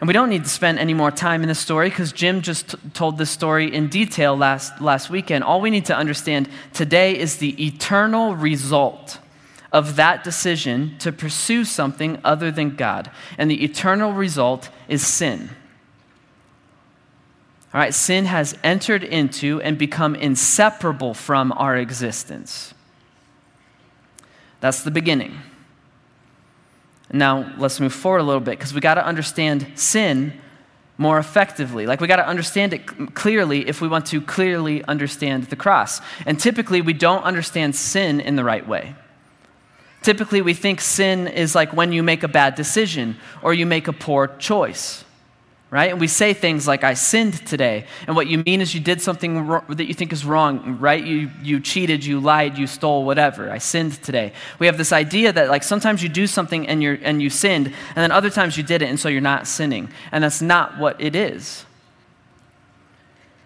And 0.00 0.08
we 0.08 0.12
don't 0.12 0.28
need 0.28 0.44
to 0.44 0.50
spend 0.50 0.78
any 0.78 0.92
more 0.92 1.10
time 1.10 1.42
in 1.42 1.48
this 1.48 1.58
story 1.58 1.88
because 1.88 2.12
Jim 2.12 2.42
just 2.42 2.70
t- 2.70 2.78
told 2.92 3.16
this 3.16 3.30
story 3.30 3.72
in 3.74 3.88
detail 3.88 4.36
last, 4.36 4.80
last 4.80 5.08
weekend. 5.08 5.44
All 5.44 5.60
we 5.60 5.70
need 5.70 5.86
to 5.86 5.96
understand 5.96 6.48
today 6.72 7.18
is 7.18 7.38
the 7.38 7.66
eternal 7.66 8.34
result 8.34 9.18
of 9.72 9.96
that 9.96 10.22
decision 10.22 10.94
to 10.98 11.10
pursue 11.10 11.64
something 11.64 12.18
other 12.22 12.50
than 12.50 12.76
God. 12.76 13.10
And 13.38 13.50
the 13.50 13.64
eternal 13.64 14.12
result 14.12 14.68
is 14.88 15.06
sin. 15.06 15.50
All 17.74 17.80
right, 17.80 17.92
sin 17.92 18.26
has 18.26 18.56
entered 18.62 19.02
into 19.02 19.60
and 19.60 19.76
become 19.76 20.14
inseparable 20.14 21.12
from 21.12 21.50
our 21.50 21.76
existence. 21.76 22.72
That's 24.60 24.84
the 24.84 24.92
beginning. 24.92 25.40
Now, 27.12 27.52
let's 27.58 27.80
move 27.80 27.92
forward 27.92 28.20
a 28.20 28.22
little 28.22 28.40
bit 28.40 28.60
because 28.60 28.72
we 28.72 28.80
got 28.80 28.94
to 28.94 29.04
understand 29.04 29.72
sin 29.74 30.40
more 30.98 31.18
effectively. 31.18 31.84
Like, 31.84 32.00
we 32.00 32.06
got 32.06 32.16
to 32.16 32.28
understand 32.28 32.72
it 32.74 33.14
clearly 33.16 33.66
if 33.66 33.80
we 33.80 33.88
want 33.88 34.06
to 34.06 34.20
clearly 34.20 34.84
understand 34.84 35.46
the 35.46 35.56
cross. 35.56 36.00
And 36.26 36.38
typically, 36.38 36.80
we 36.80 36.92
don't 36.92 37.24
understand 37.24 37.74
sin 37.74 38.20
in 38.20 38.36
the 38.36 38.44
right 38.44 38.66
way. 38.68 38.94
Typically, 40.00 40.42
we 40.42 40.54
think 40.54 40.80
sin 40.80 41.26
is 41.26 41.56
like 41.56 41.72
when 41.72 41.90
you 41.90 42.04
make 42.04 42.22
a 42.22 42.28
bad 42.28 42.54
decision 42.54 43.16
or 43.42 43.52
you 43.52 43.66
make 43.66 43.88
a 43.88 43.92
poor 43.92 44.28
choice 44.28 45.04
right? 45.74 45.90
And 45.90 46.00
we 46.00 46.06
say 46.06 46.34
things 46.34 46.68
like, 46.68 46.84
I 46.84 46.94
sinned 46.94 47.44
today. 47.48 47.86
And 48.06 48.14
what 48.14 48.28
you 48.28 48.44
mean 48.46 48.60
is 48.60 48.76
you 48.76 48.80
did 48.80 49.02
something 49.02 49.48
that 49.70 49.86
you 49.88 49.92
think 49.92 50.12
is 50.12 50.24
wrong, 50.24 50.78
right? 50.78 51.04
You, 51.04 51.32
you 51.42 51.58
cheated, 51.58 52.04
you 52.04 52.20
lied, 52.20 52.56
you 52.56 52.68
stole, 52.68 53.04
whatever. 53.04 53.50
I 53.50 53.58
sinned 53.58 54.00
today. 54.00 54.34
We 54.60 54.66
have 54.66 54.78
this 54.78 54.92
idea 54.92 55.32
that, 55.32 55.48
like, 55.48 55.64
sometimes 55.64 56.00
you 56.00 56.08
do 56.08 56.28
something 56.28 56.68
and, 56.68 56.80
you're, 56.80 57.00
and 57.02 57.20
you 57.20 57.28
sinned, 57.28 57.66
and 57.66 57.96
then 57.96 58.12
other 58.12 58.30
times 58.30 58.56
you 58.56 58.62
did 58.62 58.82
it, 58.82 58.88
and 58.88 59.00
so 59.00 59.08
you're 59.08 59.20
not 59.20 59.48
sinning. 59.48 59.88
And 60.12 60.22
that's 60.22 60.40
not 60.40 60.78
what 60.78 61.00
it 61.00 61.16
is. 61.16 61.66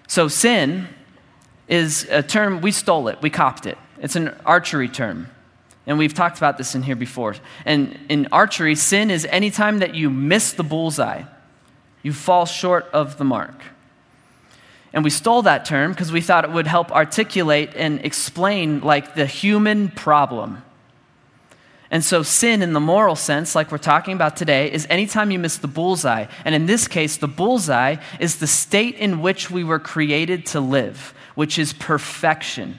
So, 0.06 0.28
sin 0.28 0.86
is 1.66 2.06
a 2.10 2.22
term, 2.22 2.60
we 2.60 2.72
stole 2.72 3.08
it, 3.08 3.22
we 3.22 3.30
copped 3.30 3.64
it. 3.64 3.78
It's 4.02 4.16
an 4.16 4.36
archery 4.44 4.90
term. 4.90 5.28
And 5.86 5.96
we've 5.96 6.12
talked 6.12 6.36
about 6.36 6.58
this 6.58 6.74
in 6.74 6.82
here 6.82 6.94
before. 6.94 7.36
And 7.64 7.98
in 8.10 8.28
archery, 8.32 8.74
sin 8.74 9.10
is 9.10 9.26
any 9.30 9.50
time 9.50 9.78
that 9.78 9.94
you 9.94 10.10
miss 10.10 10.52
the 10.52 10.62
bullseye 10.62 11.22
you 12.02 12.12
fall 12.12 12.46
short 12.46 12.86
of 12.92 13.18
the 13.18 13.24
mark. 13.24 13.62
And 14.92 15.04
we 15.04 15.10
stole 15.10 15.42
that 15.42 15.64
term 15.64 15.92
because 15.92 16.10
we 16.10 16.20
thought 16.20 16.44
it 16.44 16.50
would 16.50 16.66
help 16.66 16.90
articulate 16.90 17.72
and 17.76 18.04
explain, 18.04 18.80
like, 18.80 19.14
the 19.14 19.26
human 19.26 19.88
problem. 19.88 20.62
And 21.90 22.04
so, 22.04 22.22
sin 22.22 22.62
in 22.62 22.74
the 22.74 22.80
moral 22.80 23.16
sense, 23.16 23.54
like 23.54 23.72
we're 23.72 23.78
talking 23.78 24.14
about 24.14 24.36
today, 24.36 24.70
is 24.70 24.86
anytime 24.90 25.30
you 25.30 25.38
miss 25.38 25.56
the 25.56 25.68
bullseye. 25.68 26.26
And 26.44 26.54
in 26.54 26.66
this 26.66 26.86
case, 26.86 27.16
the 27.16 27.28
bullseye 27.28 27.96
is 28.20 28.38
the 28.38 28.46
state 28.46 28.96
in 28.96 29.22
which 29.22 29.50
we 29.50 29.64
were 29.64 29.78
created 29.78 30.44
to 30.46 30.60
live, 30.60 31.14
which 31.34 31.58
is 31.58 31.72
perfection. 31.72 32.78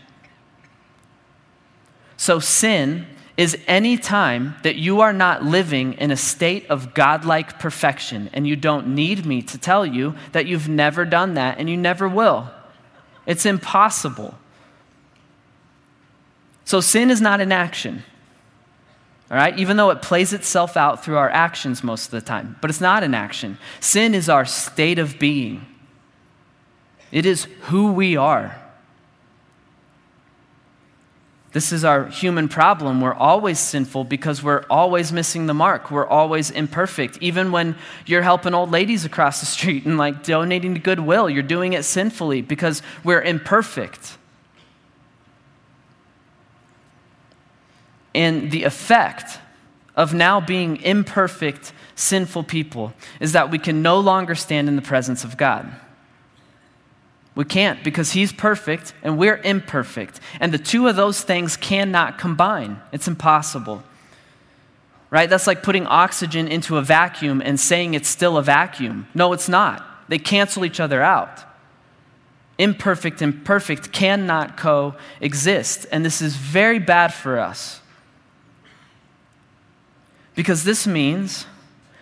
So, 2.18 2.40
sin 2.40 3.08
is 3.40 3.58
any 3.68 3.96
time 3.98 4.54
that 4.64 4.76
you 4.76 5.00
are 5.00 5.14
not 5.14 5.46
living 5.46 5.94
in 5.94 6.12
a 6.12 6.18
state 6.18 6.70
of 6.70 6.94
godlike 6.94 7.58
perfection, 7.58 8.30
and 8.34 8.46
you 8.46 8.58
don't 8.58 8.86
need 8.86 9.26
me 9.26 9.42
to 9.42 9.58
tell 9.58 9.86
you 9.86 10.14
that 10.34 10.46
you've 10.46 10.68
never 10.68 11.06
done 11.06 11.36
that 11.36 11.58
and 11.58 11.70
you 11.70 11.78
never 11.78 12.10
will. 12.10 12.52
It's 13.26 13.46
impossible. 13.46 14.38
So, 16.66 16.82
sin 16.82 17.10
is 17.10 17.22
not 17.22 17.40
an 17.40 17.54
action, 17.54 18.04
all 19.32 19.38
right, 19.38 19.58
even 19.58 19.78
though 19.78 19.92
it 19.92 20.02
plays 20.02 20.34
itself 20.34 20.76
out 20.76 21.06
through 21.06 21.16
our 21.16 21.30
actions 21.30 21.82
most 21.82 22.08
of 22.08 22.12
the 22.12 22.22
time, 22.22 22.58
but 22.60 22.70
it's 22.70 22.82
not 22.82 23.06
an 23.06 23.14
action. 23.14 23.58
Sin 23.80 24.14
is 24.14 24.28
our 24.28 24.44
state 24.44 25.00
of 25.00 25.18
being, 25.18 25.66
it 27.10 27.26
is 27.26 27.46
who 27.62 27.94
we 27.94 28.18
are. 28.18 28.59
This 31.52 31.72
is 31.72 31.84
our 31.84 32.06
human 32.06 32.48
problem. 32.48 33.02
We're 33.02 33.14
always 33.14 33.60
sinful 33.60 34.04
because 34.04 34.44
we're 34.44 34.66
always 34.70 35.12
missing 35.12 35.48
the 35.48 35.54
mark. 35.54 35.90
We're 35.90 36.06
always 36.06 36.52
imperfect. 36.52 37.18
Even 37.22 37.52
when 37.52 37.76
you're 38.06 38.22
helping 38.22 38.54
old 38.54 38.70
ladies 38.70 39.04
across 39.04 39.40
the 39.40 39.48
street 39.48 39.86
and 39.86 39.98
like 39.98 40.24
donating 40.24 40.76
to 40.76 40.80
Goodwill, 40.80 41.30
you're 41.30 41.42
doing 41.42 41.74
it 41.74 41.84
sinfully 41.86 42.42
because 42.42 42.84
we're 43.04 43.22
imperfect. 43.22 44.18
And 48.14 48.52
the 48.52 48.64
effect 48.64 49.40
of 49.96 50.14
now 50.14 50.40
being 50.40 50.78
imperfect, 50.78 51.74
sinful 51.96 52.44
people 52.44 52.94
is 53.20 53.32
that 53.32 53.50
we 53.50 53.58
can 53.58 53.82
no 53.82 54.00
longer 54.00 54.36
stand 54.36 54.68
in 54.68 54.76
the 54.76 54.82
presence 54.84 55.24
of 55.24 55.36
God. 55.36 55.72
We 57.36 57.46
can't 57.46 57.84
because 57.84 58.12
he's 58.12 58.34
perfect 58.34 58.94
and 59.04 59.18
we're 59.18 59.38
imperfect. 59.38 60.20
And 60.40 60.54
the 60.54 60.58
two 60.58 60.88
of 60.88 60.96
those 60.96 61.22
things 61.22 61.56
cannot 61.56 62.18
combine. 62.18 62.82
It's 62.92 63.08
impossible. 63.08 63.84
Right? 65.10 65.30
That's 65.30 65.48
like 65.48 65.64
putting 65.64 65.88
oxygen 65.88 66.48
into 66.48 66.78
a 66.78 66.82
vacuum 66.82 67.42
and 67.44 67.60
saying 67.60 67.94
it's 67.94 68.10
still 68.10 68.38
a 68.38 68.44
vacuum. 68.44 69.08
No, 69.14 69.34
it's 69.34 69.50
not. 69.50 69.86
They 70.08 70.20
cancel 70.20 70.66
each 70.66 70.80
other 70.80 71.02
out. 71.02 71.44
Imperfect 72.58 73.22
and 73.22 73.46
perfect 73.46 73.92
cannot 73.92 74.58
coexist. 74.58 75.88
And 75.92 76.04
this 76.04 76.22
is 76.22 76.36
very 76.36 76.78
bad 76.78 77.14
for 77.14 77.40
us. 77.40 77.82
Because 80.36 80.64
this 80.64 80.86
means 80.86 81.46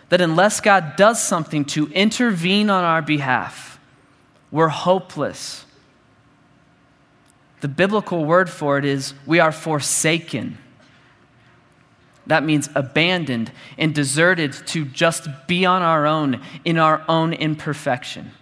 that 0.08 0.20
unless 0.20 0.60
God 0.60 0.96
does 0.96 1.22
something 1.22 1.64
to 1.66 1.86
intervene 1.88 2.70
on 2.70 2.82
our 2.82 3.02
behalf, 3.02 3.77
we're 4.50 4.68
hopeless. 4.68 5.64
The 7.60 7.68
biblical 7.68 8.24
word 8.24 8.48
for 8.48 8.78
it 8.78 8.84
is 8.84 9.14
we 9.26 9.40
are 9.40 9.52
forsaken. 9.52 10.58
That 12.26 12.44
means 12.44 12.68
abandoned 12.74 13.50
and 13.76 13.94
deserted 13.94 14.52
to 14.68 14.84
just 14.84 15.28
be 15.46 15.64
on 15.64 15.82
our 15.82 16.06
own 16.06 16.42
in 16.64 16.78
our 16.78 17.02
own 17.08 17.32
imperfection. 17.32 18.32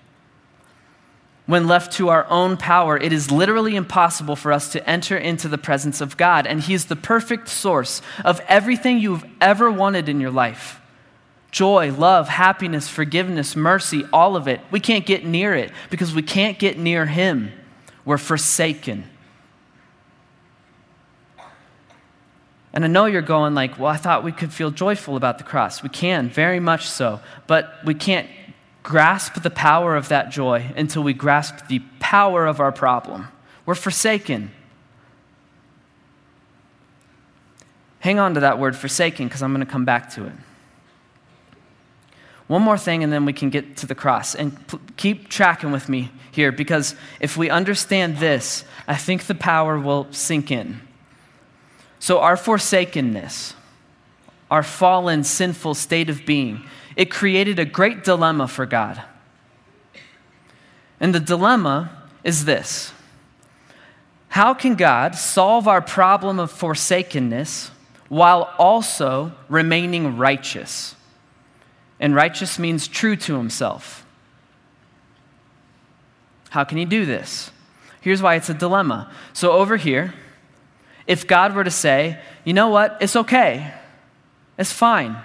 when 1.47 1.69
left 1.69 1.93
to 1.93 2.09
our 2.09 2.29
own 2.29 2.57
power, 2.57 2.97
it 2.97 3.13
is 3.13 3.31
literally 3.31 3.77
impossible 3.77 4.35
for 4.35 4.53
us 4.53 4.73
to 4.73 4.91
enter 4.91 5.17
into 5.17 5.47
the 5.47 5.57
presence 5.57 6.01
of 6.01 6.17
God. 6.17 6.45
And 6.45 6.61
He 6.61 6.75
is 6.75 6.87
the 6.87 6.97
perfect 6.97 7.49
source 7.49 8.03
of 8.25 8.41
everything 8.49 8.99
you've 8.99 9.25
ever 9.41 9.71
wanted 9.71 10.09
in 10.09 10.21
your 10.21 10.33
life 10.33 10.81
joy, 11.57 11.91
love, 11.91 12.29
happiness, 12.29 12.87
forgiveness, 12.87 13.57
mercy, 13.57 14.05
all 14.13 14.37
of 14.37 14.47
it. 14.47 14.61
We 14.71 14.79
can't 14.79 15.07
get 15.07 15.25
near 15.25 15.55
it 15.55 15.73
because 15.89 16.15
we 16.15 16.21
can't 16.21 16.59
get 16.59 16.79
near 16.79 17.07
Him. 17.07 17.51
We're 18.05 18.19
forsaken. 18.19 19.05
And 22.75 22.85
I 22.85 22.89
know 22.89 23.07
you're 23.07 23.23
going 23.23 23.55
like, 23.55 23.79
well, 23.79 23.91
I 23.91 23.97
thought 23.97 24.23
we 24.23 24.33
could 24.33 24.53
feel 24.53 24.71
joyful 24.71 25.17
about 25.17 25.39
the 25.39 25.45
cross. 25.45 25.83
We 25.83 25.89
can, 25.89 26.29
very 26.29 26.61
much 26.61 26.87
so. 26.87 27.21
But 27.47 27.73
we 27.87 27.95
can't 27.95 28.29
grasp 28.83 29.41
the 29.43 29.49
power 29.49 29.97
of 29.97 30.09
that 30.09 30.29
joy 30.29 30.75
until 30.77 31.03
we 31.03 31.15
grasp 31.15 31.69
the 31.69 31.79
power 32.01 32.45
of 32.45 32.61
our 32.61 32.71
problem. 32.71 33.29
We're 33.65 33.77
forsaken. 33.77 34.51
Hang 38.01 38.19
on 38.19 38.35
to 38.35 38.41
that 38.41 38.59
word 38.59 38.77
forsaken 38.77 39.27
because 39.27 39.43
I'm 39.43 39.55
going 39.55 39.65
to 39.65 39.73
come 39.73 39.87
back 39.87 40.11
to 40.17 40.27
it. 40.27 40.35
One 42.49 42.63
more 42.63 42.79
thing, 42.79 43.03
and 43.03 43.13
then 43.13 43.25
we 43.25 43.33
can 43.33 43.51
get 43.51 43.77
to 43.79 43.87
the 43.87 43.95
cross. 43.95 44.35
And 44.35 44.67
p- 44.69 44.79
keep 44.97 45.29
tracking 45.29 45.73
with 45.73 45.89
me 45.89 46.13
here 46.31 46.53
because 46.53 46.95
if 47.19 47.37
we 47.37 47.51
understand 47.51 48.19
this, 48.19 48.65
I 48.87 48.95
think 48.95 49.25
the 49.25 49.35
power 49.35 49.79
will 49.79 50.07
sink 50.13 50.51
in. 50.51 50.81
So, 51.99 52.21
our 52.21 52.37
forsakenness, 52.37 53.55
our 54.51 54.63
fallen, 54.63 55.25
sinful 55.25 55.75
state 55.75 56.09
of 56.09 56.25
being, 56.25 56.63
it 56.95 57.11
created 57.11 57.59
a 57.59 57.65
great 57.65 58.05
dilemma 58.05 58.47
for 58.47 58.65
God. 58.65 59.03
And 61.01 61.15
the 61.15 61.21
dilemma 61.21 61.91
is 62.23 62.45
this 62.45 62.93
How 64.29 64.55
can 64.55 64.77
God 64.77 65.17
solve 65.17 65.67
our 65.67 65.83
problem 65.83 66.39
of 66.39 66.53
forsakenness 66.53 67.71
while 68.09 68.55
also 68.57 69.33
remaining 69.49 70.17
righteous? 70.17 70.95
And 71.99 72.15
righteous 72.15 72.59
means 72.59 72.89
true 72.89 73.17
to 73.17 73.37
himself. 73.37 74.05
How 76.51 76.65
can 76.65 76.79
he 76.79 76.85
do 76.85 77.07
this? 77.07 77.51
Here's 78.01 78.23
why 78.23 78.35
it's 78.37 78.49
a 78.49 78.55
dilemma. 78.55 79.11
So, 79.33 79.53
over 79.53 79.77
here, 79.77 80.15
if 81.07 81.27
God 81.27 81.55
were 81.55 81.65
to 81.65 81.71
say, 81.71 82.19
you 82.45 82.53
know 82.53 82.69
what, 82.69 82.99
it's 83.01 83.17
okay, 83.17 83.75
it's 84.59 84.73
fine, 84.73 85.17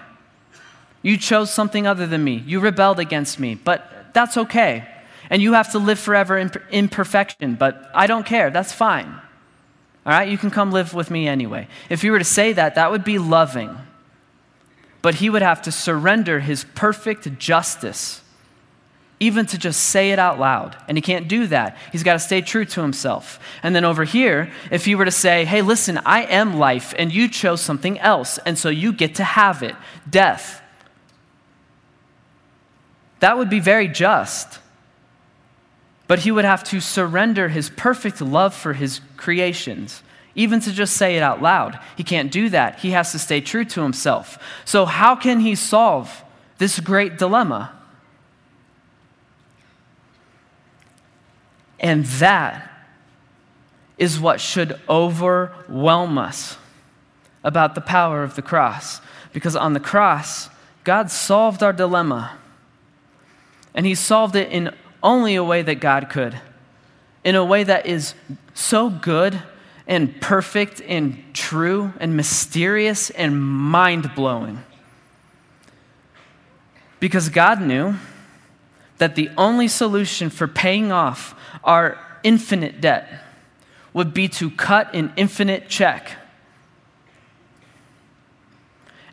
you 1.01 1.17
chose 1.17 1.51
something 1.51 1.87
other 1.87 2.05
than 2.05 2.23
me. 2.23 2.43
You 2.45 2.59
rebelled 2.59 2.99
against 2.99 3.39
me, 3.39 3.55
but 3.55 4.13
that's 4.13 4.37
okay. 4.37 4.87
And 5.29 5.41
you 5.41 5.53
have 5.53 5.71
to 5.71 5.79
live 5.79 5.99
forever 5.99 6.37
in 6.37 6.51
imperfection, 6.71 7.55
but 7.55 7.89
I 7.93 8.07
don't 8.07 8.25
care. 8.25 8.49
That's 8.49 8.73
fine. 8.73 9.07
All 10.05 10.11
right? 10.11 10.27
You 10.27 10.37
can 10.37 10.51
come 10.51 10.71
live 10.71 10.93
with 10.93 11.09
me 11.09 11.27
anyway. 11.27 11.67
If 11.89 12.03
you 12.03 12.11
were 12.11 12.19
to 12.19 12.25
say 12.25 12.53
that, 12.53 12.75
that 12.75 12.91
would 12.91 13.03
be 13.03 13.17
loving. 13.17 13.75
But 15.01 15.15
he 15.15 15.29
would 15.29 15.41
have 15.41 15.61
to 15.63 15.71
surrender 15.71 16.39
his 16.39 16.63
perfect 16.75 17.39
justice, 17.39 18.21
even 19.19 19.45
to 19.47 19.57
just 19.57 19.81
say 19.81 20.11
it 20.11 20.19
out 20.19 20.39
loud. 20.39 20.77
And 20.87 20.97
he 20.97 21.01
can't 21.01 21.27
do 21.27 21.47
that. 21.47 21.77
He's 21.91 22.03
got 22.03 22.13
to 22.13 22.19
stay 22.19 22.41
true 22.41 22.65
to 22.65 22.81
himself. 22.81 23.39
And 23.63 23.75
then 23.75 23.85
over 23.85 24.03
here, 24.03 24.51
if 24.69 24.85
he 24.85 24.95
were 24.95 25.05
to 25.05 25.11
say, 25.11 25.45
hey, 25.45 25.61
listen, 25.61 25.99
I 26.05 26.23
am 26.23 26.57
life, 26.57 26.93
and 26.97 27.11
you 27.11 27.27
chose 27.27 27.61
something 27.61 27.99
else, 27.99 28.37
and 28.39 28.57
so 28.57 28.69
you 28.69 28.93
get 28.93 29.15
to 29.15 29.23
have 29.23 29.63
it 29.63 29.75
death 30.09 30.61
that 33.21 33.37
would 33.37 33.49
be 33.49 33.59
very 33.59 33.87
just. 33.87 34.59
But 36.07 36.19
he 36.19 36.31
would 36.31 36.43
have 36.43 36.63
to 36.65 36.81
surrender 36.81 37.47
his 37.47 37.69
perfect 37.69 38.19
love 38.19 38.53
for 38.53 38.73
his 38.73 38.99
creations, 39.15 40.03
even 40.35 40.59
to 40.61 40.71
just 40.71 40.95
say 40.95 41.17
it 41.17 41.23
out 41.23 41.41
loud. 41.41 41.79
He 41.97 42.03
can't 42.03 42.31
do 42.31 42.49
that. 42.49 42.79
He 42.79 42.91
has 42.91 43.11
to 43.11 43.19
stay 43.19 43.41
true 43.41 43.65
to 43.65 43.81
himself. 43.81 44.37
So, 44.65 44.85
how 44.85 45.15
can 45.15 45.41
he 45.41 45.55
solve 45.55 46.23
this 46.57 46.79
great 46.79 47.17
dilemma? 47.17 47.73
And 51.79 52.05
that 52.05 52.69
is 53.97 54.19
what 54.19 54.39
should 54.39 54.79
overwhelm 54.87 56.17
us 56.17 56.57
about 57.43 57.75
the 57.75 57.81
power 57.81 58.23
of 58.23 58.35
the 58.35 58.41
cross. 58.41 59.01
Because 59.33 59.55
on 59.55 59.73
the 59.73 59.79
cross, 59.79 60.49
God 60.83 61.09
solved 61.09 61.63
our 61.63 61.73
dilemma. 61.73 62.37
And 63.73 63.85
he 63.85 63.95
solved 63.95 64.35
it 64.35 64.51
in 64.51 64.73
only 65.01 65.35
a 65.35 65.43
way 65.43 65.61
that 65.61 65.75
God 65.75 66.09
could, 66.09 66.39
in 67.23 67.35
a 67.35 67.43
way 67.45 67.63
that 67.63 67.85
is 67.85 68.13
so 68.53 68.89
good 68.89 69.41
and 69.91 70.21
perfect 70.21 70.81
and 70.87 71.21
true 71.33 71.91
and 71.99 72.15
mysterious 72.15 73.09
and 73.09 73.43
mind 73.43 74.15
blowing. 74.15 74.63
Because 77.01 77.27
God 77.27 77.61
knew 77.61 77.95
that 78.99 79.15
the 79.15 79.29
only 79.37 79.67
solution 79.67 80.29
for 80.29 80.47
paying 80.47 80.93
off 80.93 81.35
our 81.61 81.99
infinite 82.23 82.79
debt 82.79 83.21
would 83.91 84.13
be 84.13 84.29
to 84.29 84.49
cut 84.49 84.95
an 84.95 85.11
infinite 85.17 85.67
check. 85.67 86.13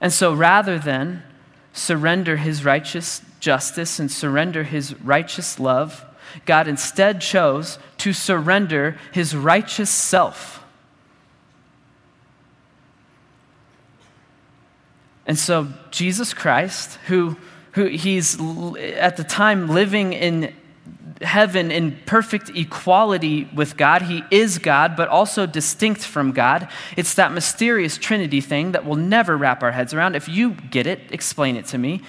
And 0.01 0.12
so 0.12 0.33
rather 0.33 0.79
than 0.79 1.25
surrender 1.73 2.37
his 2.37 2.64
righteous 2.64 3.21
justice 3.41 3.99
and 3.99 4.12
surrender 4.12 4.62
his 4.62 4.95
righteous 5.01 5.59
love, 5.59 6.05
God 6.47 6.69
instead 6.69 7.21
chose 7.21 7.81
to 7.97 8.12
surrender 8.12 8.97
his 9.11 9.35
righteous 9.35 9.91
self. 9.91 10.58
And 15.29 15.38
so, 15.38 15.69
Jesus 15.93 16.35
Christ, 16.35 16.99
who, 17.07 17.37
who 17.73 17.85
he's 17.85 18.41
at 18.81 19.17
the 19.17 19.25
time 19.25 19.69
living 19.69 20.12
in 20.14 20.55
heaven 21.21 21.71
in 21.71 21.99
perfect 22.07 22.51
equality 22.51 23.49
with 23.55 23.77
God. 23.77 24.03
He 24.03 24.23
is 24.31 24.59
God, 24.59 24.97
but 24.97 25.09
also 25.09 25.47
distinct 25.47 26.01
from 26.03 26.33
God. 26.33 26.69
It's 26.97 27.14
that 27.14 27.33
mysterious 27.33 27.99
Trinity 27.99 28.41
thing 28.41 28.73
that 28.73 28.85
we'll 28.85 28.97
never 28.97 29.37
wrap 29.37 29.62
our 29.62 29.73
heads 29.73 29.93
around. 29.93 30.17
If 30.17 30.29
you 30.29 30.53
get 30.53 30.87
it, 30.87 31.01
explain 31.11 31.57
it 31.57 31.67
to 31.67 31.79
me. 31.79 32.03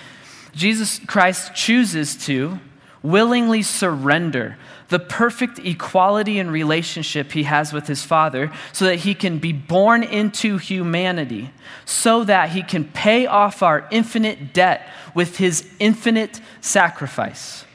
Jesus 0.54 1.00
Christ 1.00 1.54
chooses 1.56 2.16
to 2.26 2.60
willingly 3.02 3.62
surrender 3.62 4.58
the 4.90 5.00
perfect 5.00 5.60
equality 5.60 6.40
and 6.40 6.52
relationship 6.52 7.32
he 7.32 7.44
has 7.44 7.72
with 7.72 7.88
his 7.88 8.04
Father 8.04 8.52
so 8.74 8.86
that 8.86 8.98
he 8.98 9.14
can 9.14 9.38
be 9.38 9.54
born 9.54 10.04
into 10.04 10.58
humanity, 10.58 11.52
so 11.86 12.24
that 12.24 12.50
he 12.50 12.64
can 12.64 12.84
pay 12.84 13.26
off 13.26 13.64
our 13.64 13.88
infinite 13.92 14.54
debt 14.54 14.88
with 15.14 15.38
his 15.38 15.70
infinite 15.80 16.42
sacrifice. 16.60 17.66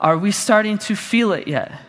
Are 0.00 0.16
we 0.16 0.30
starting 0.30 0.78
to 0.78 0.96
feel 0.96 1.32
it 1.32 1.46
yet? 1.46 1.80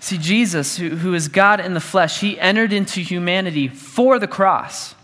See, 0.00 0.18
Jesus, 0.18 0.76
who, 0.76 0.90
who 0.96 1.14
is 1.14 1.28
God 1.28 1.60
in 1.60 1.72
the 1.72 1.80
flesh, 1.80 2.20
he 2.20 2.38
entered 2.38 2.72
into 2.72 3.00
humanity 3.00 3.68
for 3.68 4.18
the 4.18 4.26
cross. 4.26 4.94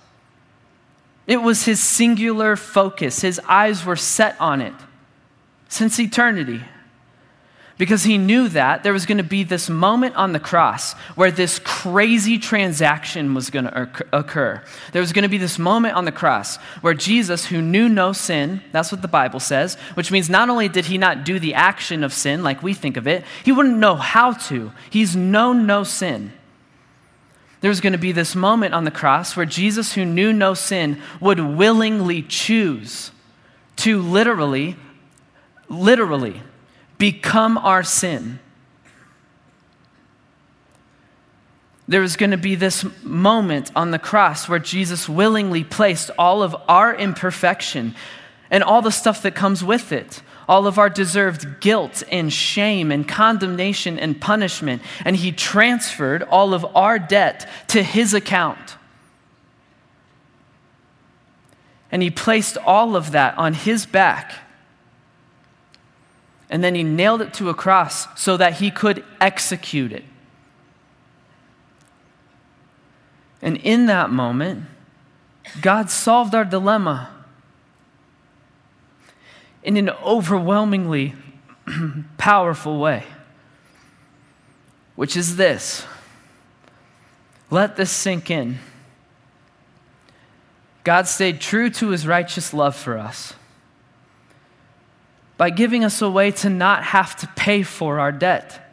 It 1.26 1.42
was 1.42 1.64
his 1.64 1.80
singular 1.80 2.56
focus, 2.56 3.20
his 3.20 3.40
eyes 3.48 3.84
were 3.84 3.96
set 3.96 4.40
on 4.40 4.60
it 4.60 4.74
since 5.68 5.98
eternity 6.00 6.62
because 7.80 8.02
he 8.02 8.18
knew 8.18 8.46
that 8.50 8.82
there 8.82 8.92
was 8.92 9.06
going 9.06 9.16
to 9.16 9.24
be 9.24 9.42
this 9.42 9.70
moment 9.70 10.14
on 10.14 10.34
the 10.34 10.38
cross 10.38 10.92
where 11.14 11.30
this 11.30 11.58
crazy 11.60 12.36
transaction 12.36 13.32
was 13.32 13.48
going 13.48 13.64
to 13.64 14.06
occur. 14.12 14.62
There 14.92 15.00
was 15.00 15.14
going 15.14 15.22
to 15.22 15.30
be 15.30 15.38
this 15.38 15.58
moment 15.58 15.96
on 15.96 16.04
the 16.04 16.12
cross 16.12 16.58
where 16.82 16.92
Jesus, 16.92 17.46
who 17.46 17.62
knew 17.62 17.88
no 17.88 18.12
sin, 18.12 18.60
that's 18.70 18.92
what 18.92 19.00
the 19.00 19.08
Bible 19.08 19.40
says, 19.40 19.76
which 19.94 20.12
means 20.12 20.28
not 20.28 20.50
only 20.50 20.68
did 20.68 20.84
he 20.84 20.98
not 20.98 21.24
do 21.24 21.38
the 21.38 21.54
action 21.54 22.04
of 22.04 22.12
sin 22.12 22.42
like 22.42 22.62
we 22.62 22.74
think 22.74 22.98
of 22.98 23.06
it, 23.06 23.24
he 23.44 23.50
wouldn't 23.50 23.78
know 23.78 23.94
how 23.94 24.32
to. 24.32 24.72
He's 24.90 25.16
known 25.16 25.66
no 25.66 25.82
sin. 25.82 26.34
There 27.60 27.68
was 27.68 27.80
going 27.80 27.92
to 27.92 27.98
be 27.98 28.12
this 28.12 28.34
moment 28.34 28.74
on 28.74 28.84
the 28.84 28.90
cross 28.90 29.36
where 29.36 29.46
Jesus, 29.46 29.92
who 29.92 30.04
knew 30.04 30.32
no 30.32 30.54
sin, 30.54 31.00
would 31.20 31.40
willingly 31.40 32.22
choose 32.22 33.10
to 33.76 34.00
literally, 34.00 34.76
literally, 35.68 36.42
become 36.98 37.58
our 37.58 37.82
sin. 37.82 38.38
There 41.86 42.00
was 42.00 42.16
going 42.16 42.30
to 42.30 42.36
be 42.36 42.54
this 42.54 42.84
moment 43.02 43.72
on 43.74 43.90
the 43.90 43.98
cross 43.98 44.48
where 44.48 44.60
Jesus 44.60 45.08
willingly 45.08 45.64
placed 45.64 46.10
all 46.16 46.42
of 46.42 46.54
our 46.68 46.94
imperfection 46.94 47.96
and 48.48 48.62
all 48.62 48.80
the 48.80 48.92
stuff 48.92 49.22
that 49.22 49.34
comes 49.34 49.64
with 49.64 49.90
it, 49.90 50.22
all 50.50 50.66
of 50.66 50.80
our 50.80 50.90
deserved 50.90 51.60
guilt 51.60 52.02
and 52.10 52.32
shame 52.32 52.90
and 52.90 53.06
condemnation 53.06 53.96
and 53.96 54.20
punishment, 54.20 54.82
and 55.04 55.14
he 55.14 55.30
transferred 55.30 56.24
all 56.24 56.52
of 56.52 56.66
our 56.74 56.98
debt 56.98 57.48
to 57.68 57.84
his 57.84 58.12
account. 58.12 58.76
And 61.92 62.02
he 62.02 62.10
placed 62.10 62.58
all 62.58 62.96
of 62.96 63.12
that 63.12 63.38
on 63.38 63.54
his 63.54 63.86
back. 63.86 64.32
And 66.50 66.64
then 66.64 66.74
he 66.74 66.82
nailed 66.82 67.22
it 67.22 67.32
to 67.34 67.48
a 67.48 67.54
cross 67.54 68.08
so 68.20 68.36
that 68.36 68.54
he 68.54 68.72
could 68.72 69.04
execute 69.20 69.92
it. 69.92 70.04
And 73.40 73.56
in 73.58 73.86
that 73.86 74.10
moment, 74.10 74.64
God 75.62 75.90
solved 75.90 76.34
our 76.34 76.44
dilemma 76.44 77.19
in 79.62 79.76
an 79.76 79.90
overwhelmingly 79.90 81.14
powerful 82.18 82.78
way, 82.78 83.04
which 84.96 85.16
is 85.16 85.36
this. 85.36 85.84
Let 87.50 87.76
this 87.76 87.90
sink 87.90 88.30
in. 88.30 88.58
God 90.84 91.06
stayed 91.06 91.40
true 91.40 91.68
to 91.70 91.88
his 91.88 92.06
righteous 92.06 92.54
love 92.54 92.74
for 92.74 92.96
us 92.96 93.34
by 95.36 95.50
giving 95.50 95.84
us 95.84 96.00
a 96.00 96.10
way 96.10 96.30
to 96.30 96.48
not 96.48 96.84
have 96.84 97.16
to 97.16 97.26
pay 97.28 97.62
for 97.62 97.98
our 97.98 98.12
debt 98.12 98.69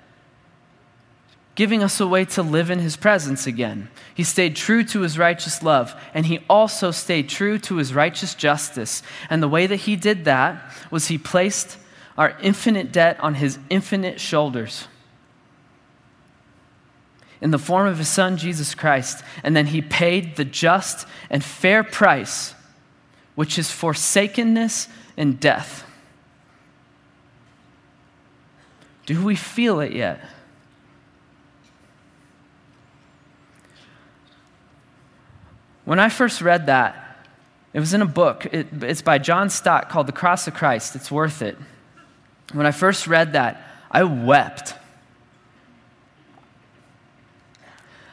giving 1.57 1.81
us 1.81 1.99
a 1.99 2.07
way 2.07 2.23
to 2.23 2.43
live 2.43 2.69
in 2.69 2.77
his 2.77 2.95
presence 2.95 3.47
again. 3.47 3.89
He 4.13 4.23
stayed 4.23 4.55
true 4.55 4.83
to 4.85 5.01
his 5.01 5.17
righteous 5.17 5.63
love, 5.63 5.99
and 6.13 6.27
he 6.27 6.39
also 6.47 6.91
stayed 6.91 7.27
true 7.27 7.57
to 7.57 7.77
his 7.77 7.95
righteous 7.95 8.35
justice. 8.35 9.01
And 9.27 9.41
the 9.41 9.47
way 9.47 9.65
that 9.65 9.77
he 9.77 9.95
did 9.95 10.23
that 10.25 10.71
was 10.91 11.07
he 11.07 11.17
placed 11.17 11.79
our 12.15 12.37
infinite 12.43 12.91
debt 12.91 13.19
on 13.19 13.33
his 13.33 13.57
infinite 13.71 14.21
shoulders 14.21 14.87
in 17.41 17.49
the 17.49 17.59
form 17.59 17.87
of 17.87 17.97
his 17.97 18.07
son, 18.07 18.37
Jesus 18.37 18.75
Christ. 18.75 19.23
And 19.43 19.55
then 19.55 19.67
he 19.67 19.81
paid 19.81 20.35
the 20.35 20.45
just 20.45 21.07
and 21.29 21.43
fair 21.43 21.83
price, 21.83 22.53
which 23.33 23.57
is 23.57 23.71
forsakenness 23.71 24.87
and 25.17 25.39
death. 25.39 25.85
Do 29.07 29.23
we 29.25 29.35
feel 29.35 29.79
it 29.79 29.93
yet? 29.93 30.19
When 35.87 35.99
I 35.99 36.09
first 36.09 36.41
read 36.41 36.65
that, 36.65 37.23
it 37.71 37.79
was 37.79 37.93
in 37.93 38.01
a 38.01 38.05
book. 38.05 38.45
It, 38.51 38.67
it's 38.83 39.01
by 39.01 39.19
John 39.19 39.49
Stott 39.49 39.87
called 39.87 40.09
The 40.09 40.11
Cross 40.11 40.45
of 40.45 40.53
Christ. 40.53 40.97
It's 40.97 41.09
worth 41.09 41.41
it. 41.41 41.57
When 42.51 42.65
I 42.65 42.71
first 42.71 43.07
read 43.07 43.31
that, 43.31 43.61
I 43.89 44.03
wept. 44.03 44.73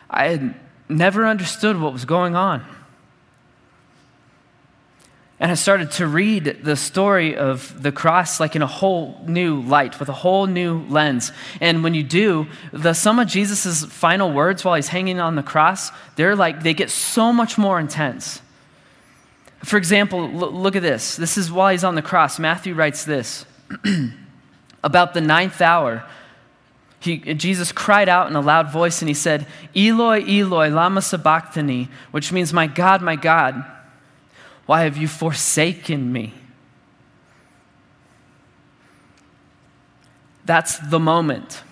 I 0.09 0.29
had 0.29 0.55
never 0.89 1.27
understood 1.27 1.81
what 1.81 1.93
was 1.93 2.05
going 2.05 2.37
on. 2.37 2.65
And 5.45 5.51
I 5.51 5.57
started 5.57 5.91
to 5.91 6.07
read 6.07 6.61
the 6.63 6.75
story 6.75 7.37
of 7.37 7.83
the 7.83 7.93
cross 7.93 8.41
like 8.41 8.57
in 8.57 8.63
a 8.63 8.67
whole 8.67 9.21
new 9.27 9.61
light, 9.61 10.01
with 10.01 10.09
a 10.09 10.15
whole 10.15 10.47
new 10.47 10.79
lens. 10.89 11.33
And 11.61 11.85
when 11.85 11.93
you 11.93 12.03
do, 12.03 12.47
the, 12.73 12.95
some 12.95 13.19
of 13.19 13.29
Jesus' 13.29 13.85
final 13.85 14.33
words 14.33 14.65
while 14.65 14.75
he's 14.75 14.89
hanging 14.89 15.21
on 15.21 15.35
the 15.35 15.43
cross, 15.43 15.91
they're 16.17 16.35
like, 16.35 16.63
they 16.63 16.73
get 16.73 16.89
so 16.89 17.31
much 17.31 17.59
more 17.59 17.79
intense. 17.79 18.41
For 19.65 19.77
example, 19.77 20.31
look 20.31 20.77
at 20.77 20.83
this. 20.83 21.17
This 21.17 21.37
is 21.37 21.53
while 21.53 21.73
he's 21.73 21.85
on 21.85 21.95
the 21.95 22.01
cross. 22.01 22.39
Matthew 22.39 22.73
writes 22.73 23.05
this 23.05 23.45
about 24.83 25.13
the 25.13 25.21
ninth 25.21 25.61
hour. 25.61 26.07
He, 27.01 27.19
Jesus 27.19 27.71
cried 27.71 28.09
out 28.09 28.31
in 28.31 28.35
a 28.35 28.41
loud 28.41 28.73
voice 28.73 29.03
and 29.03 29.11
he 29.11 29.15
said, 29.15 29.47
Eloi, 29.77 30.25
Eloi, 30.27 30.71
lama 30.71 31.03
sabachthani, 31.03 31.91
which 32.13 32.33
means, 32.33 32.55
My 32.55 32.67
God, 32.67 33.03
my 33.03 33.17
God 33.17 33.63
why 34.67 34.83
have 34.83 34.97
you 34.97 35.09
forsaken 35.09 36.13
me? 36.13 36.33
That's 40.45 40.79
the 40.79 40.99
moment, 40.99 41.63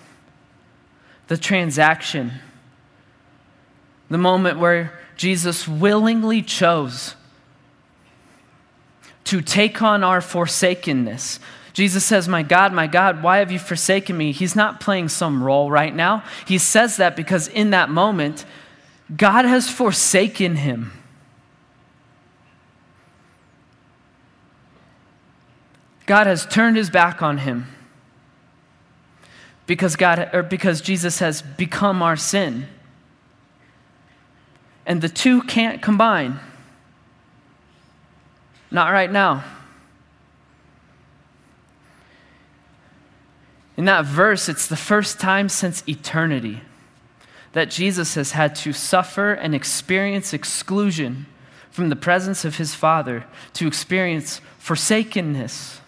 the 1.27 1.37
transaction, 1.37 2.31
the 4.09 4.17
moment 4.17 4.59
where 4.59 4.99
Jesus 5.15 5.67
willingly 5.67 6.41
chose 6.41 7.15
to 9.25 9.41
take 9.41 9.81
on 9.81 10.03
our 10.03 10.21
forsakenness. 10.21 11.39
Jesus 11.73 12.03
says, 12.03 12.27
My 12.27 12.43
God, 12.43 12.73
my 12.73 12.87
God, 12.87 13.23
why 13.23 13.37
have 13.37 13.51
you 13.51 13.59
forsaken 13.59 14.17
me? 14.17 14.31
He's 14.31 14.55
not 14.55 14.79
playing 14.79 15.09
some 15.09 15.43
role 15.43 15.71
right 15.71 15.95
now. 15.95 16.23
He 16.47 16.57
says 16.57 16.97
that 16.97 17.15
because 17.15 17.47
in 17.47 17.71
that 17.71 17.89
moment, 17.89 18.45
God 19.15 19.45
has 19.45 19.69
forsaken 19.69 20.57
him. 20.57 20.91
God 26.05 26.27
has 26.27 26.45
turned 26.45 26.77
his 26.77 26.89
back 26.89 27.21
on 27.21 27.39
him 27.39 27.67
because 29.65 29.95
God 29.95 30.29
or 30.33 30.43
because 30.43 30.81
Jesus 30.81 31.19
has 31.19 31.41
become 31.41 32.01
our 32.01 32.15
sin. 32.15 32.67
And 34.85 35.01
the 35.01 35.09
two 35.09 35.41
can't 35.43 35.81
combine. 35.81 36.39
Not 38.69 38.91
right 38.91 39.11
now. 39.11 39.43
In 43.77 43.85
that 43.85 44.05
verse, 44.05 44.49
it's 44.49 44.67
the 44.67 44.75
first 44.75 45.19
time 45.19 45.47
since 45.47 45.87
eternity 45.87 46.61
that 47.53 47.69
Jesus 47.69 48.15
has 48.15 48.31
had 48.31 48.55
to 48.55 48.73
suffer 48.73 49.33
and 49.33 49.55
experience 49.55 50.33
exclusion 50.33 51.27
from 51.71 51.89
the 51.89 51.95
presence 51.95 52.45
of 52.45 52.57
his 52.57 52.75
Father, 52.75 53.25
to 53.53 53.65
experience 53.65 54.41
forsakenness 54.59 55.79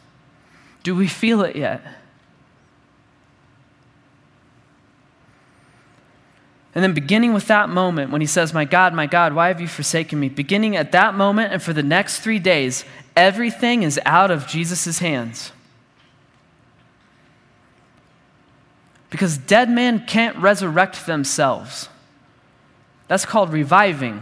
do 0.86 0.94
we 0.94 1.08
feel 1.08 1.42
it 1.42 1.56
yet? 1.56 1.82
And 6.76 6.84
then, 6.84 6.94
beginning 6.94 7.34
with 7.34 7.48
that 7.48 7.70
moment 7.70 8.12
when 8.12 8.22
he 8.22 8.28
says, 8.28 8.54
My 8.54 8.66
God, 8.66 8.94
my 8.94 9.08
God, 9.08 9.34
why 9.34 9.48
have 9.48 9.60
you 9.60 9.68
forsaken 9.68 10.20
me? 10.20 10.30
Beginning 10.30 10.76
at 10.76 10.92
that 10.92 11.16
moment 11.16 11.52
and 11.52 11.64
for 11.64 11.74
the 11.74 11.82
next 11.82 12.20
three 12.20 12.38
days, 12.38 12.86
everything 13.16 13.82
is 13.82 14.00
out 14.06 14.30
of 14.30 14.46
Jesus' 14.46 15.00
hands. 15.00 15.52
Because 19.10 19.40
dead 19.40 19.72
men 19.72 20.06
can't 20.06 20.38
resurrect 20.38 21.08
themselves. 21.08 21.90
That's 23.08 23.26
called 23.26 23.52
reviving. 23.52 24.22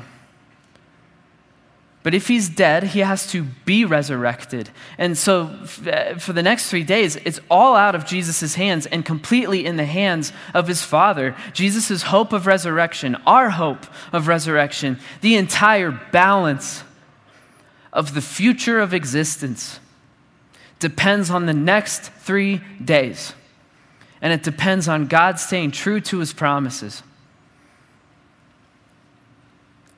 But 2.04 2.14
if 2.14 2.28
he's 2.28 2.50
dead, 2.50 2.84
he 2.84 3.00
has 3.00 3.26
to 3.28 3.44
be 3.64 3.86
resurrected. 3.86 4.70
And 4.98 5.18
so 5.18 5.44
uh, 5.88 6.20
for 6.20 6.34
the 6.34 6.44
next 6.44 6.70
three 6.70 6.84
days, 6.84 7.16
it's 7.16 7.40
all 7.50 7.76
out 7.76 7.96
of 7.96 8.06
Jesus' 8.06 8.56
hands 8.56 8.86
and 8.86 9.06
completely 9.06 9.66
in 9.66 9.78
the 9.78 9.86
hands 9.86 10.34
of 10.54 10.68
his 10.68 10.84
Father. 10.84 11.34
Jesus' 11.54 12.04
hope 12.04 12.34
of 12.34 12.46
resurrection, 12.46 13.16
our 13.26 13.52
hope 13.52 13.86
of 14.12 14.28
resurrection, 14.28 15.00
the 15.22 15.36
entire 15.36 15.92
balance 15.92 16.84
of 17.94 18.14
the 18.14 18.22
future 18.22 18.82
of 18.82 18.94
existence 18.94 19.80
depends 20.80 21.30
on 21.30 21.46
the 21.46 21.54
next 21.54 22.12
three 22.12 22.60
days. 22.84 23.34
And 24.22 24.34
it 24.34 24.44
depends 24.44 24.90
on 24.90 25.08
God 25.08 25.40
staying 25.40 25.72
true 25.72 26.02
to 26.02 26.20
his 26.20 26.34
promises. 26.34 27.02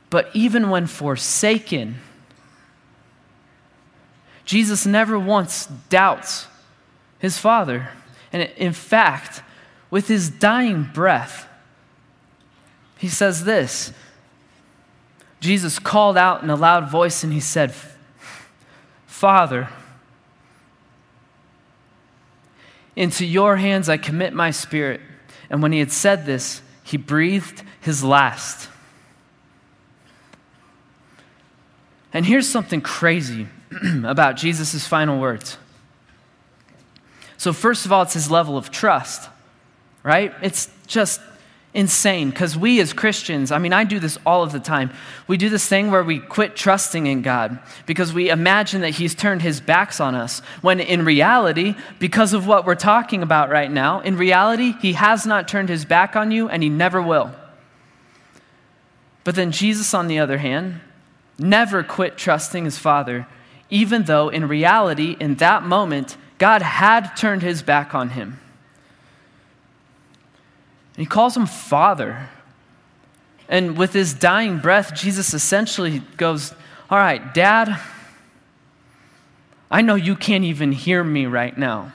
But 0.10 0.30
even 0.34 0.70
when 0.70 0.88
forsaken, 0.88 1.96
Jesus 4.46 4.86
never 4.86 5.18
once 5.18 5.65
doubts 5.89 6.48
his 7.20 7.38
Father. 7.38 7.89
And 8.32 8.44
in 8.58 8.74
fact, 8.74 9.41
with 9.89 10.08
his 10.08 10.30
dying 10.30 10.89
breath, 10.94 11.48
he 12.98 13.08
says 13.08 13.44
this 13.44 13.91
Jesus 15.39 15.80
called 15.80 16.18
out 16.18 16.44
in 16.44 16.50
a 16.50 16.56
loud 16.56 16.89
voice 16.89 17.24
and 17.24 17.34
he 17.34 17.39
said, 17.39 17.74
Father, 19.06 19.70
into 22.96 23.26
your 23.26 23.58
hands 23.58 23.89
I 23.89 23.98
commit 23.98 24.34
my 24.34 24.52
spirit. 24.52 25.02
And 25.50 25.62
when 25.62 25.72
he 25.72 25.80
had 25.80 25.91
said 25.91 26.26
this, 26.26 26.62
he 26.84 26.98
breathed 26.98 27.63
his 27.82 28.04
last. 28.04 28.70
And 32.15 32.25
here's 32.25 32.47
something 32.47 32.80
crazy 32.80 33.45
about 34.05 34.38
Jesus' 34.38 34.88
final 34.88 35.20
words. 35.20 35.57
So, 37.36 37.51
first 37.51 37.86
of 37.86 37.91
all, 37.91 38.03
it's 38.03 38.13
his 38.13 38.32
level 38.32 38.57
of 38.57 38.72
trust, 38.72 39.30
right? 40.01 40.34
It's 40.41 40.70
just 40.88 41.20
insane 41.74 42.30
because 42.30 42.57
we 42.57 42.80
as 42.80 42.93
Christians, 42.93 43.51
I 43.51 43.57
mean, 43.57 43.74
I 43.74 43.84
do 43.84 43.99
this 43.99 44.18
all 44.26 44.43
of 44.43 44.53
the 44.53 44.61
time. 44.61 44.93
We 45.28 45.36
do 45.36 45.49
this 45.49 45.68
thing 45.68 45.91
where 45.91 46.05
we 46.05 46.20
quit 46.20 46.55
trusting 46.55 47.05
in 47.05 47.22
God 47.22 47.59
because 47.86 48.13
we 48.13 48.30
imagine 48.30 48.80
that 48.80 48.91
He's 48.91 49.13
turned 49.13 49.41
His 49.41 49.59
backs 49.59 49.99
on 49.99 50.16
us, 50.16 50.39
when 50.61 50.80
in 50.80 51.03
reality, 51.03 51.76
because 51.99 52.32
of 52.32 52.47
what 52.47 52.66
we're 52.66 52.76
talking 52.76 53.24
about 53.24 53.49
right 53.49 53.70
now, 53.70 53.99
in 53.99 54.16
reality, 54.16 54.74
He 54.80 54.93
has 54.93 55.26
not 55.26 55.49
turned 55.49 55.68
His 55.68 55.84
back 55.84 56.16
on 56.16 56.32
you 56.32 56.47
and 56.47 56.63
He 56.63 56.70
never 56.70 57.01
will. 57.01 57.36
But 59.26 59.36
then 59.36 59.51
Jesus, 59.51 59.93
on 59.93 60.07
the 60.07 60.20
other 60.20 60.38
hand, 60.38 60.80
never 61.38 61.84
quit 61.84 62.18
trusting 62.18 62.66
his 62.66 62.78
father, 62.78 63.28
even 63.70 64.04
though 64.04 64.30
in 64.30 64.48
reality, 64.48 65.18
in 65.20 65.36
that 65.36 65.64
moment, 65.64 66.18
God 66.38 66.62
had 66.62 67.16
turned 67.16 67.42
his 67.42 67.62
back 67.62 67.96
on 67.96 68.10
him. 68.10 68.40
And 70.96 71.02
he 71.02 71.06
calls 71.06 71.36
him 71.36 71.46
father. 71.46 72.30
And 73.50 73.78
with 73.78 73.94
his 73.94 74.14
dying 74.14 74.60
breath, 74.60 74.96
Jesus 74.96 75.34
essentially 75.34 76.00
goes, 76.18 76.54
All 76.90 76.98
right, 76.98 77.34
dad, 77.34 77.80
I 79.70 79.82
know 79.82 79.96
you 79.96 80.16
can't 80.16 80.44
even 80.44 80.72
hear 80.72 81.04
me 81.04 81.26
right 81.26 81.58
now. 81.58 81.92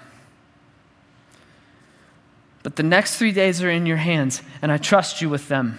But 2.62 2.76
the 2.76 2.82
next 2.82 3.16
three 3.16 3.32
days 3.32 3.62
are 3.62 3.70
in 3.70 3.86
your 3.86 3.96
hands, 3.96 4.42
and 4.60 4.70
I 4.70 4.76
trust 4.76 5.22
you 5.22 5.30
with 5.30 5.48
them. 5.48 5.78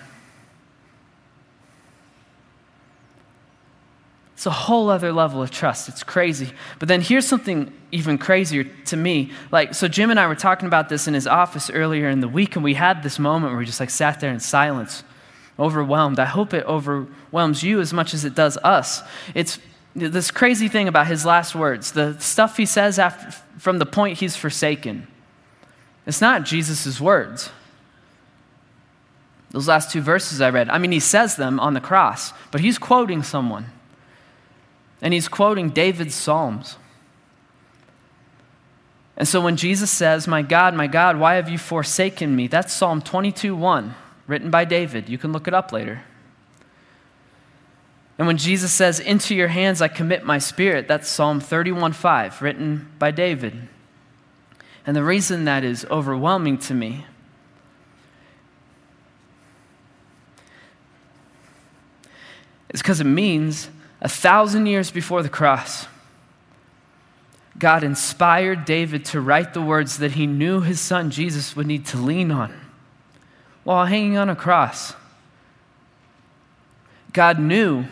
It's 4.42 4.48
a 4.48 4.50
whole 4.50 4.90
other 4.90 5.14
level 5.14 5.44
of 5.44 5.52
trust. 5.52 5.88
It's 5.88 6.02
crazy. 6.02 6.50
But 6.80 6.88
then 6.88 7.02
here's 7.02 7.28
something 7.28 7.72
even 7.92 8.18
crazier 8.18 8.64
to 8.64 8.98
me. 8.98 9.32
Like, 9.52 9.76
so 9.76 9.88
Jim 9.88 10.10
and 10.10 10.20
I 10.20 10.26
were 10.26 10.34
talking 10.34 10.66
about 10.66 10.90
this 10.90 11.08
in 11.08 11.14
his 11.14 11.28
office 11.28 11.70
earlier 11.70 12.10
in 12.10 12.22
the 12.22 12.28
week, 12.28 12.56
and 12.56 12.64
we 12.64 12.74
had 12.74 13.04
this 13.04 13.20
moment 13.20 13.52
where 13.52 13.60
we 13.60 13.68
just 13.68 13.80
like 13.80 13.92
sat 13.92 14.20
there 14.20 14.32
in 14.32 14.40
silence, 14.40 15.04
overwhelmed. 15.60 16.18
I 16.18 16.26
hope 16.26 16.56
it 16.56 16.66
overwhelms 16.66 17.62
you 17.62 17.82
as 17.82 17.94
much 17.94 18.16
as 18.16 18.26
it 18.26 18.34
does 18.34 18.58
us. 18.64 19.04
It's 19.36 19.60
this 19.96 20.32
crazy 20.32 20.68
thing 20.68 20.88
about 20.88 21.06
his 21.06 21.24
last 21.24 21.54
words, 21.54 21.92
the 21.92 22.18
stuff 22.20 22.58
he 22.58 22.66
says 22.66 22.98
after, 22.98 23.30
from 23.60 23.78
the 23.78 23.86
point 23.86 24.22
he's 24.22 24.36
forsaken. 24.36 25.06
It's 26.08 26.20
not 26.20 26.46
Jesus' 26.46 27.00
words. 27.00 27.52
Those 29.52 29.68
last 29.68 29.92
two 29.92 30.02
verses 30.02 30.42
I 30.42 30.50
read, 30.50 30.68
I 30.68 30.80
mean, 30.80 30.92
he 30.92 31.00
says 31.00 31.36
them 31.36 31.60
on 31.60 31.76
the 31.76 31.80
cross, 31.80 32.34
but 32.50 32.62
he's 32.62 32.80
quoting 32.80 33.22
someone. 33.22 33.68
And 35.02 35.14
he's 35.14 35.28
quoting 35.28 35.70
David's 35.70 36.16
Psalms. 36.16 36.78
And 39.18 39.28
so 39.28 39.42
when 39.42 39.56
Jesus 39.56 39.92
says, 39.92 40.28
My 40.28 40.42
God, 40.42 40.74
my 40.74 40.88
God, 40.88 41.18
why 41.20 41.36
have 41.36 41.50
you 41.50 41.58
forsaken 41.58 42.36
me? 42.36 42.48
That's 42.48 42.74
Psalm 42.74 43.02
22 43.02 43.56
1, 43.56 43.96
written 44.28 44.52
by 44.52 44.66
David. 44.66 45.10
You 45.10 45.18
can 45.18 45.32
look 45.32 45.48
it 45.48 45.54
up 45.54 45.72
later. 45.72 46.04
And 48.18 48.28
when 48.28 48.38
Jesus 48.38 48.72
says, 48.72 49.00
Into 49.00 49.36
your 49.36 49.48
hands 49.48 49.82
I 49.82 49.88
commit 49.88 50.24
my 50.24 50.38
spirit, 50.38 50.88
that's 50.88 51.10
Psalm 51.10 51.40
31 51.40 51.94
5, 51.94 52.42
written 52.42 52.92
by 53.00 53.12
David. 53.12 53.68
And 54.86 54.96
the 54.96 55.04
reason 55.04 55.46
that 55.46 55.64
is 55.64 55.86
overwhelming 55.92 56.58
to 56.60 56.74
me 56.74 57.06
is 62.70 62.82
because 62.82 63.00
it 63.00 63.06
means 63.06 63.70
a 64.02 64.10
thousand 64.10 64.66
years 64.66 64.92
before 64.92 65.22
the 65.22 65.30
cross, 65.30 65.88
God 67.58 67.84
inspired 67.84 68.66
David 68.66 69.06
to 69.06 69.22
write 69.22 69.54
the 69.54 69.62
words 69.62 69.98
that 69.98 70.14
he 70.14 70.26
knew 70.26 70.62
his 70.62 70.80
son 70.80 71.12
Jesus 71.12 71.56
would 71.56 71.68
need 71.68 71.86
to 71.88 71.98
lean 71.98 72.32
on 72.32 72.54
while 73.64 73.86
hanging 73.86 74.18
on 74.18 74.30
a 74.30 74.36
cross. 74.36 74.94
God 77.14 77.40
knew 77.40 77.86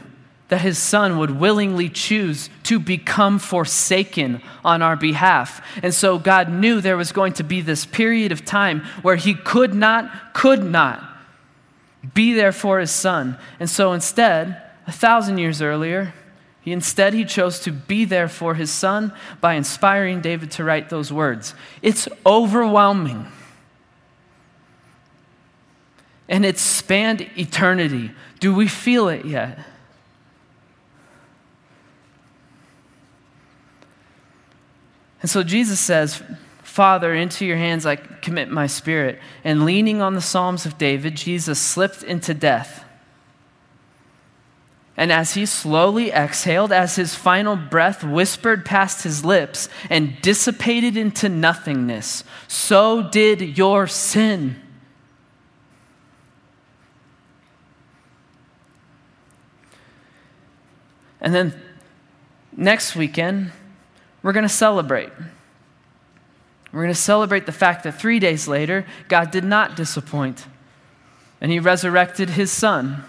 that 0.48 0.62
his 0.62 0.80
son 0.80 1.20
would 1.20 1.40
willingly 1.40 1.90
choose 1.90 2.50
to 2.64 2.80
become 2.80 3.38
forsaken 3.38 4.42
on 4.66 4.82
our 4.82 4.96
behalf. 4.96 5.64
And 5.84 5.94
so 5.94 6.18
God 6.18 6.50
knew 6.50 6.82
there 6.82 6.98
was 6.98 7.12
going 7.12 7.34
to 7.34 7.44
be 7.44 7.62
this 7.62 7.86
period 7.86 8.32
of 8.32 8.46
time 8.46 8.82
where 9.04 9.16
he 9.16 9.36
could 9.36 9.76
not, 9.76 10.34
could 10.34 10.64
not 10.64 11.04
be 12.16 12.34
there 12.34 12.52
for 12.52 12.80
his 12.80 12.90
son. 12.90 13.38
And 13.60 13.70
so 13.70 13.94
instead, 13.94 14.69
a 14.90 14.92
thousand 14.92 15.38
years 15.38 15.62
earlier, 15.62 16.16
he 16.62 16.72
instead 16.72 17.14
he 17.14 17.24
chose 17.24 17.60
to 17.60 17.72
be 17.72 18.06
there 18.06 18.28
for 18.28 18.56
his 18.56 18.72
son 18.72 19.14
by 19.40 19.54
inspiring 19.54 20.20
David 20.20 20.50
to 20.52 20.64
write 20.64 20.90
those 20.90 21.14
words. 21.14 21.54
It's 21.84 22.08
overwhelming. 22.26 23.28
And 26.28 26.44
it 26.44 26.58
spanned 26.58 27.22
eternity. 27.38 28.12
Do 28.40 28.52
we 28.52 28.68
feel 28.68 29.10
it 29.10 29.26
yet? 29.26 29.60
And 35.22 35.30
so 35.30 35.44
Jesus 35.44 35.80
says, 35.80 36.24
Father, 36.64 37.14
into 37.14 37.46
your 37.46 37.58
hands 37.58 37.86
I 37.86 37.96
commit 37.96 38.50
my 38.50 38.66
spirit. 38.66 39.20
And 39.44 39.66
leaning 39.66 40.02
on 40.02 40.16
the 40.16 40.22
Psalms 40.22 40.66
of 40.66 40.80
David, 40.80 41.16
Jesus 41.16 41.60
slipped 41.60 42.02
into 42.02 42.34
death. 42.34 42.86
And 45.00 45.14
as 45.14 45.34
he 45.34 45.46
slowly 45.46 46.12
exhaled, 46.12 46.74
as 46.74 46.98
his 46.98 47.16
final 47.16 47.56
breath 47.56 48.04
whispered 48.04 48.66
past 48.66 49.04
his 49.04 49.24
lips 49.24 49.70
and 49.90 50.22
dissipated 50.22 50.98
into 50.98 51.30
nothingness, 51.30 52.26
so 52.50 53.10
did 53.10 53.58
your 53.58 53.88
sin. 53.88 54.58
And 61.22 61.34
then 61.34 61.58
next 62.52 62.94
weekend, 62.94 63.54
we're 64.22 64.34
going 64.34 64.44
to 64.44 64.50
celebrate. 64.50 65.14
We're 66.74 66.82
going 66.82 66.94
to 66.94 67.00
celebrate 67.00 67.46
the 67.46 67.54
fact 67.54 67.86
that 67.86 67.94
three 67.94 68.20
days 68.20 68.50
later, 68.50 68.86
God 69.08 69.32
did 69.32 69.46
not 69.46 69.78
disappoint 69.78 70.46
and 71.40 71.50
he 71.50 71.60
resurrected 71.60 72.32
his 72.32 72.52
son. 72.52 73.06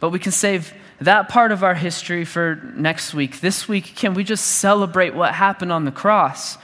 But 0.00 0.08
we 0.08 0.18
can 0.18 0.32
save 0.32 0.72
that 1.00 1.28
part 1.28 1.52
of 1.52 1.62
our 1.62 1.74
history 1.74 2.24
for 2.24 2.56
next 2.74 3.14
week. 3.14 3.40
This 3.40 3.68
week, 3.68 3.94
can 3.94 4.14
we 4.14 4.24
just 4.24 4.44
celebrate 4.44 5.14
what 5.14 5.34
happened 5.34 5.72
on 5.72 5.84
the 5.84 5.92
cross? 5.92 6.58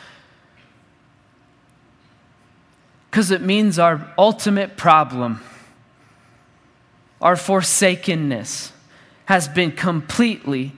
Because 3.11 3.31
it 3.31 3.41
means 3.41 3.79
our 3.79 4.13
ultimate 4.19 4.77
problem, 4.77 5.41
our 7.21 7.37
forsakenness, 7.37 8.73
has 9.27 9.47
been 9.47 9.71
completely, 9.71 10.73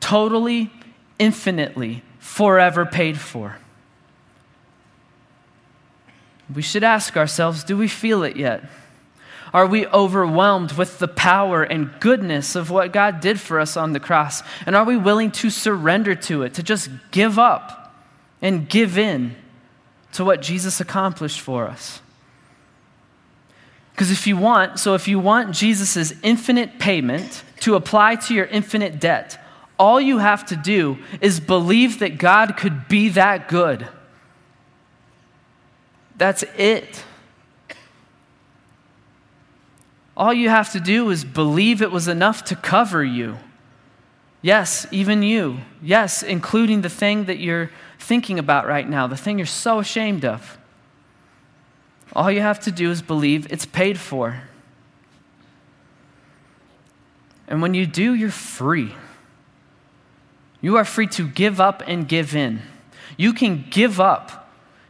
totally, 0.00 0.70
infinitely 1.18 2.02
forever 2.18 2.86
paid 2.86 3.20
for. 3.20 3.58
We 6.52 6.62
should 6.62 6.82
ask 6.82 7.16
ourselves 7.16 7.62
do 7.62 7.76
we 7.76 7.88
feel 7.88 8.22
it 8.22 8.36
yet? 8.36 8.64
Are 9.52 9.66
we 9.66 9.86
overwhelmed 9.88 10.72
with 10.72 10.98
the 10.98 11.08
power 11.08 11.62
and 11.62 11.90
goodness 12.00 12.56
of 12.56 12.70
what 12.70 12.92
God 12.92 13.20
did 13.20 13.38
for 13.38 13.60
us 13.60 13.76
on 13.76 13.92
the 13.92 14.00
cross? 14.00 14.42
And 14.64 14.74
are 14.74 14.84
we 14.84 14.96
willing 14.96 15.30
to 15.32 15.50
surrender 15.50 16.14
to 16.14 16.42
it, 16.42 16.54
to 16.54 16.62
just 16.62 16.88
give 17.10 17.38
up 17.38 17.94
and 18.40 18.68
give 18.68 18.96
in 18.96 19.36
to 20.12 20.24
what 20.24 20.40
Jesus 20.40 20.80
accomplished 20.80 21.40
for 21.40 21.68
us? 21.68 22.00
Because 23.92 24.10
if 24.10 24.26
you 24.26 24.38
want, 24.38 24.78
so 24.78 24.94
if 24.94 25.06
you 25.06 25.18
want 25.18 25.54
Jesus' 25.54 26.14
infinite 26.22 26.78
payment 26.78 27.44
to 27.60 27.74
apply 27.74 28.16
to 28.16 28.34
your 28.34 28.46
infinite 28.46 29.00
debt, 29.00 29.38
all 29.78 30.00
you 30.00 30.18
have 30.18 30.46
to 30.46 30.56
do 30.56 30.96
is 31.20 31.40
believe 31.40 31.98
that 31.98 32.16
God 32.16 32.56
could 32.56 32.88
be 32.88 33.10
that 33.10 33.48
good. 33.48 33.86
That's 36.16 36.42
it. 36.56 37.04
All 40.16 40.32
you 40.32 40.48
have 40.48 40.72
to 40.72 40.80
do 40.80 41.10
is 41.10 41.24
believe 41.24 41.80
it 41.80 41.90
was 41.90 42.08
enough 42.08 42.44
to 42.44 42.56
cover 42.56 43.02
you. 43.02 43.38
Yes, 44.42 44.86
even 44.90 45.22
you. 45.22 45.58
Yes, 45.80 46.22
including 46.22 46.82
the 46.82 46.90
thing 46.90 47.24
that 47.24 47.38
you're 47.38 47.70
thinking 47.98 48.38
about 48.38 48.66
right 48.66 48.88
now, 48.88 49.06
the 49.06 49.16
thing 49.16 49.38
you're 49.38 49.46
so 49.46 49.78
ashamed 49.78 50.24
of. 50.24 50.58
All 52.14 52.30
you 52.30 52.40
have 52.40 52.60
to 52.60 52.72
do 52.72 52.90
is 52.90 53.00
believe 53.00 53.50
it's 53.50 53.64
paid 53.64 53.98
for. 53.98 54.42
And 57.48 57.62
when 57.62 57.74
you 57.74 57.86
do, 57.86 58.14
you're 58.14 58.30
free. 58.30 58.94
You 60.60 60.76
are 60.76 60.84
free 60.84 61.06
to 61.08 61.26
give 61.26 61.60
up 61.60 61.82
and 61.86 62.08
give 62.08 62.34
in. 62.34 62.62
You 63.16 63.32
can 63.32 63.64
give 63.70 64.00
up 64.00 64.41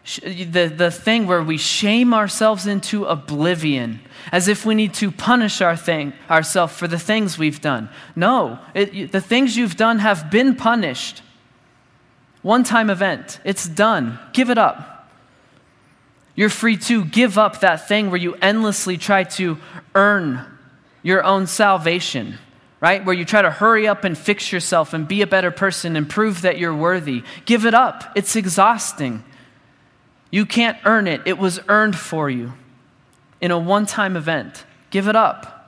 the, 0.05 0.73
the 0.75 0.91
thing 0.91 1.27
where 1.27 1.43
we 1.43 1.57
shame 1.57 2.13
ourselves 2.13 2.67
into 2.67 3.05
oblivion 3.05 4.01
as 4.33 4.49
if 4.49 4.67
we 4.67 4.75
need 4.75 4.95
to 4.95 5.13
punish 5.13 5.61
our 5.61 5.77
thing, 5.77 6.13
ourselves 6.29 6.75
for 6.75 6.89
the 6.89 6.99
things 6.99 7.39
we've 7.39 7.61
done. 7.61 7.89
No, 8.17 8.59
it, 8.75 9.13
the 9.13 9.21
things 9.21 9.57
you've 9.57 9.77
done 9.77 10.01
have 10.01 10.31
been 10.31 10.57
punished. 10.57 11.23
One 12.43 12.65
time 12.65 12.91
event, 12.91 13.41
it's 13.45 13.69
done. 13.69 14.19
Give 14.33 14.51
it 14.51 14.59
up. 14.59 15.09
You're 16.35 16.49
free 16.49 16.77
to 16.79 17.05
give 17.05 17.39
up 17.39 17.61
that 17.61 17.87
thing 17.87 18.11
where 18.11 18.21
you 18.21 18.35
endlessly 18.35 18.97
try 18.99 19.25
to 19.25 19.59
earn 19.95 20.45
your 21.03 21.23
own 21.23 21.47
salvation 21.47 22.39
right? 22.83 23.05
Where 23.05 23.15
you 23.15 23.25
try 23.25 23.43
to 23.43 23.51
hurry 23.51 23.87
up 23.87 24.03
and 24.03 24.19
fix 24.19 24.51
yourself 24.51 24.93
and 24.93 25.07
be 25.07 25.23
a 25.23 25.27
better 25.27 25.53
person 25.53 25.95
and 25.95 26.11
prove 26.11 26.43
that 26.43 26.59
you're 26.59 26.75
worthy. 26.75 27.23
Give 27.45 27.65
it 27.65 27.75
up. 27.75 28.11
It's 28.17 28.35
exhausting. 28.35 29.23
You 30.33 30.45
can't 30.45 30.79
earn 30.85 31.07
it, 31.07 31.21
it 31.27 31.39
was 31.39 31.61
earned 31.69 31.95
for 31.97 32.29
you 32.29 32.55
in 33.41 33.53
a 33.53 33.59
one 33.59 33.87
time 33.87 34.17
event. 34.17 34.65
Give 34.91 35.07
it 35.07 35.15
up. 35.15 35.63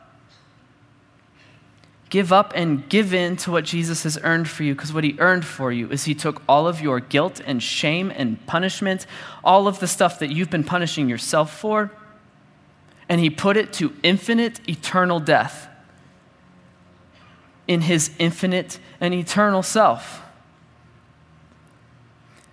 give 2.15 2.33
up 2.33 2.53
and 2.55 2.89
give 2.89 3.13
in 3.13 3.35
to 3.37 3.51
what 3.51 3.65
Jesus 3.65 4.05
has 4.05 4.17
earned 4.23 4.49
for 4.49 4.63
you, 4.63 4.73
because 4.73 4.93
what 4.93 5.03
he 5.03 5.17
earned 5.19 5.45
for 5.45 5.73
you 5.73 5.91
is 5.91 6.05
he 6.05 6.15
took 6.15 6.43
all 6.49 6.69
of 6.69 6.81
your 6.81 7.01
guilt 7.01 7.41
and 7.45 7.61
shame 7.61 8.13
and 8.15 8.47
punishment, 8.47 9.05
all 9.43 9.67
of 9.67 9.81
the 9.81 9.89
stuff 9.89 10.21
that 10.21 10.31
you've 10.31 10.49
been 10.49 10.63
punishing 10.63 11.09
yourself 11.09 11.59
for, 11.59 11.91
and 13.09 13.21
he 13.21 13.29
put 13.29 13.57
it 13.57 13.73
to 13.73 13.93
infinite, 14.05 14.61
eternal 14.69 15.19
death 15.19 15.69
in 17.67 17.81
his 17.81 18.13
infinite 18.21 18.79
and 19.01 19.13
eternal 19.13 19.65
self. 19.65 20.23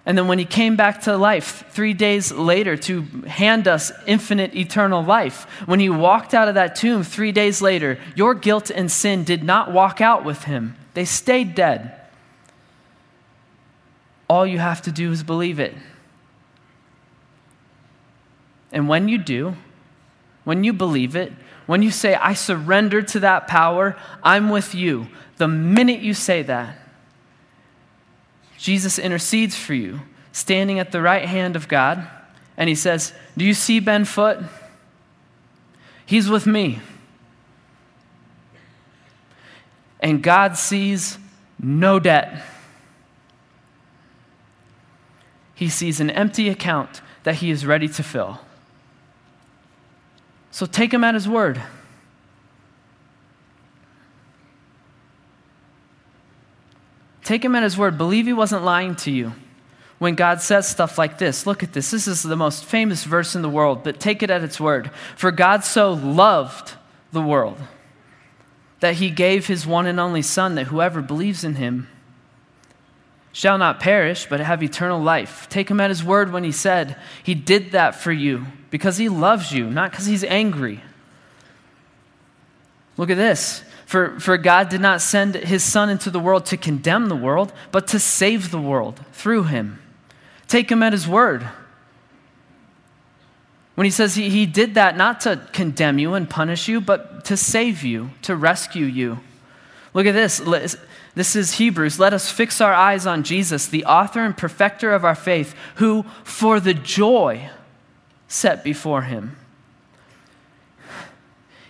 And 0.06 0.18
then 0.18 0.28
when 0.28 0.40
he 0.40 0.46
came 0.46 0.76
back 0.76 1.02
to 1.02 1.16
life 1.16 1.64
three 1.70 1.94
days 1.94 2.32
later 2.32 2.76
to 2.76 3.02
hand 3.28 3.68
us 3.68 3.92
infinite 4.08 4.56
eternal 4.56 5.04
life, 5.04 5.44
when 5.68 5.80
he 5.80 5.90
walked 5.90 6.34
out 6.34 6.48
of 6.48 6.56
that 6.56 6.76
tomb 6.76 7.04
three 7.04 7.32
days 7.32 7.62
later, 7.62 8.00
your 8.16 8.34
guilt 8.34 8.72
and 8.72 8.92
sin 8.92 9.24
did 9.24 9.44
not 9.44 9.72
walk 9.72 10.02
out 10.02 10.26
with 10.26 10.46
him, 10.46 10.76
they 10.96 11.06
stayed 11.06 11.54
dead. 11.54 11.96
All 14.28 14.46
you 14.48 14.60
have 14.60 14.82
to 14.84 14.92
do 14.92 15.12
is 15.12 15.24
believe 15.24 15.60
it. 15.60 15.76
And 18.72 18.88
when 18.88 19.08
you 19.08 19.18
do, 19.18 19.56
when 20.46 20.64
you 20.64 20.74
believe 20.74 21.16
it, 21.16 21.32
when 21.68 21.84
you 21.84 21.92
say, 21.92 22.16
I 22.16 22.34
surrender 22.34 23.02
to 23.02 23.20
that 23.20 23.48
power, 23.48 23.96
I'm 24.24 24.50
with 24.50 24.74
you, 24.74 25.08
the 25.38 25.48
minute 25.48 26.00
you 26.00 26.14
say 26.14 26.42
that, 26.44 26.78
Jesus 28.62 29.00
intercedes 29.00 29.56
for 29.56 29.74
you, 29.74 30.02
standing 30.32 30.78
at 30.78 30.92
the 30.92 31.02
right 31.02 31.26
hand 31.26 31.56
of 31.56 31.68
God, 31.68 32.08
and 32.56 32.70
he 32.70 32.76
says, 32.76 33.12
Do 33.36 33.44
you 33.44 33.56
see 33.56 33.80
Ben 33.80 34.06
Foot? 34.06 34.38
He's 36.06 36.30
with 36.30 36.46
me. 36.46 36.80
And 40.00 40.22
God 40.22 40.58
sees 40.58 41.18
no 41.60 42.00
debt. 42.00 42.44
He 45.56 45.68
sees 45.68 46.00
an 46.00 46.12
empty 46.12 46.48
account 46.48 47.02
that 47.24 47.36
he 47.36 47.50
is 47.50 47.66
ready 47.66 47.88
to 47.88 48.04
fill. 48.04 48.42
So 50.52 50.68
take 50.68 50.94
him 50.94 51.04
at 51.04 51.16
his 51.16 51.28
word. 51.28 51.60
Take 57.32 57.46
him 57.46 57.56
at 57.56 57.64
his 57.64 57.78
word. 57.78 57.98
Believe 57.98 58.26
he 58.26 58.34
wasn't 58.34 58.66
lying 58.66 58.94
to 58.98 59.10
you 59.10 59.32
when 60.00 60.16
God 60.16 60.42
says 60.42 60.68
stuff 60.68 60.98
like 60.98 61.18
this. 61.18 61.48
Look 61.48 61.64
at 61.64 61.72
this. 61.72 61.90
This 61.90 62.06
is 62.06 62.24
the 62.24 62.36
most 62.36 62.66
famous 62.66 63.06
verse 63.06 63.36
in 63.36 63.42
the 63.42 63.48
world, 63.48 63.86
but 63.86 64.02
take 64.02 64.22
it 64.22 64.30
at 64.30 64.44
its 64.44 64.60
word. 64.60 64.92
For 65.16 65.32
God 65.32 65.64
so 65.64 65.94
loved 65.94 66.74
the 67.14 67.22
world 67.22 67.58
that 68.82 68.96
he 68.96 69.10
gave 69.10 69.48
his 69.48 69.66
one 69.66 69.88
and 69.88 69.98
only 69.98 70.22
Son, 70.22 70.56
that 70.56 70.66
whoever 70.66 71.02
believes 71.02 71.46
in 71.46 71.56
him 71.56 71.88
shall 73.32 73.58
not 73.58 73.80
perish, 73.80 74.28
but 74.30 74.42
have 74.42 74.62
eternal 74.62 75.02
life. 75.02 75.48
Take 75.48 75.72
him 75.72 75.80
at 75.80 75.90
his 75.90 76.04
word 76.04 76.34
when 76.34 76.44
he 76.44 76.52
said 76.52 76.98
he 77.24 77.34
did 77.34 77.72
that 77.72 77.96
for 77.96 78.12
you 78.12 78.46
because 78.72 78.98
he 78.98 79.08
loves 79.08 79.54
you, 79.54 79.70
not 79.70 79.92
because 79.92 80.06
he's 80.06 80.26
angry. 80.26 80.84
Look 82.98 83.10
at 83.10 83.16
this. 83.16 83.64
For, 83.92 84.18
for 84.22 84.38
God 84.38 84.70
did 84.70 84.80
not 84.80 85.02
send 85.02 85.36
his 85.36 85.66
Son 85.66 85.90
into 85.90 86.10
the 86.10 86.18
world 86.18 86.46
to 86.46 86.56
condemn 86.56 87.10
the 87.10 87.16
world, 87.16 87.52
but 87.74 87.88
to 87.88 88.00
save 88.00 88.50
the 88.50 88.58
world 88.58 89.04
through 89.12 89.44
him. 89.44 89.82
Take 90.48 90.72
him 90.72 90.82
at 90.82 90.94
his 90.94 91.10
word. 91.10 91.46
When 93.76 93.84
he 93.84 93.92
says 93.92 94.16
he, 94.16 94.30
he 94.30 94.46
did 94.46 94.76
that 94.76 94.96
not 94.96 95.20
to 95.22 95.46
condemn 95.52 96.00
you 96.00 96.14
and 96.14 96.30
punish 96.30 96.70
you, 96.70 96.80
but 96.80 97.26
to 97.26 97.36
save 97.36 97.84
you, 97.84 98.12
to 98.22 98.34
rescue 98.34 98.86
you. 98.86 99.20
Look 99.94 100.06
at 100.06 100.14
this. 100.14 100.40
This 101.14 101.36
is 101.36 101.56
Hebrews. 101.56 102.00
Let 102.00 102.14
us 102.14 102.32
fix 102.32 102.62
our 102.62 102.74
eyes 102.74 103.06
on 103.06 103.24
Jesus, 103.24 103.68
the 103.68 103.84
author 103.84 104.22
and 104.22 104.38
perfecter 104.38 104.94
of 104.94 105.04
our 105.04 105.16
faith, 105.16 105.54
who, 105.76 106.06
for 106.24 106.62
the 106.62 106.74
joy 106.74 107.50
set 108.30 108.64
before 108.64 109.02
him, 109.02 109.36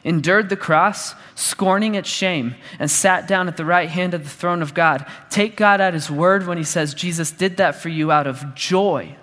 endured 0.04 0.50
the 0.50 0.56
cross, 0.56 1.14
scorning 1.36 1.96
its 1.96 2.10
shame, 2.10 2.56
and 2.80 2.90
sat 2.90 3.28
down 3.28 3.48
at 3.48 3.58
the 3.58 3.66
right 3.66 3.90
hand 3.90 4.14
of 4.14 4.24
the 4.24 4.30
throne 4.30 4.62
of 4.62 4.74
God. 4.74 5.06
Take 5.30 5.56
God 5.56 5.80
at 5.80 5.94
his 5.94 6.10
word 6.10 6.48
when 6.48 6.58
he 6.58 6.64
says 6.64 6.94
Jesus 6.94 7.32
did 7.32 7.58
that 7.58 7.76
for 7.76 7.90
you 7.90 8.12
out 8.12 8.28
of 8.28 8.56
joy, 8.56 9.16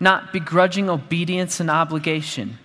not 0.00 0.32
begrudging 0.32 0.90
obedience 0.90 1.60
and 1.60 1.70
obligation. 1.70 2.58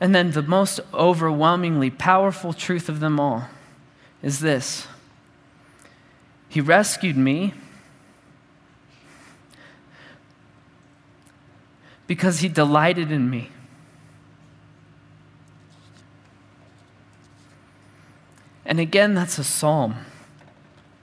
And 0.00 0.14
then 0.14 0.32
the 0.32 0.42
most 0.42 0.80
overwhelmingly 0.94 1.90
powerful 1.90 2.52
truth 2.52 2.88
of 2.88 3.00
them 3.00 3.20
all 3.20 3.48
is 4.22 4.40
this 4.40 4.88
He 6.48 6.60
rescued 6.60 7.16
me 7.16 7.54
because 12.06 12.40
he 12.40 12.48
delighted 12.48 13.12
in 13.12 13.30
me. 13.30 13.50
And 18.70 18.78
again, 18.78 19.14
that's 19.14 19.36
a 19.36 19.44
psalm 19.44 19.96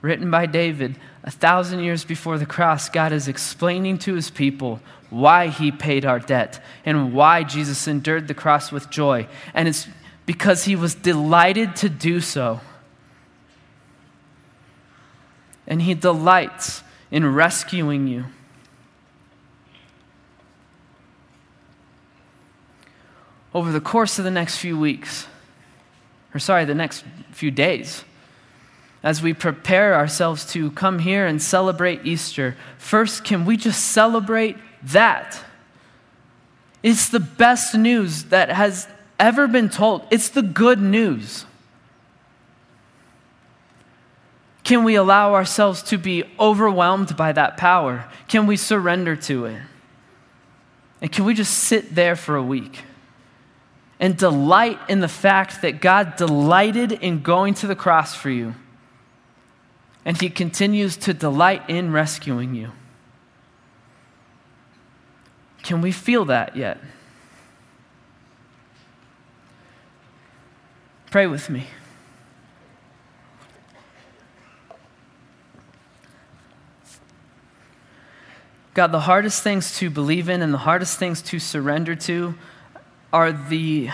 written 0.02 0.32
by 0.32 0.46
David. 0.46 0.96
A 1.26 1.30
thousand 1.30 1.82
years 1.82 2.06
before 2.06 2.38
the 2.38 2.46
cross, 2.46 2.88
God 2.88 3.12
is 3.12 3.28
explaining 3.28 3.98
to 4.00 4.14
his 4.14 4.30
people 4.30 4.80
why 5.10 5.50
he 5.50 5.70
paid 5.70 6.06
our 6.06 6.18
debt 6.18 6.64
and 6.86 7.14
why 7.14 7.44
Jesus 7.44 7.86
endured 7.86 8.30
the 8.30 8.34
cross 8.34 8.72
with 8.72 8.90
joy. 8.90 9.28
And 9.54 9.68
it's 9.68 9.86
because 10.26 10.64
he 10.64 10.78
was 10.78 10.96
delighted 10.96 11.76
to 11.78 11.90
do 11.90 12.22
so. 12.22 12.62
And 15.68 15.82
he 15.82 15.94
delights 15.94 16.84
in 17.12 17.34
rescuing 17.34 18.08
you. 18.08 18.28
Over 23.54 23.74
the 23.74 23.82
course 23.82 24.18
of 24.18 24.24
the 24.24 24.32
next 24.32 24.58
few 24.58 24.80
weeks, 24.80 25.28
or 26.38 26.40
sorry, 26.40 26.66
the 26.66 26.76
next 26.76 27.04
few 27.32 27.50
days, 27.50 28.04
as 29.02 29.24
we 29.24 29.34
prepare 29.34 29.96
ourselves 29.96 30.46
to 30.52 30.70
come 30.70 31.00
here 31.00 31.26
and 31.26 31.42
celebrate 31.42 32.06
Easter, 32.06 32.56
first, 32.78 33.24
can 33.24 33.44
we 33.44 33.58
just 33.58 33.84
celebrate 33.84 34.56
that? 34.84 35.44
It's 36.84 37.10
the 37.10 37.20
best 37.20 37.74
news 37.74 38.26
that 38.26 38.52
has 38.52 38.88
ever 39.20 39.48
been 39.48 39.68
told, 39.68 40.04
it's 40.12 40.30
the 40.30 40.44
good 40.44 40.80
news. 40.80 41.46
Can 44.64 44.84
we 44.84 44.94
allow 44.94 45.34
ourselves 45.34 45.82
to 45.84 45.98
be 45.98 46.24
overwhelmed 46.40 47.18
by 47.18 47.32
that 47.32 47.58
power? 47.58 48.06
Can 48.28 48.46
we 48.46 48.58
surrender 48.58 49.16
to 49.16 49.46
it? 49.46 49.60
And 51.02 51.12
can 51.12 51.26
we 51.26 51.34
just 51.34 51.56
sit 51.56 51.96
there 51.96 52.16
for 52.16 52.36
a 52.36 52.44
week? 52.44 52.84
And 54.00 54.18
delight 54.18 54.80
in 54.88 55.00
the 55.00 55.08
fact 55.08 55.62
that 55.62 55.82
God 55.82 56.16
delighted 56.16 56.92
in 56.92 57.22
going 57.22 57.54
to 57.56 57.68
the 57.68 57.76
cross 57.76 58.14
for 58.14 58.30
you. 58.30 58.56
And 60.06 60.20
He 60.20 60.30
continues 60.30 60.96
to 60.98 61.14
delight 61.14 61.70
in 61.70 61.92
rescuing 61.92 62.54
you. 62.56 62.72
Can 65.64 65.82
we 65.82 65.92
feel 65.92 66.26
that 66.26 66.56
yet? 66.56 66.80
Pray 71.10 71.28
with 71.28 71.50
me. 71.50 71.68
God, 78.74 78.92
the 78.92 79.00
hardest 79.00 79.42
things 79.42 79.76
to 79.80 79.90
believe 79.90 80.30
in 80.30 80.44
and 80.44 80.54
the 80.54 80.60
hardest 80.60 81.00
things 81.00 81.22
to 81.24 81.40
surrender 81.40 81.96
to 81.96 82.36
are 83.12 83.32
the 83.32 83.90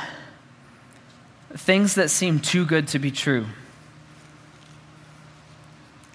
things 1.56 1.96
that 1.96 2.10
seem 2.10 2.40
too 2.40 2.66
good 2.66 2.88
to 2.90 3.00
be 3.00 3.12
true. 3.12 3.46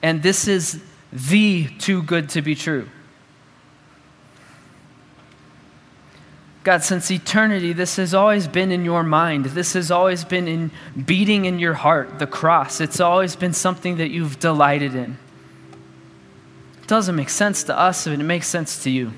And 0.02 0.22
this 0.22 0.48
is 0.48 0.80
the 1.12 1.68
too 1.78 2.02
good 2.02 2.28
to 2.30 2.42
be 2.42 2.54
true. 2.54 2.88
God, 6.64 6.82
since 6.82 7.10
eternity, 7.10 7.72
this 7.72 7.96
has 7.96 8.12
always 8.12 8.46
been 8.46 8.70
in 8.70 8.84
your 8.84 9.02
mind. 9.02 9.46
This 9.46 9.72
has 9.72 9.90
always 9.90 10.24
been 10.24 10.46
in 10.46 10.70
beating 11.06 11.46
in 11.46 11.58
your 11.58 11.74
heart, 11.74 12.18
the 12.18 12.26
cross. 12.26 12.80
It's 12.80 13.00
always 13.00 13.36
been 13.36 13.54
something 13.54 13.96
that 13.96 14.10
you've 14.10 14.38
delighted 14.38 14.94
in. 14.94 15.16
It 16.82 16.86
doesn't 16.86 17.16
make 17.16 17.30
sense 17.30 17.62
to 17.64 17.78
us, 17.78 18.04
but 18.04 18.12
it 18.14 18.18
makes 18.18 18.48
sense 18.48 18.82
to 18.82 18.90
you. 18.90 19.12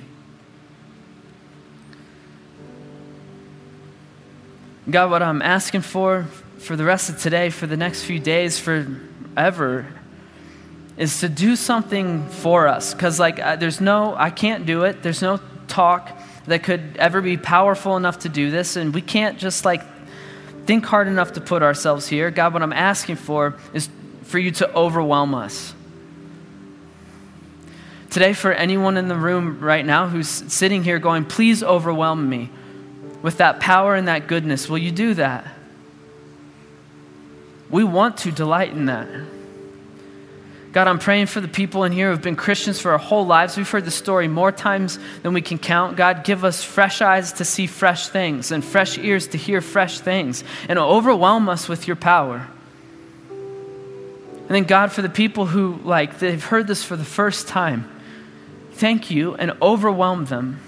God, 4.89 5.11
what 5.11 5.23
I'm 5.23 5.43
asking 5.43 5.83
for 5.83 6.27
for 6.59 6.75
the 6.75 6.85
rest 6.85 7.11
of 7.11 7.19
today, 7.19 7.51
for 7.51 7.67
the 7.67 7.77
next 7.77 8.05
few 8.05 8.19
days, 8.19 8.59
forever, 8.59 9.87
is 10.97 11.21
to 11.21 11.29
do 11.29 11.55
something 11.55 12.27
for 12.29 12.67
us. 12.67 12.95
Because, 12.95 13.21
like, 13.21 13.37
there's 13.37 13.81
no, 13.81 14.15
I 14.17 14.31
can't 14.31 14.65
do 14.65 14.85
it. 14.85 15.03
There's 15.03 15.21
no 15.21 15.39
talk 15.69 16.19
that 16.47 16.63
could 16.63 16.97
ever 16.99 17.21
be 17.21 17.37
powerful 17.37 17.97
enough 17.97 18.21
to 18.21 18.29
do 18.29 18.51
this. 18.51 18.77
And 18.77 18.95
we 18.95 19.03
can't 19.03 19.39
just, 19.39 19.65
like, 19.65 19.83
think 20.65 20.87
hard 20.87 21.09
enough 21.09 21.35
to 21.35 21.41
put 21.41 21.63
ourselves 21.63 22.09
here. 22.09 22.31
God, 22.31 22.55
what 22.55 22.63
I'm 22.63 22.73
asking 22.73 23.17
for 23.17 23.57
is 23.75 23.89
for 24.23 24.39
you 24.39 24.51
to 24.53 24.75
overwhelm 24.75 25.35
us. 25.35 25.75
Today, 28.11 28.33
for 28.33 28.53
anyone 28.53 28.97
in 28.97 29.09
the 29.09 29.15
room 29.15 29.61
right 29.61 29.85
now 29.85 30.09
who's 30.09 30.29
sitting 30.29 30.83
here 30.85 30.99
going, 30.99 31.27
please 31.27 31.63
overwhelm 31.63 32.29
me 32.29 32.51
with 33.23 33.39
that 33.39 33.61
power 33.61 33.95
and 33.95 34.09
that 34.09 34.27
goodness, 34.27 34.69
will 34.69 34.79
you 34.79 34.93
do 34.93 35.15
that? 35.15 35.47
We 37.69 37.85
want 37.85 38.19
to 38.19 38.33
delight 38.33 38.73
in 38.73 38.87
that. 38.87 39.09
God, 40.73 40.87
I'm 40.87 41.01
praying 41.01 41.27
for 41.27 41.41
the 41.41 41.49
people 41.49 41.83
in 41.83 41.91
here 41.91 42.07
who 42.07 42.13
have 42.13 42.23
been 42.23 42.37
Christians 42.37 42.81
for 42.81 42.93
our 42.93 42.99
whole 42.99 43.27
lives. 43.27 43.57
We've 43.57 43.69
heard 43.69 43.85
the 43.85 43.91
story 43.91 44.29
more 44.29 44.53
times 44.53 45.01
than 45.23 45.35
we 45.35 45.43
can 45.43 45.59
count. 45.59 45.97
God, 45.97 46.23
give 46.23 46.45
us 46.45 46.63
fresh 46.63 47.03
eyes 47.03 47.33
to 47.35 47.45
see 47.45 47.67
fresh 47.67 48.09
things 48.09 48.53
and 48.53 48.65
fresh 48.65 48.97
ears 48.97 49.27
to 49.29 49.39
hear 49.39 49.61
fresh 49.61 49.99
things 49.99 50.45
and 50.69 50.79
overwhelm 50.79 51.49
us 51.49 51.69
with 51.69 51.89
your 51.89 51.97
power. 51.97 52.47
And 53.31 54.57
then, 54.57 54.65
God, 54.65 54.93
for 54.93 55.03
the 55.03 55.09
people 55.09 55.47
who, 55.47 55.81
like, 55.85 56.21
they've 56.21 56.43
heard 56.43 56.67
this 56.69 56.85
for 56.85 56.97
the 56.97 57.05
first 57.05 57.49
time, 57.49 57.89
thank 58.73 59.11
you 59.11 59.35
and 59.35 59.53
overwhelm 59.61 60.25
them. 60.27 60.61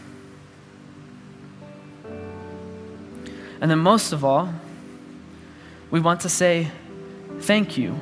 And 3.63 3.71
then, 3.71 3.79
most 3.79 4.13
of 4.13 4.25
all, 4.25 4.53
we 5.93 6.01
want 6.01 6.23
to 6.23 6.29
say 6.29 6.67
thank 7.39 7.79
you. 7.79 7.97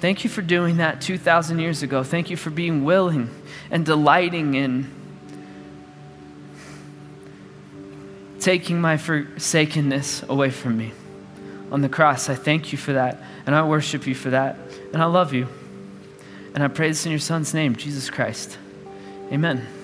Thank 0.00 0.22
you 0.22 0.28
for 0.28 0.42
doing 0.42 0.76
that 0.76 1.00
2,000 1.00 1.58
years 1.58 1.82
ago. 1.82 2.04
Thank 2.04 2.28
you 2.28 2.36
for 2.36 2.50
being 2.50 2.84
willing 2.84 3.30
and 3.70 3.86
delighting 3.86 4.54
in 4.54 4.94
taking 8.38 8.82
my 8.82 8.98
forsakenness 8.98 10.24
away 10.28 10.50
from 10.50 10.76
me 10.76 10.92
on 11.72 11.80
the 11.80 11.88
cross. 11.88 12.28
I 12.28 12.34
thank 12.34 12.70
you 12.70 12.76
for 12.76 12.92
that, 12.92 13.22
and 13.46 13.54
I 13.54 13.64
worship 13.64 14.06
you 14.06 14.14
for 14.14 14.28
that, 14.28 14.58
and 14.92 15.02
I 15.02 15.06
love 15.06 15.32
you. 15.32 15.48
And 16.54 16.62
I 16.62 16.68
pray 16.68 16.88
this 16.88 17.06
in 17.06 17.12
your 17.12 17.18
Son's 17.18 17.54
name, 17.54 17.76
Jesus 17.76 18.10
Christ. 18.10 18.58
Amen. 19.32 19.77